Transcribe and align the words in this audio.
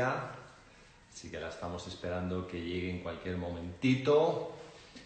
Así 0.00 1.30
que 1.30 1.38
la 1.38 1.48
estamos 1.48 1.86
esperando 1.86 2.46
que 2.46 2.60
llegue 2.60 2.90
en 2.90 3.02
cualquier 3.02 3.36
momentito. 3.36 4.52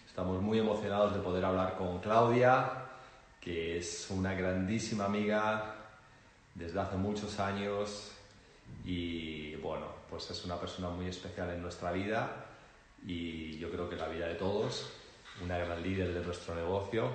Estamos 0.07 0.41
muy 0.41 0.59
emocionados 0.59 1.13
de 1.13 1.19
poder 1.19 1.43
hablar 1.43 1.75
con 1.77 1.99
Claudia, 1.99 2.85
que 3.41 3.77
es 3.77 4.07
una 4.09 4.33
grandísima 4.33 5.05
amiga 5.05 5.75
desde 6.53 6.79
hace 6.79 6.95
muchos 6.95 7.37
años 7.39 8.11
y 8.85 9.55
bueno, 9.55 9.87
pues 10.09 10.31
es 10.31 10.45
una 10.45 10.57
persona 10.57 10.89
muy 10.89 11.07
especial 11.07 11.49
en 11.49 11.61
nuestra 11.61 11.91
vida 11.91 12.45
y 13.05 13.57
yo 13.57 13.69
creo 13.69 13.89
que 13.89 13.95
en 13.95 14.01
la 14.01 14.07
vida 14.07 14.27
de 14.27 14.35
todos, 14.35 14.89
una 15.43 15.57
gran 15.57 15.83
líder 15.83 16.13
de 16.13 16.21
nuestro 16.21 16.55
negocio. 16.55 17.09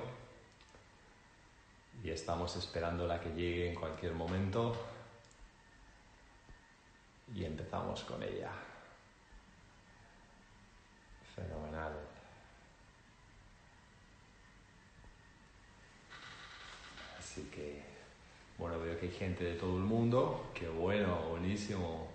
Y 2.05 2.11
estamos 2.11 2.55
esperando 2.57 3.07
la 3.07 3.21
que 3.21 3.31
llegue 3.31 3.71
en 3.71 3.75
cualquier 3.75 4.13
momento 4.13 4.77
y 7.35 7.45
empezamos 7.45 8.03
con 8.05 8.23
ella. 8.23 8.51
Fenomenal. 11.35 11.93
Así 17.19 17.43
que, 17.55 17.83
bueno, 18.59 18.79
veo 18.81 18.99
que 18.99 19.07
hay 19.07 19.13
gente 19.13 19.45
de 19.45 19.55
todo 19.55 19.77
el 19.77 19.85
mundo. 19.85 20.51
Qué 20.55 20.69
bueno, 20.69 21.29
buenísimo. 21.31 22.09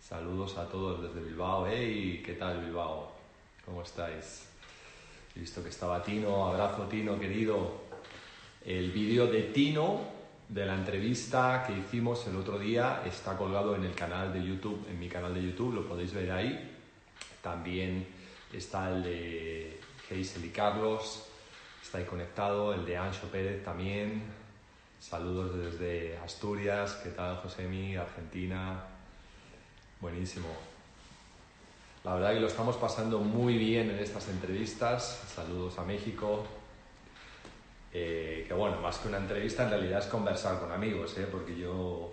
Saludos 0.00 0.56
a 0.58 0.68
todos 0.68 1.02
desde 1.02 1.26
Bilbao. 1.26 1.66
¡Hey! 1.66 2.22
¿Qué 2.24 2.34
tal 2.34 2.64
Bilbao? 2.64 3.12
¿Cómo 3.64 3.82
estáis? 3.82 4.48
He 5.34 5.40
visto 5.40 5.62
que 5.62 5.68
estaba 5.70 6.02
Tino. 6.02 6.46
Abrazo 6.46 6.86
Tino, 6.88 7.18
querido. 7.18 7.80
El 8.64 8.90
vídeo 8.90 9.26
de 9.26 9.42
Tino 9.44 10.19
de 10.50 10.66
la 10.66 10.74
entrevista 10.74 11.62
que 11.64 11.72
hicimos 11.78 12.26
el 12.26 12.34
otro 12.34 12.58
día 12.58 13.02
está 13.06 13.36
colgado 13.36 13.76
en 13.76 13.84
el 13.84 13.94
canal 13.94 14.32
de 14.32 14.44
YouTube, 14.44 14.84
en 14.90 14.98
mi 14.98 15.08
canal 15.08 15.32
de 15.32 15.42
YouTube, 15.42 15.74
lo 15.74 15.86
podéis 15.86 16.12
ver 16.12 16.32
ahí. 16.32 16.76
También 17.40 18.04
está 18.52 18.90
el 18.90 19.04
de 19.04 19.80
Geisel 20.08 20.44
y 20.44 20.48
Carlos, 20.48 21.28
está 21.80 21.98
ahí 21.98 22.04
conectado, 22.04 22.74
el 22.74 22.84
de 22.84 22.96
Ancho 22.96 23.28
Pérez 23.30 23.62
también. 23.62 24.24
Saludos 24.98 25.56
desde 25.56 26.18
Asturias, 26.18 27.00
¿qué 27.04 27.10
tal 27.10 27.36
Josemi? 27.36 27.94
Argentina, 27.94 28.82
buenísimo. 30.00 30.48
La 32.02 32.14
verdad 32.14 32.32
que 32.32 32.40
lo 32.40 32.48
estamos 32.48 32.76
pasando 32.76 33.20
muy 33.20 33.56
bien 33.56 33.88
en 33.90 34.00
estas 34.00 34.28
entrevistas. 34.28 35.22
Saludos 35.32 35.78
a 35.78 35.84
México, 35.84 36.44
eh, 37.92 38.44
que 38.46 38.54
bueno, 38.54 38.80
más 38.80 38.98
que 38.98 39.08
una 39.08 39.18
entrevista 39.18 39.64
en 39.64 39.70
realidad 39.70 39.98
es 39.98 40.06
conversar 40.06 40.60
con 40.60 40.70
amigos, 40.70 41.16
¿eh? 41.18 41.26
porque 41.30 41.56
yo 41.56 42.12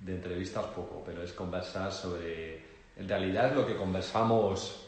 de 0.00 0.14
entrevistas 0.14 0.66
poco, 0.66 1.02
pero 1.04 1.22
es 1.22 1.32
conversar 1.32 1.90
sobre, 1.92 2.62
en 2.96 3.08
realidad 3.08 3.50
es 3.50 3.56
lo 3.56 3.66
que 3.66 3.76
conversamos 3.76 4.86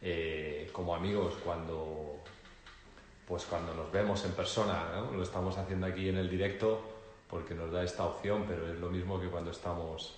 eh, 0.00 0.70
como 0.72 0.94
amigos 0.94 1.34
cuando, 1.44 2.18
pues 3.26 3.44
cuando 3.44 3.74
nos 3.74 3.90
vemos 3.90 4.24
en 4.24 4.32
persona, 4.32 5.02
lo 5.12 5.22
estamos 5.22 5.58
haciendo 5.58 5.86
aquí 5.86 6.08
en 6.08 6.16
el 6.16 6.30
directo 6.30 6.80
porque 7.28 7.54
nos 7.54 7.72
da 7.72 7.82
esta 7.82 8.04
opción, 8.04 8.44
pero 8.48 8.72
es 8.72 8.78
lo 8.78 8.88
mismo 8.88 9.20
que 9.20 9.28
cuando 9.28 9.50
estamos 9.50 10.14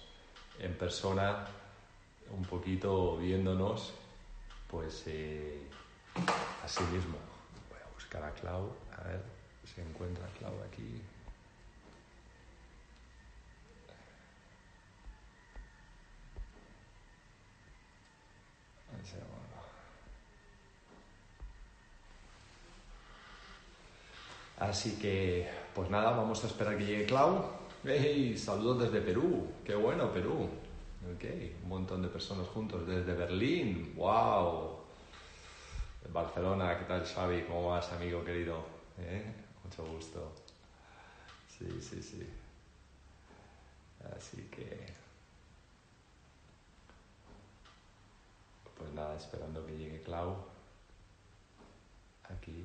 en 0.59 0.75
persona, 0.75 1.47
un 2.31 2.45
poquito 2.45 3.17
viéndonos, 3.17 3.95
pues 4.69 5.07
así 6.63 6.85
mismo. 6.93 7.30
A 8.11 8.19
buscar 8.19 8.25
a 8.25 8.35
Clau. 8.35 8.73
A 8.99 9.05
ver 9.05 9.23
si 9.65 9.81
encuentra 9.81 10.27
Clau 10.39 10.53
aquí. 10.69 11.01
Así 24.59 24.99
que, 24.99 25.49
pues 25.75 25.89
nada, 25.89 26.11
vamos 26.11 26.45
a 26.45 26.47
esperar 26.47 26.77
que 26.77 26.85
llegue 26.85 27.07
Clau. 27.07 27.45
¡Hey! 27.85 28.37
Saludos 28.37 28.83
desde 28.83 29.01
Perú. 29.01 29.47
¡Qué 29.65 29.75
bueno, 29.75 30.13
Perú! 30.13 30.49
Ok, 31.15 31.25
un 31.63 31.69
montón 31.69 32.03
de 32.03 32.09
personas 32.09 32.47
juntos 32.49 32.87
desde 32.87 33.15
Berlín. 33.15 33.95
¡Wow! 33.97 34.80
Barcelona, 36.09 36.79
¿qué 36.79 36.85
tal 36.87 37.05
Xavi? 37.05 37.43
¿Cómo 37.43 37.69
vas, 37.69 37.93
amigo 37.93 38.25
querido? 38.25 38.65
¿Eh? 38.99 39.33
Mucho 39.65 39.85
gusto. 39.85 40.33
Sí, 41.49 41.81
sí, 41.81 42.03
sí. 42.03 42.27
Así 44.17 44.49
que... 44.51 44.87
Pues 48.77 48.93
nada, 48.95 49.15
esperando 49.17 49.65
que 49.67 49.77
llegue 49.77 50.01
Clau. 50.01 50.37
Aquí. 52.25 52.65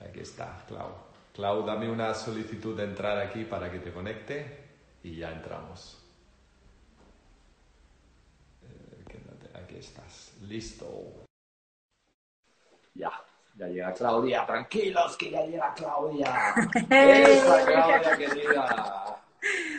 Aquí 0.00 0.20
está, 0.20 0.64
Clau. 0.66 1.10
Clau, 1.32 1.64
dame 1.64 1.88
una 1.88 2.12
solicitud 2.12 2.76
de 2.76 2.84
entrar 2.84 3.18
aquí 3.18 3.44
para 3.44 3.70
que 3.70 3.78
te 3.78 3.92
conecte 3.92 4.64
y 5.04 5.16
ya 5.16 5.32
entramos. 5.32 5.98
Eh, 8.62 9.54
aquí 9.54 9.69
estás. 9.80 10.32
Listo. 10.42 11.26
Ya, 12.94 13.10
ya 13.56 13.66
llega 13.66 13.92
Claudia. 13.94 14.46
Tranquilos 14.46 15.16
que 15.16 15.30
ya 15.30 15.44
llega 15.46 15.74
Claudia. 15.74 16.54
Esa 16.90 17.64
Claudia 17.64 18.16
querida. 18.16 19.22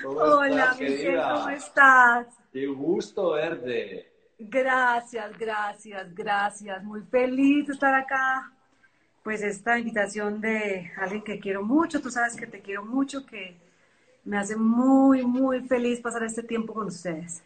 Hola, 0.06 0.76
querida? 0.78 1.34
¿cómo 1.34 1.50
estás? 1.50 2.28
Qué 2.52 2.68
gusto 2.68 3.32
verte. 3.32 4.12
Gracias, 4.40 5.38
gracias, 5.38 6.16
gracias. 6.16 6.84
Muy 6.84 7.02
feliz 7.04 7.68
de 7.68 7.74
estar 7.74 7.94
acá. 7.94 8.52
Pues 9.24 9.44
esta 9.44 9.78
invitación 9.78 10.42
de 10.42 10.92
alguien 10.98 11.24
que 11.24 11.40
quiero 11.40 11.62
mucho, 11.64 12.02
tú 12.02 12.10
sabes 12.10 12.36
que 12.36 12.48
te 12.48 12.60
quiero 12.60 12.84
mucho, 12.84 13.24
que 13.24 13.56
me 14.26 14.38
hace 14.40 14.56
muy, 14.56 15.24
muy 15.24 15.62
feliz 15.68 16.02
pasar 16.02 16.24
este 16.24 16.42
tiempo 16.42 16.74
con 16.74 16.88
ustedes. 16.88 17.44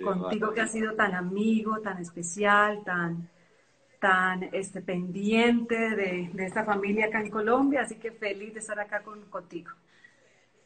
Contigo 0.00 0.52
que 0.52 0.60
has 0.60 0.72
sido 0.72 0.94
tan 0.94 1.14
amigo, 1.14 1.80
tan 1.80 1.98
especial, 1.98 2.82
tan, 2.84 3.28
tan 4.00 4.42
este, 4.52 4.80
pendiente 4.80 5.76
de, 5.90 6.30
de, 6.32 6.46
esta 6.46 6.64
familia 6.64 7.06
acá 7.06 7.20
en 7.20 7.30
Colombia, 7.30 7.82
así 7.82 7.96
que 7.96 8.12
feliz 8.12 8.54
de 8.54 8.60
estar 8.60 8.78
acá 8.80 9.02
con, 9.02 9.22
contigo. 9.26 9.70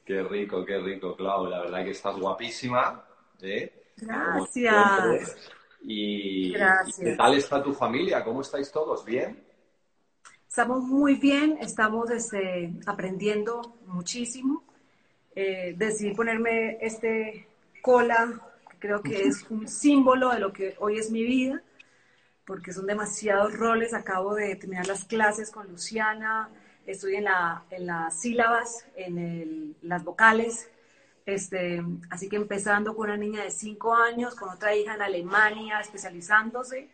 Qué 0.06 0.22
rico, 0.22 0.64
qué 0.64 0.78
rico, 0.78 1.16
Clau. 1.16 1.46
La 1.46 1.62
verdad 1.62 1.84
que 1.84 1.90
estás 1.90 2.16
guapísima. 2.16 3.04
¿eh? 3.42 3.72
Gracias. 3.96 5.50
Y, 5.82 6.52
Gracias. 6.52 6.98
¿Qué 6.98 7.16
tal 7.16 7.34
está 7.34 7.62
tu 7.62 7.72
familia? 7.72 8.22
¿Cómo 8.22 8.40
estáis 8.40 8.70
todos? 8.70 9.04
¿Bien? 9.04 9.44
Estamos 10.48 10.84
muy 10.84 11.16
bien, 11.16 11.58
estamos 11.60 12.10
este, 12.10 12.72
aprendiendo 12.86 13.78
muchísimo. 13.86 14.64
Eh, 15.34 15.74
decidí 15.76 16.14
ponerme 16.14 16.78
este 16.80 17.48
cola, 17.82 18.40
creo 18.78 19.02
que 19.02 19.26
es 19.26 19.44
un 19.50 19.68
símbolo 19.68 20.30
de 20.30 20.40
lo 20.40 20.52
que 20.52 20.76
hoy 20.78 20.98
es 20.98 21.10
mi 21.10 21.22
vida 21.22 21.62
porque 22.46 22.72
son 22.72 22.86
demasiados 22.86 23.52
roles. 23.54 23.92
Acabo 23.92 24.34
de 24.34 24.56
terminar 24.56 24.86
las 24.86 25.04
clases 25.04 25.50
con 25.50 25.68
Luciana, 25.68 26.48
estoy 26.86 27.16
en, 27.16 27.24
la, 27.24 27.64
en 27.70 27.86
las 27.86 28.20
sílabas, 28.20 28.86
en 28.96 29.18
el, 29.18 29.76
las 29.82 30.04
vocales. 30.04 30.70
Este, 31.26 31.82
así 32.08 32.28
que 32.28 32.36
empezando 32.36 32.94
con 32.94 33.08
una 33.08 33.16
niña 33.16 33.42
de 33.42 33.50
5 33.50 33.94
años, 33.94 34.36
con 34.36 34.48
otra 34.48 34.74
hija 34.76 34.94
en 34.94 35.02
Alemania, 35.02 35.80
especializándose 35.80 36.88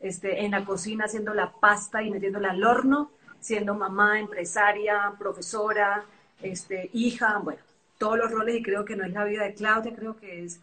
este, 0.00 0.44
en 0.44 0.52
la 0.52 0.64
cocina, 0.64 1.06
haciendo 1.06 1.34
la 1.34 1.50
pasta 1.50 2.00
y 2.02 2.10
metiéndola 2.10 2.52
al 2.52 2.62
horno, 2.62 3.10
siendo 3.40 3.74
mamá, 3.74 4.20
empresaria, 4.20 5.12
profesora, 5.18 6.04
este, 6.40 6.90
hija, 6.92 7.38
bueno, 7.38 7.60
todos 7.98 8.18
los 8.18 8.30
roles 8.30 8.56
y 8.56 8.62
creo 8.62 8.84
que 8.84 8.94
no 8.94 9.04
es 9.04 9.12
la 9.12 9.24
vida 9.24 9.42
de 9.42 9.54
Claudia, 9.54 9.94
creo 9.94 10.16
que 10.16 10.44
es 10.44 10.60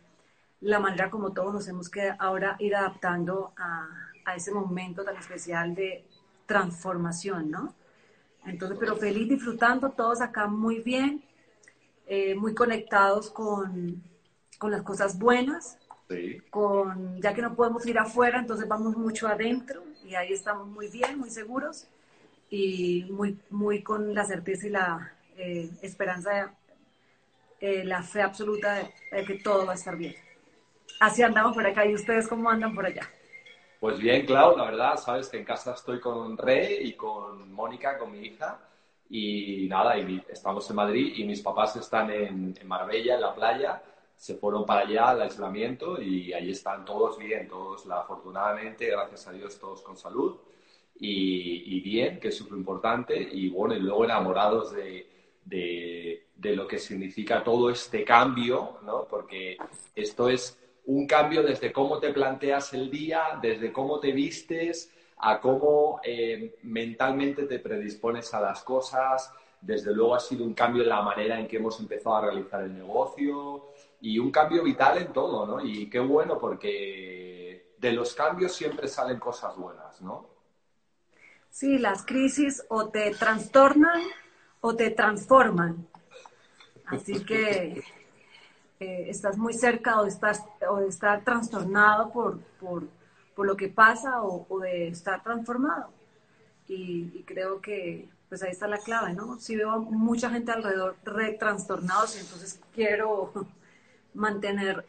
la 0.61 0.79
manera 0.79 1.09
como 1.09 1.31
todos 1.31 1.53
nos 1.53 1.67
hemos 1.67 1.89
que 1.89 2.13
ahora 2.19 2.55
ir 2.59 2.75
adaptando 2.75 3.53
a, 3.57 3.87
a 4.25 4.35
ese 4.35 4.51
momento 4.51 5.03
tan 5.03 5.15
especial 5.17 5.73
de 5.73 6.05
transformación, 6.45 7.51
¿no? 7.51 7.75
Entonces, 8.45 8.77
pero 8.79 8.95
feliz 8.95 9.29
disfrutando, 9.29 9.91
todos 9.91 10.21
acá 10.21 10.47
muy 10.47 10.79
bien, 10.79 11.23
eh, 12.07 12.35
muy 12.35 12.53
conectados 12.53 13.29
con, 13.29 14.01
con, 14.57 14.71
las 14.71 14.81
cosas 14.81 15.19
buenas, 15.19 15.77
sí. 16.09 16.41
con, 16.49 17.21
ya 17.21 17.33
que 17.33 17.41
no 17.41 17.55
podemos 17.55 17.85
ir 17.85 17.99
afuera, 17.99 18.39
entonces 18.39 18.67
vamos 18.67 18.97
mucho 18.97 19.27
adentro 19.27 19.83
y 20.03 20.15
ahí 20.15 20.33
estamos 20.33 20.67
muy 20.67 20.87
bien, 20.87 21.19
muy 21.19 21.29
seguros 21.29 21.87
y 22.49 23.07
muy, 23.11 23.39
muy 23.49 23.83
con 23.83 24.13
la 24.15 24.25
certeza 24.25 24.67
y 24.67 24.69
la 24.71 25.13
eh, 25.37 25.69
esperanza, 25.81 26.55
eh, 27.59 27.83
la 27.83 28.01
fe 28.01 28.21
absoluta 28.21 28.73
de, 28.73 28.93
de 29.11 29.25
que 29.25 29.35
todo 29.35 29.65
va 29.65 29.73
a 29.73 29.75
estar 29.75 29.95
bien. 29.95 30.15
Así 30.99 31.23
andamos 31.23 31.55
por 31.55 31.65
acá. 31.65 31.85
Y 31.85 31.95
ustedes 31.95 32.27
cómo 32.27 32.49
andan 32.49 32.75
por 32.75 32.85
allá. 32.85 33.09
Pues 33.79 33.97
bien, 33.97 34.25
Clau, 34.25 34.57
la 34.57 34.65
verdad, 34.65 34.97
sabes 34.97 35.29
que 35.29 35.37
en 35.37 35.45
casa 35.45 35.73
estoy 35.73 36.01
con 36.01 36.37
Rey 36.37 36.89
y 36.89 36.93
con 36.93 37.51
Mónica, 37.53 37.97
con 37.97 38.11
mi 38.11 38.19
hija, 38.19 38.59
Y 39.09 39.67
nada, 39.69 39.97
y 39.97 40.21
estamos 40.29 40.69
en 40.69 40.75
Madrid 40.75 41.13
y 41.15 41.23
mis 41.23 41.41
papás 41.41 41.77
están 41.77 42.11
en, 42.11 42.55
en 42.59 42.67
Marbella, 42.67 43.15
en 43.15 43.21
la 43.21 43.33
playa, 43.33 43.81
se 44.15 44.35
fueron 44.35 44.65
para 44.65 44.81
allá 44.81 45.09
al 45.09 45.21
aislamiento 45.21 45.99
y 46.01 46.33
allí 46.33 46.51
están 46.51 46.83
todos 46.85 47.17
bien, 47.17 47.47
todos 47.47 47.89
afortunadamente, 47.89 48.85
gracias 48.87 49.27
a 49.27 49.31
Dios, 49.31 49.57
todos 49.57 49.81
con 49.81 49.95
salud. 49.95 50.35
Y, 51.01 51.79
bien, 51.79 52.19
que 52.19 52.27
es 52.27 52.37
súper 52.37 52.57
importante, 52.57 53.17
y 53.17 53.47
bueno, 53.49 53.73
y 53.73 53.79
luego 53.79 54.03
enamorados 54.03 54.73
de, 54.73 55.09
de, 55.45 56.27
de, 56.35 56.55
lo 56.57 56.67
que 56.67 56.77
significa 56.77 57.41
todo 57.41 57.69
este 57.69 58.03
cambio, 58.03 58.79
¿no? 58.83 59.05
Porque 59.09 59.57
esto 59.95 60.27
es 60.27 60.59
un 60.85 61.05
cambio 61.07 61.43
desde 61.43 61.71
cómo 61.71 61.99
te 61.99 62.11
planteas 62.11 62.73
el 62.73 62.89
día, 62.89 63.39
desde 63.41 63.71
cómo 63.71 63.99
te 63.99 64.11
vistes, 64.11 64.91
a 65.17 65.39
cómo 65.39 65.99
eh, 66.03 66.57
mentalmente 66.63 67.43
te 67.43 67.59
predispones 67.59 68.33
a 68.33 68.41
las 68.41 68.63
cosas. 68.63 69.33
Desde 69.61 69.93
luego 69.93 70.15
ha 70.15 70.19
sido 70.19 70.45
un 70.45 70.53
cambio 70.53 70.83
en 70.83 70.89
la 70.89 71.01
manera 71.01 71.39
en 71.39 71.47
que 71.47 71.57
hemos 71.57 71.79
empezado 71.79 72.15
a 72.15 72.21
realizar 72.21 72.63
el 72.63 72.73
negocio 72.73 73.65
y 74.01 74.17
un 74.17 74.31
cambio 74.31 74.63
vital 74.63 74.97
en 74.97 75.11
todo, 75.11 75.45
¿no? 75.45 75.63
Y 75.63 75.89
qué 75.89 75.99
bueno 75.99 76.39
porque 76.39 77.73
de 77.77 77.91
los 77.91 78.13
cambios 78.13 78.53
siempre 78.53 78.87
salen 78.87 79.19
cosas 79.19 79.55
buenas, 79.57 80.01
¿no? 80.01 80.27
Sí, 81.49 81.77
las 81.77 82.05
crisis 82.05 82.63
o 82.69 82.89
te 82.89 83.11
trastornan 83.11 84.01
o 84.61 84.75
te 84.75 84.91
transforman. 84.91 85.87
Así 86.85 87.23
que 87.25 87.83
eh, 88.79 89.09
estás 89.09 89.37
muy 89.37 89.53
cerca 89.53 89.99
o, 89.99 90.05
estás, 90.05 90.41
o 90.69 90.77
de 90.77 90.87
estar 90.87 91.23
trastornado 91.25 92.11
por, 92.11 92.39
por, 92.61 92.87
por 93.35 93.45
lo 93.45 93.57
que 93.57 93.67
pasa 93.67 94.23
o, 94.23 94.45
o 94.47 94.59
de 94.59 94.87
estar 94.87 95.21
transformado. 95.21 95.89
Y, 96.67 97.11
y, 97.13 97.23
creo 97.23 97.59
que 97.59 98.07
pues 98.29 98.41
ahí 98.43 98.51
está 98.51 98.67
la 98.67 98.77
clave, 98.77 99.13
¿no? 99.13 99.39
Si 99.39 99.55
veo 99.55 99.81
mucha 99.81 100.29
gente 100.29 100.51
alrededor 100.51 100.95
re 101.03 101.33
trastornados, 101.33 102.15
entonces 102.15 102.61
quiero 102.73 103.33
mantener 104.13 104.85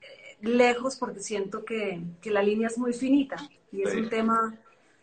eh, 0.00 0.36
lejos 0.42 0.96
porque 0.96 1.20
siento 1.20 1.64
que, 1.64 2.00
que, 2.20 2.30
la 2.30 2.42
línea 2.42 2.68
es 2.68 2.78
muy 2.78 2.92
finita 2.92 3.36
y 3.72 3.82
es 3.82 3.94
un 3.94 4.08
tema 4.10 4.54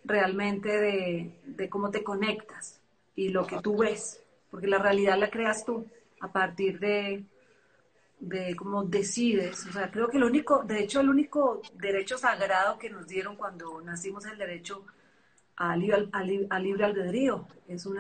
realmente 0.06 0.70
de, 0.70 1.32
de, 1.44 1.70
cómo 1.70 1.90
te 1.90 2.04
conectas 2.04 2.80
y 3.16 3.30
lo 3.30 3.46
que 3.48 3.60
tú 3.62 3.78
ves, 3.80 4.22
porque 4.52 4.68
la 4.68 4.78
realidad 4.78 5.18
la 5.18 5.32
creas 5.32 5.66
tú 5.66 5.86
a 6.22 6.32
partir 6.32 6.80
de, 6.80 7.26
de 8.20 8.56
cómo 8.56 8.84
decides. 8.84 9.66
O 9.68 9.72
sea, 9.72 9.92
creo 9.92 10.10
que 10.10 10.18
el 10.18 10.24
único, 10.24 10.64
de 10.64 10.80
hecho, 10.80 11.02
el 11.02 11.10
único 11.10 11.62
derecho 11.76 12.18
sagrado 12.18 12.78
que 12.78 12.90
nos 12.90 13.08
dieron 13.08 13.36
cuando 13.36 13.82
nacimos 13.82 14.26
es 14.26 14.32
el 14.32 14.38
derecho 14.38 14.86
al, 15.56 16.10
al, 16.12 16.48
al 16.50 16.64
libre 16.64 16.86
albedrío. 16.86 17.48
Es 17.68 17.86
un 17.86 17.98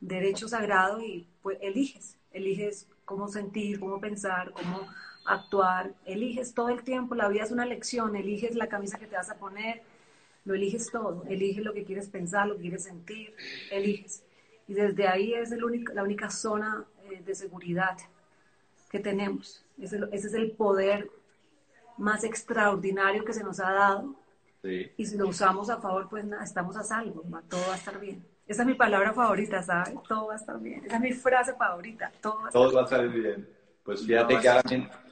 derecho 0.00 0.48
sagrado 0.48 1.00
y 1.00 1.26
pues 1.42 1.58
eliges, 1.60 2.16
eliges 2.32 2.88
cómo 3.04 3.28
sentir, 3.28 3.80
cómo 3.80 4.00
pensar, 4.00 4.52
cómo 4.52 4.86
actuar, 5.26 5.94
eliges 6.04 6.54
todo 6.54 6.68
el 6.68 6.82
tiempo, 6.82 7.14
la 7.14 7.28
vida 7.28 7.44
es 7.44 7.50
una 7.50 7.66
lección, 7.66 8.14
eliges 8.16 8.54
la 8.54 8.68
camisa 8.68 8.98
que 8.98 9.06
te 9.06 9.16
vas 9.16 9.30
a 9.30 9.38
poner, 9.38 9.82
lo 10.44 10.54
eliges 10.54 10.90
todo, 10.90 11.24
eliges 11.28 11.64
lo 11.64 11.72
que 11.72 11.84
quieres 11.84 12.08
pensar, 12.08 12.46
lo 12.46 12.54
que 12.56 12.62
quieres 12.62 12.84
sentir, 12.84 13.34
eliges. 13.70 14.22
Y 14.68 14.74
desde 14.74 15.08
ahí 15.08 15.34
es 15.34 15.52
el 15.52 15.60
la 15.94 16.02
única 16.02 16.30
zona 16.30 16.84
eh, 17.10 17.22
de 17.24 17.34
seguridad 17.34 17.96
que 18.90 18.98
tenemos. 18.98 19.64
Ese, 19.80 20.00
ese, 20.12 20.28
es 20.28 20.34
el 20.34 20.52
poder 20.52 21.10
más 21.98 22.24
extraordinario 22.24 23.24
que 23.24 23.32
se 23.32 23.44
nos 23.44 23.60
ha 23.60 23.72
dado. 23.72 24.14
Sí. 24.62 24.90
Y 24.96 25.06
si 25.06 25.16
lo 25.16 25.28
usamos 25.28 25.70
a 25.70 25.80
favor, 25.80 26.08
pues 26.08 26.24
nada, 26.24 26.44
estamos 26.44 26.76
a 26.76 26.82
salvo, 26.82 27.22
todo 27.48 27.60
va 27.68 27.74
a 27.74 27.76
estar 27.76 28.00
bien. 28.00 28.24
Esa 28.46 28.62
es 28.62 28.68
mi 28.68 28.74
palabra 28.74 29.12
favorita, 29.12 29.62
¿sabes? 29.62 29.94
Todo 30.08 30.28
va 30.28 30.34
a 30.34 30.36
estar 30.36 30.58
bien. 30.60 30.84
Esa 30.84 30.96
es 30.96 31.02
mi 31.02 31.12
frase 31.12 31.54
favorita, 31.54 32.12
todo 32.20 32.42
va 32.42 32.48
a, 32.48 32.50
todo 32.52 32.72
va 32.72 32.82
a 32.82 32.86
salir 32.86 33.10
bien. 33.10 33.48
Pues 33.82 34.04
fíjate 34.04 34.38
que 34.38 34.48
ahora, 34.48 34.62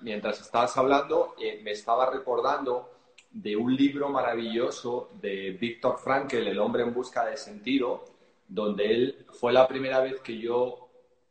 mientras 0.03 0.41
estabas 0.41 0.76
hablando, 0.76 1.35
eh, 1.41 1.61
me 1.62 1.73
estaba 1.73 2.11
recordando 2.11 2.91
de 3.31 3.56
un 3.56 3.75
libro 3.75 4.09
maravilloso 4.09 5.11
de 5.21 5.50
Víctor 5.61 5.99
Frankl, 5.99 6.37
El 6.37 6.59
hombre 6.59 6.82
en 6.82 6.94
busca 6.94 7.25
de 7.25 7.37
sentido, 7.37 8.05
donde 8.49 8.93
él 8.93 9.26
fue 9.32 9.53
la 9.53 9.67
primera 9.67 10.00
vez 10.00 10.21
que 10.21 10.38
yo 10.38 10.83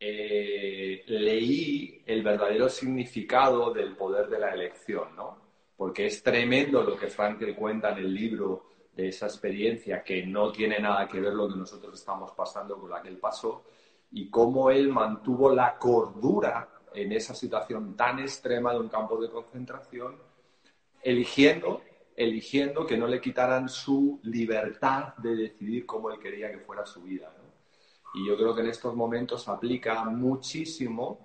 eh, 0.06 1.02
leí 1.06 2.02
el 2.04 2.22
verdadero 2.22 2.68
significado 2.68 3.72
del 3.72 3.96
poder 3.96 4.28
de 4.28 4.38
la 4.38 4.52
elección, 4.52 5.16
¿no? 5.16 5.38
Porque 5.76 6.06
es 6.06 6.22
tremendo 6.22 6.82
lo 6.82 6.96
que 6.96 7.06
Frankl 7.06 7.54
cuenta 7.54 7.92
en 7.92 7.98
el 7.98 8.12
libro 8.14 8.66
de 8.94 9.08
esa 9.08 9.26
experiencia 9.26 10.04
que 10.04 10.26
no 10.26 10.52
tiene 10.52 10.78
nada 10.78 11.08
que 11.08 11.20
ver 11.20 11.32
lo 11.32 11.48
que 11.48 11.56
nosotros 11.56 11.98
estamos 11.98 12.32
pasando 12.32 12.78
con 12.78 12.90
la 12.90 13.00
que 13.00 13.08
él 13.08 13.16
pasó 13.16 13.64
y 14.12 14.28
cómo 14.28 14.70
él 14.70 14.88
mantuvo 14.88 15.50
la 15.50 15.78
cordura 15.78 16.68
en 16.92 17.10
esa 17.12 17.34
situación 17.34 17.96
tan 17.96 18.18
extrema 18.18 18.72
de 18.72 18.80
un 18.80 18.88
campo 18.88 19.20
de 19.20 19.30
concentración, 19.30 20.16
eligiendo 21.02 21.80
eligiendo 22.16 22.86
que 22.86 22.96
no 22.96 23.06
le 23.06 23.20
quitaran 23.20 23.68
su 23.68 24.20
libertad 24.22 25.14
de 25.16 25.34
decidir 25.34 25.84
cómo 25.84 26.10
él 26.10 26.20
quería 26.20 26.50
que 26.50 26.58
fuera 26.58 26.86
su 26.86 27.02
vida. 27.02 27.32
Y 28.14 28.26
yo 28.26 28.36
creo 28.36 28.54
que 28.54 28.60
en 28.60 28.68
estos 28.68 28.94
momentos 28.94 29.48
aplica 29.48 30.04
muchísimo. 30.04 31.18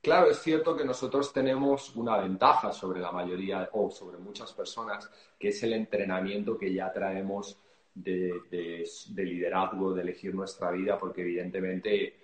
Claro, 0.00 0.30
es 0.30 0.38
cierto 0.38 0.76
que 0.76 0.84
nosotros 0.84 1.32
tenemos 1.32 1.94
una 1.96 2.16
ventaja 2.18 2.72
sobre 2.72 3.00
la 3.00 3.12
mayoría 3.12 3.68
o 3.72 3.90
sobre 3.90 4.18
muchas 4.18 4.52
personas, 4.52 5.10
que 5.38 5.48
es 5.48 5.62
el 5.62 5.74
entrenamiento 5.74 6.56
que 6.56 6.72
ya 6.72 6.90
traemos 6.92 7.58
de, 7.94 8.32
de, 8.50 8.88
de 9.08 9.24
liderazgo, 9.24 9.92
de 9.92 10.02
elegir 10.02 10.34
nuestra 10.34 10.70
vida, 10.70 10.96
porque 10.96 11.22
evidentemente, 11.22 12.14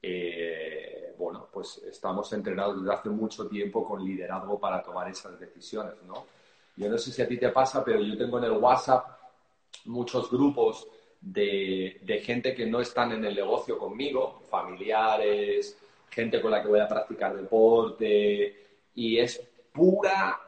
eh, 0.00 1.14
bueno, 1.18 1.48
pues 1.52 1.78
estamos 1.78 2.32
entrenados 2.34 2.80
desde 2.80 2.94
hace 2.94 3.08
mucho 3.08 3.48
tiempo 3.48 3.84
con 3.84 4.04
liderazgo 4.04 4.60
para 4.60 4.82
tomar 4.82 5.08
esas 5.08 5.40
decisiones, 5.40 5.94
¿no? 6.06 6.26
Yo 6.76 6.88
no 6.88 6.98
sé 6.98 7.10
si 7.10 7.22
a 7.22 7.28
ti 7.28 7.38
te 7.38 7.48
pasa, 7.50 7.84
pero 7.84 8.00
yo 8.00 8.16
tengo 8.16 8.38
en 8.38 8.44
el 8.44 8.52
WhatsApp 8.52 9.06
muchos 9.86 10.30
grupos 10.30 10.86
de, 11.24 12.00
de, 12.02 12.20
gente 12.20 12.54
que 12.54 12.66
no 12.66 12.80
están 12.80 13.12
en 13.12 13.24
el 13.24 13.34
negocio 13.34 13.78
conmigo, 13.78 14.42
familiares, 14.50 15.76
gente 16.10 16.40
con 16.40 16.50
la 16.50 16.62
que 16.62 16.68
voy 16.68 16.80
a 16.80 16.88
practicar 16.88 17.34
deporte, 17.34 18.56
y 18.94 19.18
es 19.18 19.40
pura 19.72 20.38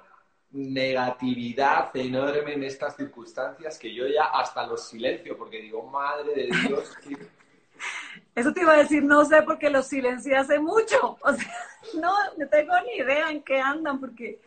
negatividad 0.53 1.95
enorme 1.97 2.55
en 2.55 2.65
estas 2.65 2.97
circunstancias 2.97 3.79
que 3.79 3.93
yo 3.93 4.07
ya 4.07 4.27
hasta 4.27 4.67
los 4.67 4.89
silencio, 4.89 5.37
porque 5.37 5.61
digo, 5.61 5.83
madre 5.83 6.35
de 6.35 6.69
Dios. 6.69 6.93
Eso 8.35 8.53
te 8.53 8.61
iba 8.61 8.75
a 8.75 8.79
decir, 8.79 9.03
no 9.03 9.25
sé, 9.25 9.43
porque 9.43 9.71
los 9.71 9.87
silencié 9.87 10.37
hace 10.37 10.59
mucho. 10.59 11.19
O 11.23 11.33
sea, 11.33 11.53
no, 12.01 12.13
no 12.37 12.49
tengo 12.49 12.73
ni 12.87 13.03
idea 13.03 13.31
en 13.31 13.43
qué 13.43 13.61
andan, 13.61 14.01
porque 14.01 14.41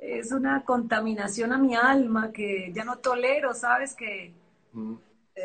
es 0.00 0.32
una 0.32 0.64
contaminación 0.64 1.52
a 1.52 1.58
mi 1.58 1.74
alma 1.74 2.32
que 2.32 2.70
ya 2.72 2.84
no 2.84 2.98
tolero, 2.98 3.54
¿sabes? 3.54 3.94
Que 3.94 4.32
mm. 4.72 4.94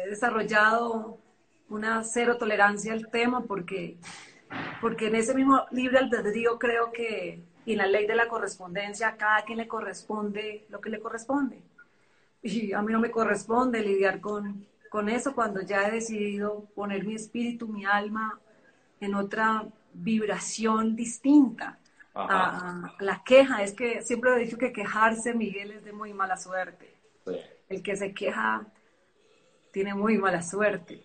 He 0.04 0.10
desarrollado 0.10 1.20
una 1.70 2.04
cero 2.04 2.38
tolerancia 2.38 2.94
al 2.94 3.10
tema 3.10 3.44
porque, 3.44 3.98
porque 4.82 5.08
en 5.08 5.16
ese 5.16 5.34
mismo 5.34 5.66
libre 5.72 5.98
albedrío 5.98 6.60
creo 6.60 6.92
que, 6.92 7.44
y 7.66 7.74
en 7.74 7.78
la 7.78 7.88
ley 7.88 8.06
de 8.06 8.16
la 8.16 8.28
correspondencia, 8.28 9.10
a 9.10 9.18
cada 9.18 9.44
quien 9.44 9.58
le 9.58 9.68
corresponde 9.68 10.66
lo 10.70 10.80
que 10.82 10.90
le 10.90 11.00
corresponde. 11.00 11.62
Y 12.42 12.74
a 12.74 12.82
mí 12.82 12.94
no 12.94 13.00
me 13.00 13.10
corresponde 13.10 13.82
lidiar 13.82 14.22
con, 14.22 14.68
con 14.90 15.10
eso 15.10 15.34
cuando 15.34 15.62
ya 15.62 15.88
he 15.88 15.92
decidido 15.92 16.66
poner 16.76 17.06
mi 17.06 17.16
espíritu, 17.16 17.68
mi 17.68 17.86
alma 17.86 18.40
en 19.00 19.16
otra 19.16 19.68
vibración 19.94 20.96
distinta 20.96 21.80
a, 22.14 22.94
la 23.00 23.24
queja. 23.24 23.64
Es 23.64 23.74
que 23.74 24.02
siempre 24.02 24.34
he 24.36 24.40
dicho 24.40 24.58
que 24.58 24.72
quejarse, 24.72 25.34
Miguel, 25.34 25.72
es 25.72 25.84
de 25.84 25.92
muy 25.92 26.14
mala 26.14 26.38
suerte. 26.38 26.96
El 27.68 27.82
que 27.82 27.96
se 27.96 28.14
queja 28.14 28.66
tiene 29.76 29.94
muy 29.94 30.18
mala 30.18 30.42
suerte. 30.42 31.04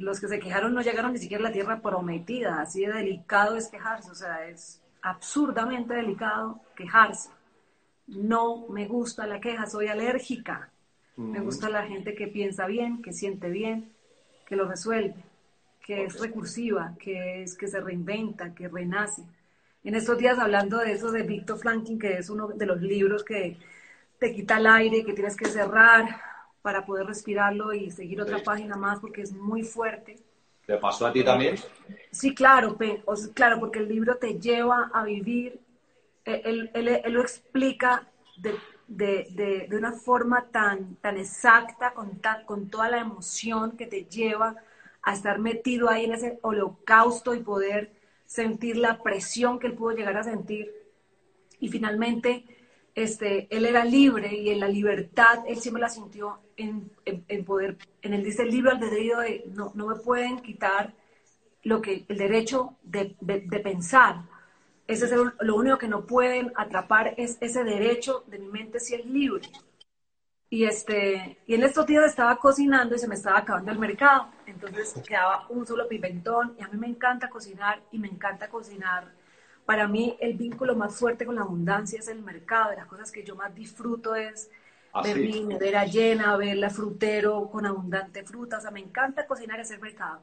Los 0.00 0.18
que 0.18 0.26
se 0.26 0.40
quejaron 0.40 0.74
no 0.74 0.82
llegaron 0.82 1.12
ni 1.12 1.20
siquiera 1.20 1.44
a 1.44 1.50
la 1.50 1.52
tierra 1.52 1.80
prometida. 1.80 2.60
Así 2.60 2.84
de 2.84 2.92
delicado 2.92 3.54
es 3.54 3.68
quejarse. 3.68 4.10
O 4.10 4.14
sea, 4.16 4.44
es 4.48 4.82
absurdamente 5.02 5.94
delicado 5.94 6.60
quejarse. 6.74 7.30
No 8.08 8.66
me 8.70 8.88
gusta 8.88 9.24
la 9.28 9.38
queja, 9.38 9.66
soy 9.66 9.86
alérgica. 9.86 10.68
Me 11.16 11.38
gusta 11.38 11.70
la 11.70 11.86
gente 11.86 12.16
que 12.16 12.26
piensa 12.26 12.66
bien, 12.66 13.02
que 13.02 13.12
siente 13.12 13.50
bien, 13.50 13.92
que 14.46 14.56
lo 14.56 14.66
resuelve, 14.66 15.14
que 15.80 16.06
es 16.06 16.18
recursiva, 16.18 16.94
que 16.98 17.44
es 17.44 17.56
que 17.56 17.68
se 17.68 17.80
reinventa, 17.80 18.52
que 18.52 18.66
renace 18.66 19.22
en 19.84 19.94
estos 19.94 20.18
días 20.18 20.40
hablando 20.40 20.78
de 20.78 20.90
eso 20.90 21.12
de 21.12 21.22
Victor 21.22 21.56
Franklin, 21.56 22.00
que 22.00 22.18
es 22.18 22.28
uno 22.30 22.48
de 22.48 22.66
los 22.66 22.82
libros 22.82 23.22
que 23.22 23.56
te 24.18 24.34
quita 24.34 24.58
el 24.58 24.66
aire, 24.66 25.04
que 25.04 25.12
tienes 25.12 25.36
que 25.36 25.46
cerrar 25.46 26.25
para 26.66 26.84
poder 26.84 27.06
respirarlo 27.06 27.72
y 27.72 27.92
seguir 27.92 28.20
otra 28.20 28.42
página 28.42 28.74
más 28.74 28.98
porque 28.98 29.22
es 29.22 29.32
muy 29.32 29.62
fuerte. 29.62 30.16
¿Te 30.66 30.76
pasó 30.78 31.06
a 31.06 31.12
ti 31.12 31.22
también? 31.22 31.54
Sí, 32.10 32.34
claro, 32.34 32.76
claro, 33.34 33.60
porque 33.60 33.78
el 33.78 33.88
libro 33.88 34.16
te 34.16 34.40
lleva 34.40 34.90
a 34.92 35.04
vivir, 35.04 35.60
e, 36.24 36.42
él, 36.44 36.68
él, 36.74 37.12
lo 37.12 37.20
explica 37.20 38.08
de, 38.36 38.56
de, 38.88 39.28
de, 39.30 39.66
de, 39.68 39.76
una 39.76 39.92
forma 39.92 40.46
tan, 40.50 40.96
tan 40.96 41.18
exacta, 41.18 41.94
con, 41.94 42.20
con 42.44 42.68
toda 42.68 42.90
la 42.90 42.98
emoción 42.98 43.76
que 43.76 43.86
te 43.86 44.06
lleva 44.06 44.56
a 45.02 45.12
estar 45.12 45.38
metido 45.38 45.88
ahí 45.88 46.06
en 46.06 46.14
ese 46.14 46.40
holocausto 46.42 47.32
y 47.36 47.44
poder 47.44 47.92
sentir 48.24 48.76
la 48.76 49.04
presión 49.04 49.60
que 49.60 49.68
él 49.68 49.74
pudo 49.74 49.94
llegar 49.94 50.16
a 50.16 50.24
sentir. 50.24 50.74
Y 51.60 51.68
finalmente, 51.68 52.44
este, 52.96 53.46
él 53.54 53.66
era 53.66 53.84
libre 53.84 54.34
y 54.34 54.48
en 54.48 54.58
la 54.58 54.68
libertad, 54.68 55.44
él 55.46 55.58
siempre 55.58 55.82
la 55.82 55.90
sintió 55.90 56.40
en, 56.56 56.90
en, 57.04 57.44
poder, 57.44 57.76
en 58.00 58.14
el 58.14 58.24
dice 58.24 58.42
el 58.42 58.50
libro 58.50 58.70
albedrío 58.70 59.18
de 59.18 59.44
no, 59.54 59.70
no 59.74 59.86
me 59.86 59.96
pueden 59.96 60.40
quitar 60.40 60.94
lo 61.62 61.82
que, 61.82 62.06
el 62.08 62.16
derecho 62.16 62.76
de, 62.82 63.14
de, 63.20 63.60
pensar. 63.60 64.22
Ese 64.86 65.04
es 65.04 65.12
lo 65.12 65.56
único 65.56 65.76
que 65.76 65.88
no 65.88 66.06
pueden 66.06 66.52
atrapar 66.56 67.12
es 67.18 67.36
ese 67.42 67.64
derecho 67.64 68.24
de 68.28 68.38
mi 68.38 68.46
mente 68.46 68.80
si 68.80 68.94
es 68.94 69.04
libre. 69.04 69.46
Y, 70.48 70.64
este, 70.64 71.38
y 71.46 71.54
en 71.54 71.64
estos 71.64 71.86
días 71.86 72.04
estaba 72.06 72.36
cocinando 72.36 72.94
y 72.94 72.98
se 72.98 73.08
me 73.08 73.16
estaba 73.16 73.40
acabando 73.40 73.72
el 73.72 73.78
mercado. 73.78 74.30
Entonces 74.46 74.94
quedaba 75.06 75.46
un 75.50 75.66
solo 75.66 75.86
pimentón 75.86 76.56
y 76.58 76.62
a 76.62 76.68
mí 76.68 76.78
me 76.78 76.86
encanta 76.86 77.28
cocinar 77.28 77.82
y 77.92 77.98
me 77.98 78.08
encanta 78.08 78.48
cocinar. 78.48 79.12
Para 79.66 79.88
mí 79.88 80.16
el 80.20 80.34
vínculo 80.34 80.76
más 80.76 80.94
fuerte 80.96 81.26
con 81.26 81.34
la 81.34 81.42
abundancia 81.42 81.98
es 81.98 82.06
el 82.06 82.22
mercado. 82.22 82.70
De 82.70 82.76
las 82.76 82.86
cosas 82.86 83.10
que 83.10 83.24
yo 83.24 83.34
más 83.34 83.52
disfruto 83.52 84.14
es 84.14 84.48
ah, 84.92 85.02
ver 85.02 85.18
mi 85.18 85.40
nevera 85.40 85.84
llena, 85.84 86.36
ver 86.36 86.56
la 86.56 86.70
frutero 86.70 87.48
con 87.50 87.66
abundante 87.66 88.22
fruta. 88.22 88.58
O 88.58 88.60
sea, 88.60 88.70
me 88.70 88.80
encanta 88.80 89.26
cocinar 89.26 89.58
y 89.58 89.62
hacer 89.62 89.80
mercado. 89.80 90.20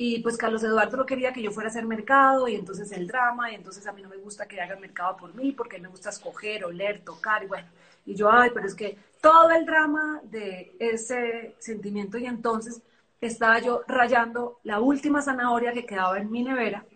Y 0.00 0.20
pues 0.20 0.36
Carlos 0.36 0.62
Eduardo 0.62 0.96
no 0.96 1.06
quería 1.06 1.32
que 1.32 1.42
yo 1.42 1.50
fuera 1.50 1.68
a 1.68 1.72
hacer 1.72 1.84
mercado 1.84 2.46
y 2.46 2.54
entonces 2.54 2.92
el 2.92 3.08
drama 3.08 3.50
y 3.50 3.56
entonces 3.56 3.84
a 3.88 3.92
mí 3.92 4.00
no 4.00 4.08
me 4.08 4.16
gusta 4.16 4.46
que 4.46 4.60
haga 4.60 4.76
mercado 4.76 5.16
por 5.16 5.34
mí 5.34 5.50
porque 5.50 5.80
me 5.80 5.88
gusta 5.88 6.10
escoger, 6.10 6.64
oler, 6.64 7.00
tocar 7.04 7.42
y 7.42 7.48
bueno. 7.48 7.66
Y 8.06 8.14
yo, 8.14 8.30
ay, 8.30 8.50
pero 8.54 8.64
es 8.64 8.76
que 8.76 8.96
todo 9.20 9.50
el 9.50 9.66
drama 9.66 10.20
de 10.22 10.76
ese 10.78 11.56
sentimiento 11.58 12.16
y 12.16 12.26
entonces 12.26 12.80
estaba 13.20 13.58
yo 13.58 13.82
rayando 13.88 14.60
la 14.62 14.78
última 14.78 15.20
zanahoria 15.20 15.72
que 15.72 15.84
quedaba 15.84 16.16
en 16.18 16.30
mi 16.30 16.44
nevera 16.44 16.86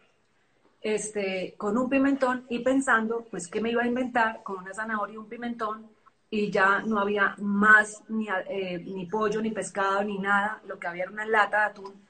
este, 0.83 1.55
con 1.57 1.79
un 1.79 1.89
pimentón 1.89 2.47
y 2.49 2.59
pensando 2.61 3.27
pues 3.31 3.49
qué 3.49 3.61
me 3.61 3.71
iba 3.71 3.83
a 3.83 3.87
inventar 3.87 4.43
con 4.43 4.59
una 4.59 4.75
zanahoria 4.75 5.15
y 5.15 5.19
un 5.19 5.29
pimentón 5.29 5.91
y 6.29 6.51
ya 6.51 6.81
no 6.81 6.99
había 6.99 7.35
más 7.39 8.03
ni, 8.09 8.29
eh, 8.29 8.79
ni 8.85 9.07
pollo, 9.07 9.41
ni 9.43 9.51
pescado, 9.51 10.03
ni 10.03 10.19
nada, 10.19 10.61
lo 10.67 10.79
que 10.79 10.87
había 10.87 11.05
era 11.05 11.13
una 11.13 11.27
lata 11.27 11.59
de 11.61 11.65
atún 11.65 12.03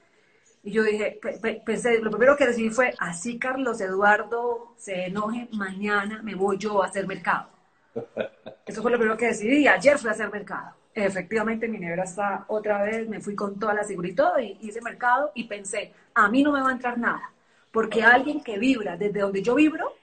y 0.65 0.71
yo 0.71 0.83
dije, 0.83 1.19
pensé, 1.65 1.99
lo 1.99 2.09
primero 2.09 2.37
que 2.37 2.47
decidí 2.47 2.69
fue, 2.69 2.93
así 2.97 3.37
Carlos 3.37 3.81
Eduardo 3.81 4.73
se 4.77 5.07
enoje, 5.07 5.49
mañana 5.51 6.21
me 6.23 6.35
voy 6.35 6.57
yo 6.57 6.81
a 6.81 6.85
hacer 6.85 7.05
mercado. 7.05 7.49
Eso 8.65 8.81
fue 8.81 8.89
lo 8.89 8.97
primero 8.97 9.17
que 9.17 9.25
decidí 9.25 9.57
y 9.57 9.67
ayer 9.67 9.97
fui 9.97 10.09
a 10.09 10.13
hacer 10.13 10.31
mercado. 10.31 10.73
Efectivamente, 10.93 11.67
mi 11.67 11.79
nevera 11.79 12.03
está 12.03 12.45
otra 12.47 12.81
vez, 12.81 13.09
me 13.09 13.19
fui 13.19 13.35
con 13.35 13.59
toda 13.59 13.73
la 13.73 13.83
seguridad 13.83 14.37
y 14.39 14.57
hice 14.61 14.79
mercado 14.79 15.31
y 15.35 15.43
pensé, 15.45 15.91
a 16.13 16.29
mí 16.29 16.41
no 16.43 16.53
me 16.53 16.61
va 16.61 16.69
a 16.69 16.73
entrar 16.73 16.97
nada, 16.97 17.29
porque 17.73 18.03
alguien 18.03 18.41
que 18.41 18.59
vibra 18.59 18.95
desde 18.95 19.19
donde 19.19 19.41
yo 19.41 19.55
vibro, 19.55 19.95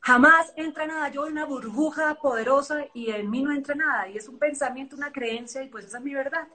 jamás 0.00 0.52
entra 0.56 0.84
nada. 0.84 1.08
Yo 1.10 1.22
soy 1.22 1.30
una 1.30 1.46
burbuja 1.46 2.16
poderosa 2.16 2.86
y 2.92 3.10
en 3.12 3.30
mí 3.30 3.40
no 3.40 3.52
entra 3.52 3.76
nada. 3.76 4.08
Y 4.08 4.16
es 4.16 4.28
un 4.28 4.36
pensamiento, 4.36 4.96
una 4.96 5.12
creencia 5.12 5.62
y 5.62 5.68
pues 5.68 5.84
esa 5.84 5.98
es 5.98 6.04
mi 6.04 6.12
verdad. 6.12 6.48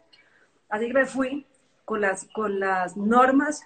Así 0.68 0.88
que 0.88 0.94
me 0.94 1.06
fui 1.06 1.48
con 1.86 2.02
las, 2.02 2.26
con 2.34 2.60
las 2.60 2.98
normas, 2.98 3.64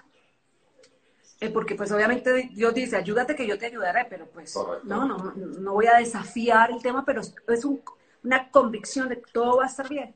eh, 1.40 1.50
porque 1.50 1.74
pues 1.74 1.92
obviamente 1.92 2.52
Dios 2.54 2.76
dice, 2.76 2.96
ayúdate 2.96 3.36
que 3.36 3.48
yo 3.48 3.58
te 3.58 3.66
ayudaré, 3.66 4.06
pero 4.08 4.28
pues 4.28 4.56
no, 4.84 5.08
no, 5.08 5.18
no 5.34 5.74
voy 5.74 5.88
a 5.88 5.98
desafiar 5.98 6.70
el 6.70 6.82
tema, 6.82 7.04
pero 7.04 7.22
es 7.22 7.66
una 8.24 8.52
convicción 8.52 9.10
de 9.10 9.20
que 9.20 9.32
todo 9.32 9.58
va 9.58 9.64
a 9.64 9.68
estar 9.68 9.90
bien. 9.90 10.14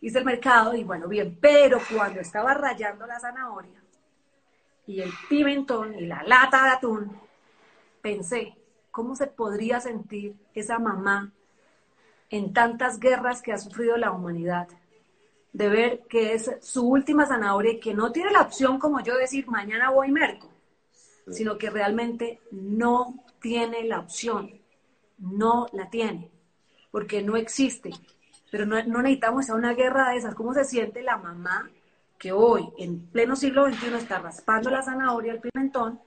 Hice 0.00 0.18
el 0.18 0.24
mercado 0.24 0.72
y 0.76 0.84
bueno, 0.84 1.08
bien, 1.08 1.36
pero 1.40 1.80
cuando 1.92 2.20
estaba 2.20 2.54
rayando 2.54 3.06
la 3.08 3.18
zanahoria 3.18 3.81
y 4.86 5.00
el 5.00 5.12
pimentón 5.28 5.94
y 5.94 6.06
la 6.06 6.22
lata 6.22 6.64
de 6.64 6.70
atún, 6.70 7.16
pensé, 8.00 8.56
¿cómo 8.90 9.14
se 9.16 9.26
podría 9.26 9.80
sentir 9.80 10.34
esa 10.54 10.78
mamá 10.78 11.32
en 12.30 12.52
tantas 12.52 12.98
guerras 12.98 13.42
que 13.42 13.52
ha 13.52 13.58
sufrido 13.58 13.96
la 13.96 14.10
humanidad? 14.10 14.68
de 15.52 15.68
ver 15.68 16.00
que 16.08 16.34
es 16.34 16.50
su 16.60 16.88
última 16.88 17.26
zanahoria 17.26 17.72
y 17.72 17.80
que 17.80 17.94
no 17.94 18.10
tiene 18.10 18.30
la 18.30 18.42
opción 18.42 18.78
como 18.78 19.00
yo 19.00 19.16
decir 19.16 19.46
mañana 19.48 19.90
voy 19.90 20.10
merco, 20.10 20.48
sino 21.30 21.58
que 21.58 21.70
realmente 21.70 22.40
no 22.50 23.22
tiene 23.40 23.84
la 23.84 24.00
opción, 24.00 24.50
no 25.18 25.66
la 25.72 25.90
tiene, 25.90 26.30
porque 26.90 27.22
no 27.22 27.36
existe. 27.36 27.90
Pero 28.50 28.66
no, 28.66 28.82
necesitamos 28.82 29.48
a 29.48 29.54
una 29.54 29.72
guerra 29.72 30.10
de 30.10 30.18
esas. 30.18 30.34
¿Cómo 30.34 30.52
se 30.52 30.64
siente 30.64 31.02
la 31.02 31.16
mamá 31.16 31.70
que 32.22 32.30
hoy, 32.30 32.68
en 32.78 33.00
pleno 33.08 33.34
siglo 33.34 33.66
XXI, 33.66 33.96
está 33.96 34.20
raspando 34.20 34.70
la 34.70 34.80
zanahoria, 34.80 35.32
el 35.32 35.40
pimentón, 35.40 35.98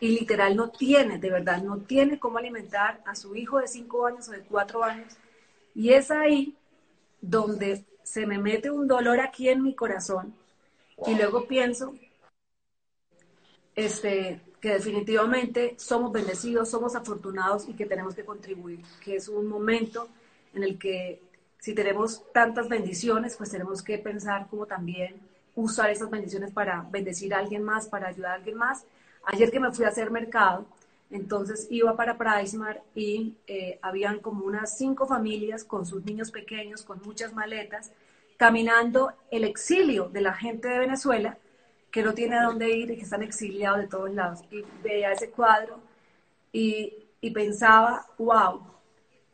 y 0.00 0.18
literal 0.18 0.56
no 0.56 0.70
tiene, 0.70 1.18
de 1.18 1.30
verdad, 1.30 1.62
no 1.62 1.76
tiene 1.80 2.18
cómo 2.18 2.38
alimentar 2.38 3.02
a 3.04 3.14
su 3.14 3.36
hijo 3.36 3.58
de 3.58 3.68
cinco 3.68 4.06
años 4.06 4.26
o 4.30 4.32
de 4.32 4.40
cuatro 4.40 4.82
años? 4.82 5.14
Y 5.74 5.92
es 5.92 6.10
ahí 6.10 6.56
donde 7.20 7.84
se 8.02 8.26
me 8.26 8.38
mete 8.38 8.70
un 8.70 8.88
dolor 8.88 9.20
aquí 9.20 9.50
en 9.50 9.62
mi 9.62 9.74
corazón 9.74 10.34
y 11.06 11.14
luego 11.14 11.46
pienso 11.46 11.92
este, 13.74 14.40
que 14.58 14.70
definitivamente 14.70 15.74
somos 15.78 16.12
bendecidos, 16.12 16.70
somos 16.70 16.96
afortunados 16.96 17.68
y 17.68 17.74
que 17.74 17.84
tenemos 17.84 18.14
que 18.14 18.24
contribuir, 18.24 18.80
que 19.04 19.16
es 19.16 19.28
un 19.28 19.48
momento 19.48 20.08
en 20.54 20.62
el 20.62 20.78
que 20.78 21.20
si 21.58 21.74
tenemos 21.74 22.22
tantas 22.32 22.68
bendiciones, 22.68 23.36
pues 23.36 23.50
tenemos 23.50 23.82
que 23.82 23.98
pensar 23.98 24.46
cómo 24.48 24.66
también 24.66 25.20
usar 25.54 25.90
esas 25.90 26.10
bendiciones 26.10 26.52
para 26.52 26.86
bendecir 26.90 27.34
a 27.34 27.38
alguien 27.38 27.64
más, 27.64 27.86
para 27.88 28.08
ayudar 28.08 28.32
a 28.32 28.34
alguien 28.34 28.56
más. 28.56 28.84
Ayer 29.24 29.50
que 29.50 29.58
me 29.58 29.72
fui 29.72 29.84
a 29.84 29.88
hacer 29.88 30.10
mercado, 30.10 30.66
entonces 31.10 31.66
iba 31.70 31.96
para 31.96 32.18
Praismar 32.18 32.82
y 32.94 33.34
eh, 33.46 33.78
habían 33.82 34.20
como 34.20 34.44
unas 34.44 34.76
cinco 34.76 35.06
familias 35.06 35.64
con 35.64 35.86
sus 35.86 36.04
niños 36.04 36.30
pequeños, 36.30 36.82
con 36.82 37.00
muchas 37.02 37.32
maletas, 37.32 37.90
caminando 38.36 39.12
el 39.30 39.44
exilio 39.44 40.08
de 40.08 40.20
la 40.20 40.34
gente 40.34 40.68
de 40.68 40.78
Venezuela 40.78 41.38
que 41.90 42.02
no 42.02 42.12
tiene 42.12 42.36
a 42.36 42.42
dónde 42.42 42.70
ir 42.76 42.90
y 42.90 42.96
que 42.96 43.04
están 43.04 43.22
exiliados 43.22 43.78
de 43.78 43.88
todos 43.88 44.12
lados. 44.12 44.40
Y 44.50 44.62
veía 44.82 45.12
ese 45.12 45.30
cuadro 45.30 45.80
y, 46.52 46.92
y 47.20 47.30
pensaba, 47.30 48.06
wow, 48.18 48.60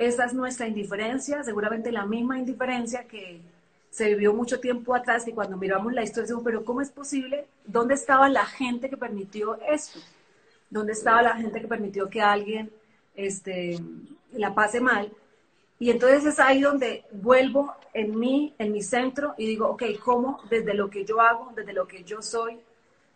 esa 0.07 0.25
es 0.25 0.35
nuestra 0.35 0.67
indiferencia, 0.67 1.43
seguramente 1.43 1.93
la 1.93 2.07
misma 2.07 2.39
indiferencia 2.39 3.05
que 3.05 3.41
se 3.91 4.09
vivió 4.09 4.33
mucho 4.33 4.61
tiempo 4.61 4.95
atrás 4.95 5.29
y 5.29 5.33
cuando 5.33 5.57
miramos 5.57 5.93
la 5.93 6.03
historia 6.03 6.23
decimos, 6.23 6.45
pero 6.45 6.65
¿cómo 6.65 6.81
es 6.81 6.91
posible? 6.91 7.47
¿Dónde 7.65 7.95
estaba 7.95 8.29
la 8.29 8.47
gente 8.47 8.89
que 8.89 8.97
permitió 8.97 9.59
esto? 9.69 10.01
dónde 10.73 10.95
estaba 10.95 11.23
la 11.23 11.37
gente 11.37 11.61
que 11.61 11.69
permitió 11.69 12.09
que 12.09 12.23
alguien 12.23 12.73
este, 13.15 13.79
la 14.33 14.55
pase 14.55 14.81
mal. 14.81 15.13
Y 15.79 15.91
entonces 15.91 16.25
es 16.25 16.41
ahí 16.41 16.63
donde 16.63 17.05
vuelvo 17.13 17.75
en 17.93 18.19
mí, 18.19 18.55
en 18.59 18.73
mi 18.73 18.83
centro, 18.83 19.35
y 19.37 19.47
digo, 19.47 19.69
ok, 19.69 19.83
¿cómo 20.03 20.41
desde 20.49 20.73
lo 20.73 20.89
que 20.89 21.05
yo 21.05 21.21
hago, 21.21 21.53
desde 21.55 21.75
lo 21.75 21.87
que 21.87 22.05
yo 22.05 22.23
soy, 22.23 22.59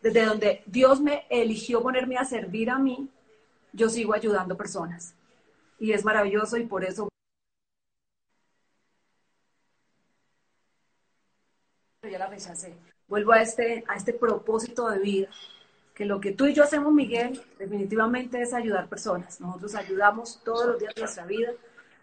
desde 0.02 0.26
donde 0.26 0.62
Dios 0.66 1.00
me 1.00 1.24
eligió 1.30 1.82
ponerme 1.82 2.18
a 2.18 2.26
servir 2.26 2.68
a 2.68 2.78
mí, 2.78 3.08
yo 3.72 3.88
sigo 3.88 4.12
ayudando 4.12 4.54
personas? 4.54 5.14
Y 5.78 5.92
es 5.92 6.04
maravilloso 6.04 6.56
y 6.56 6.66
por 6.66 6.84
eso... 6.84 7.08
Ya 12.02 12.18
la 12.18 12.28
rechacé. 12.28 12.76
Vuelvo 13.08 13.32
a 13.32 13.42
este, 13.42 13.84
a 13.88 13.96
este 13.96 14.12
propósito 14.12 14.88
de 14.88 14.98
vida 15.00 15.28
que 15.96 16.04
lo 16.04 16.20
que 16.20 16.32
tú 16.32 16.44
y 16.44 16.52
yo 16.52 16.62
hacemos, 16.62 16.92
Miguel, 16.92 17.42
definitivamente 17.58 18.42
es 18.42 18.52
ayudar 18.52 18.86
personas. 18.86 19.40
Nosotros 19.40 19.74
ayudamos 19.74 20.42
todos 20.44 20.66
los 20.66 20.78
días 20.78 20.94
de 20.94 21.00
nuestra 21.00 21.24
vida 21.24 21.52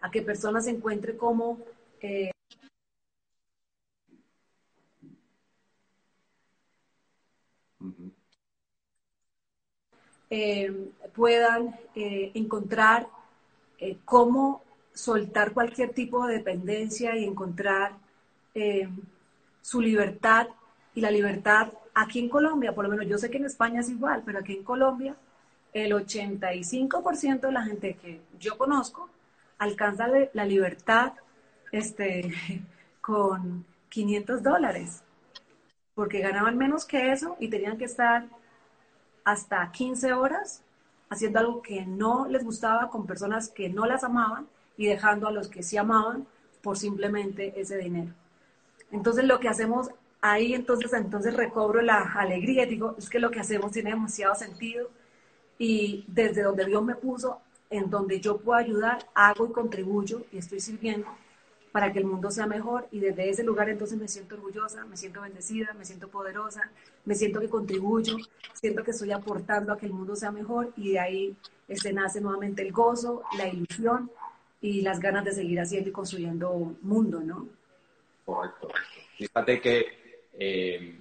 a 0.00 0.10
que 0.10 0.20
personas 0.20 0.64
se 0.64 0.72
encuentren 0.72 1.16
como... 1.16 1.60
Eh, 2.00 2.32
eh, 10.30 10.90
puedan 11.14 11.78
eh, 11.94 12.32
encontrar 12.34 13.06
cómo 14.04 14.62
soltar 14.92 15.52
cualquier 15.52 15.92
tipo 15.92 16.26
de 16.26 16.38
dependencia 16.38 17.16
y 17.16 17.24
encontrar 17.24 17.92
su 19.62 19.80
libertad 19.80 20.48
y 20.94 21.00
la 21.00 21.10
libertad 21.10 21.72
aquí 21.94 22.18
en 22.18 22.28
Colombia, 22.28 22.74
por 22.74 22.84
lo 22.84 22.90
menos 22.90 23.06
yo 23.06 23.18
sé 23.18 23.30
que 23.30 23.38
en 23.38 23.46
España 23.46 23.80
es 23.80 23.88
igual, 23.88 24.22
pero 24.24 24.40
aquí 24.40 24.56
en 24.56 24.64
Colombia 24.64 25.16
el 25.72 25.92
85% 25.92 27.40
de 27.40 27.52
la 27.52 27.62
gente 27.62 27.94
que 27.94 28.20
yo 28.38 28.56
conozco 28.56 29.10
alcanza 29.58 30.06
la 30.32 30.44
libertad 30.44 31.12
este, 31.72 32.32
con 33.00 33.64
500 33.88 34.42
dólares, 34.42 35.02
porque 35.94 36.20
ganaban 36.20 36.58
menos 36.58 36.84
que 36.84 37.12
eso 37.12 37.36
y 37.38 37.48
tenían 37.48 37.78
que 37.78 37.84
estar 37.84 38.26
hasta 39.24 39.70
15 39.70 40.12
horas 40.12 40.62
haciendo 41.14 41.38
algo 41.38 41.62
que 41.62 41.86
no 41.86 42.26
les 42.28 42.44
gustaba 42.44 42.90
con 42.90 43.06
personas 43.06 43.48
que 43.48 43.68
no 43.68 43.86
las 43.86 44.04
amaban 44.04 44.46
y 44.76 44.86
dejando 44.86 45.26
a 45.26 45.32
los 45.32 45.48
que 45.48 45.62
sí 45.62 45.76
amaban 45.76 46.26
por 46.62 46.76
simplemente 46.76 47.58
ese 47.60 47.76
dinero. 47.76 48.12
Entonces 48.90 49.24
lo 49.24 49.40
que 49.40 49.48
hacemos 49.48 49.90
ahí 50.20 50.54
entonces, 50.54 50.92
entonces 50.92 51.34
recobro 51.34 51.82
la 51.82 51.98
alegría, 52.14 52.66
digo, 52.66 52.94
es 52.98 53.10
que 53.10 53.18
lo 53.18 53.30
que 53.30 53.40
hacemos 53.40 53.72
tiene 53.72 53.90
demasiado 53.90 54.34
sentido 54.34 54.88
y 55.58 56.04
desde 56.08 56.42
donde 56.42 56.64
Dios 56.64 56.82
me 56.82 56.94
puso, 56.94 57.40
en 57.70 57.90
donde 57.90 58.20
yo 58.20 58.38
puedo 58.38 58.58
ayudar, 58.58 59.06
hago 59.14 59.46
y 59.46 59.52
contribuyo 59.52 60.22
y 60.32 60.38
estoy 60.38 60.60
sirviendo 60.60 61.08
para 61.74 61.92
que 61.92 61.98
el 61.98 62.04
mundo 62.04 62.30
sea 62.30 62.46
mejor 62.46 62.86
y 62.92 63.00
desde 63.00 63.28
ese 63.28 63.42
lugar 63.42 63.68
entonces 63.68 63.98
me 63.98 64.06
siento 64.06 64.36
orgullosa, 64.36 64.84
me 64.84 64.96
siento 64.96 65.22
bendecida, 65.22 65.74
me 65.76 65.84
siento 65.84 66.06
poderosa, 66.06 66.70
me 67.04 67.16
siento 67.16 67.40
que 67.40 67.48
contribuyo, 67.48 68.16
siento 68.52 68.84
que 68.84 68.92
estoy 68.92 69.10
aportando 69.10 69.72
a 69.72 69.76
que 69.76 69.86
el 69.86 69.92
mundo 69.92 70.14
sea 70.14 70.30
mejor 70.30 70.72
y 70.76 70.92
de 70.92 71.00
ahí 71.00 71.36
este, 71.66 71.92
nace 71.92 72.20
nuevamente 72.20 72.62
el 72.62 72.70
gozo, 72.70 73.24
la 73.36 73.48
ilusión 73.48 74.08
y 74.60 74.82
las 74.82 75.00
ganas 75.00 75.24
de 75.24 75.32
seguir 75.32 75.58
haciendo 75.58 75.88
y 75.88 75.92
construyendo 75.92 76.76
mundo, 76.82 77.18
¿no? 77.18 77.48
Correcto. 78.24 78.68
Fíjate 79.18 79.60
que 79.60 79.86
eh, 80.34 81.00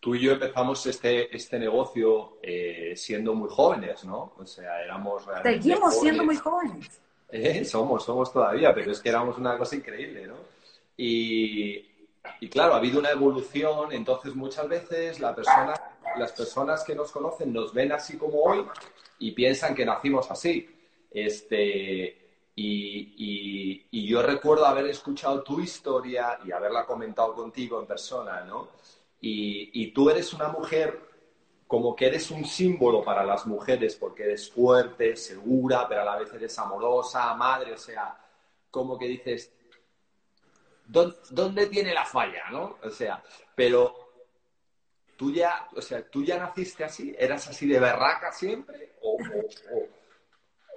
tú 0.00 0.14
y 0.14 0.20
yo 0.20 0.32
empezamos 0.32 0.86
este, 0.86 1.36
este 1.36 1.58
negocio 1.58 2.38
eh, 2.40 2.94
siendo 2.96 3.34
muy 3.34 3.50
jóvenes, 3.50 4.02
¿no? 4.06 4.32
O 4.38 4.46
sea, 4.46 4.82
éramos 4.82 5.26
realmente 5.26 5.60
Seguimos 5.60 6.00
siendo 6.00 6.24
muy 6.24 6.36
jóvenes. 6.36 7.02
Eh, 7.28 7.64
somos, 7.64 8.04
somos 8.04 8.32
todavía, 8.32 8.74
pero 8.74 8.92
es 8.92 9.00
que 9.00 9.08
éramos 9.08 9.36
una 9.38 9.58
cosa 9.58 9.76
increíble, 9.76 10.26
¿no? 10.26 10.36
Y, 10.96 11.84
y 12.40 12.48
claro, 12.48 12.74
ha 12.74 12.78
habido 12.78 12.98
una 13.00 13.10
evolución, 13.10 13.92
entonces 13.92 14.34
muchas 14.34 14.68
veces 14.68 15.20
la 15.20 15.34
persona, 15.34 15.74
las 16.16 16.32
personas 16.32 16.84
que 16.84 16.94
nos 16.94 17.10
conocen 17.10 17.52
nos 17.52 17.72
ven 17.74 17.92
así 17.92 18.16
como 18.16 18.40
hoy 18.42 18.64
y 19.18 19.32
piensan 19.32 19.74
que 19.74 19.84
nacimos 19.84 20.30
así. 20.30 20.68
Este, 21.10 22.26
y, 22.54 23.84
y, 23.90 24.06
yo 24.06 24.22
recuerdo 24.22 24.64
haber 24.66 24.86
escuchado 24.86 25.42
tu 25.42 25.60
historia 25.60 26.38
y 26.44 26.52
haberla 26.52 26.86
comentado 26.86 27.34
contigo 27.34 27.80
en 27.80 27.86
persona, 27.86 28.42
¿no? 28.42 28.68
Y, 29.20 29.70
y, 29.82 29.92
tú 29.92 30.08
eres 30.08 30.32
una 30.32 30.48
mujer 30.48 31.05
como 31.66 31.96
que 31.96 32.06
eres 32.06 32.30
un 32.30 32.44
símbolo 32.44 33.02
para 33.02 33.24
las 33.24 33.46
mujeres 33.46 33.96
porque 33.96 34.24
eres 34.24 34.50
fuerte, 34.50 35.16
segura, 35.16 35.86
pero 35.88 36.02
a 36.02 36.04
la 36.04 36.16
vez 36.16 36.32
eres 36.32 36.58
amorosa, 36.58 37.34
madre, 37.34 37.72
o 37.72 37.78
sea, 37.78 38.18
como 38.70 38.98
que 38.98 39.06
dices, 39.06 39.52
¿dónde 40.86 41.66
tiene 41.66 41.92
la 41.92 42.04
falla, 42.04 42.44
no? 42.50 42.78
O 42.82 42.90
sea, 42.90 43.22
pero 43.54 43.94
tú 45.16 45.32
ya, 45.32 45.68
o 45.74 45.82
sea, 45.82 46.08
tú 46.08 46.22
ya 46.22 46.38
naciste 46.38 46.84
así, 46.84 47.14
eras 47.18 47.48
así 47.48 47.66
de 47.66 47.80
berraca 47.80 48.32
siempre, 48.32 48.96
o, 49.02 49.18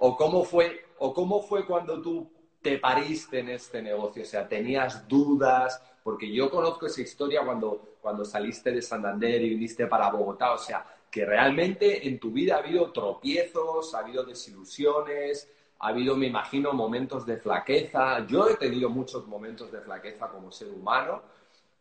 o, 0.00 0.16
cómo 0.16 0.44
fue 0.44 0.90
¿O 1.02 1.14
cómo 1.14 1.40
fue 1.40 1.64
cuando 1.64 2.02
tú 2.02 2.30
te 2.60 2.76
pariste 2.76 3.38
en 3.38 3.48
este 3.48 3.80
negocio? 3.80 4.22
O 4.22 4.26
sea, 4.26 4.46
¿tenías 4.46 5.08
dudas? 5.08 5.82
Porque 6.02 6.30
yo 6.30 6.50
conozco 6.50 6.86
esa 6.86 7.00
historia 7.00 7.42
cuando, 7.42 7.89
cuando 8.00 8.24
saliste 8.24 8.72
de 8.72 8.82
Santander 8.82 9.42
y 9.42 9.50
viniste 9.50 9.86
para 9.86 10.10
Bogotá. 10.10 10.52
O 10.52 10.58
sea, 10.58 10.84
que 11.10 11.24
realmente 11.24 12.06
en 12.08 12.18
tu 12.18 12.30
vida 12.30 12.56
ha 12.56 12.58
habido 12.58 12.90
tropiezos, 12.92 13.94
ha 13.94 14.00
habido 14.00 14.24
desilusiones, 14.24 15.50
ha 15.80 15.88
habido, 15.88 16.16
me 16.16 16.26
imagino, 16.26 16.72
momentos 16.72 17.26
de 17.26 17.36
flaqueza. 17.36 18.26
Yo 18.26 18.48
he 18.48 18.56
tenido 18.56 18.88
muchos 18.90 19.26
momentos 19.26 19.70
de 19.72 19.80
flaqueza 19.80 20.28
como 20.28 20.52
ser 20.52 20.68
humano 20.68 21.22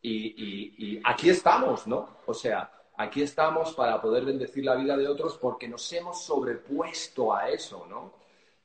y, 0.02 0.76
y 0.78 1.02
aquí 1.04 1.30
estamos, 1.30 1.86
¿no? 1.88 2.18
O 2.26 2.34
sea, 2.34 2.72
aquí 3.00 3.22
estamos 3.22 3.74
para 3.74 4.02
poder 4.02 4.26
bendecir 4.26 4.66
la 4.66 4.76
vida 4.76 4.98
de 4.98 5.08
otros 5.08 5.38
porque 5.38 5.70
nos 5.70 5.92
hemos 5.94 6.22
sobrepuesto 6.22 7.34
a 7.34 7.50
eso, 7.50 7.88
¿no? 7.90 8.14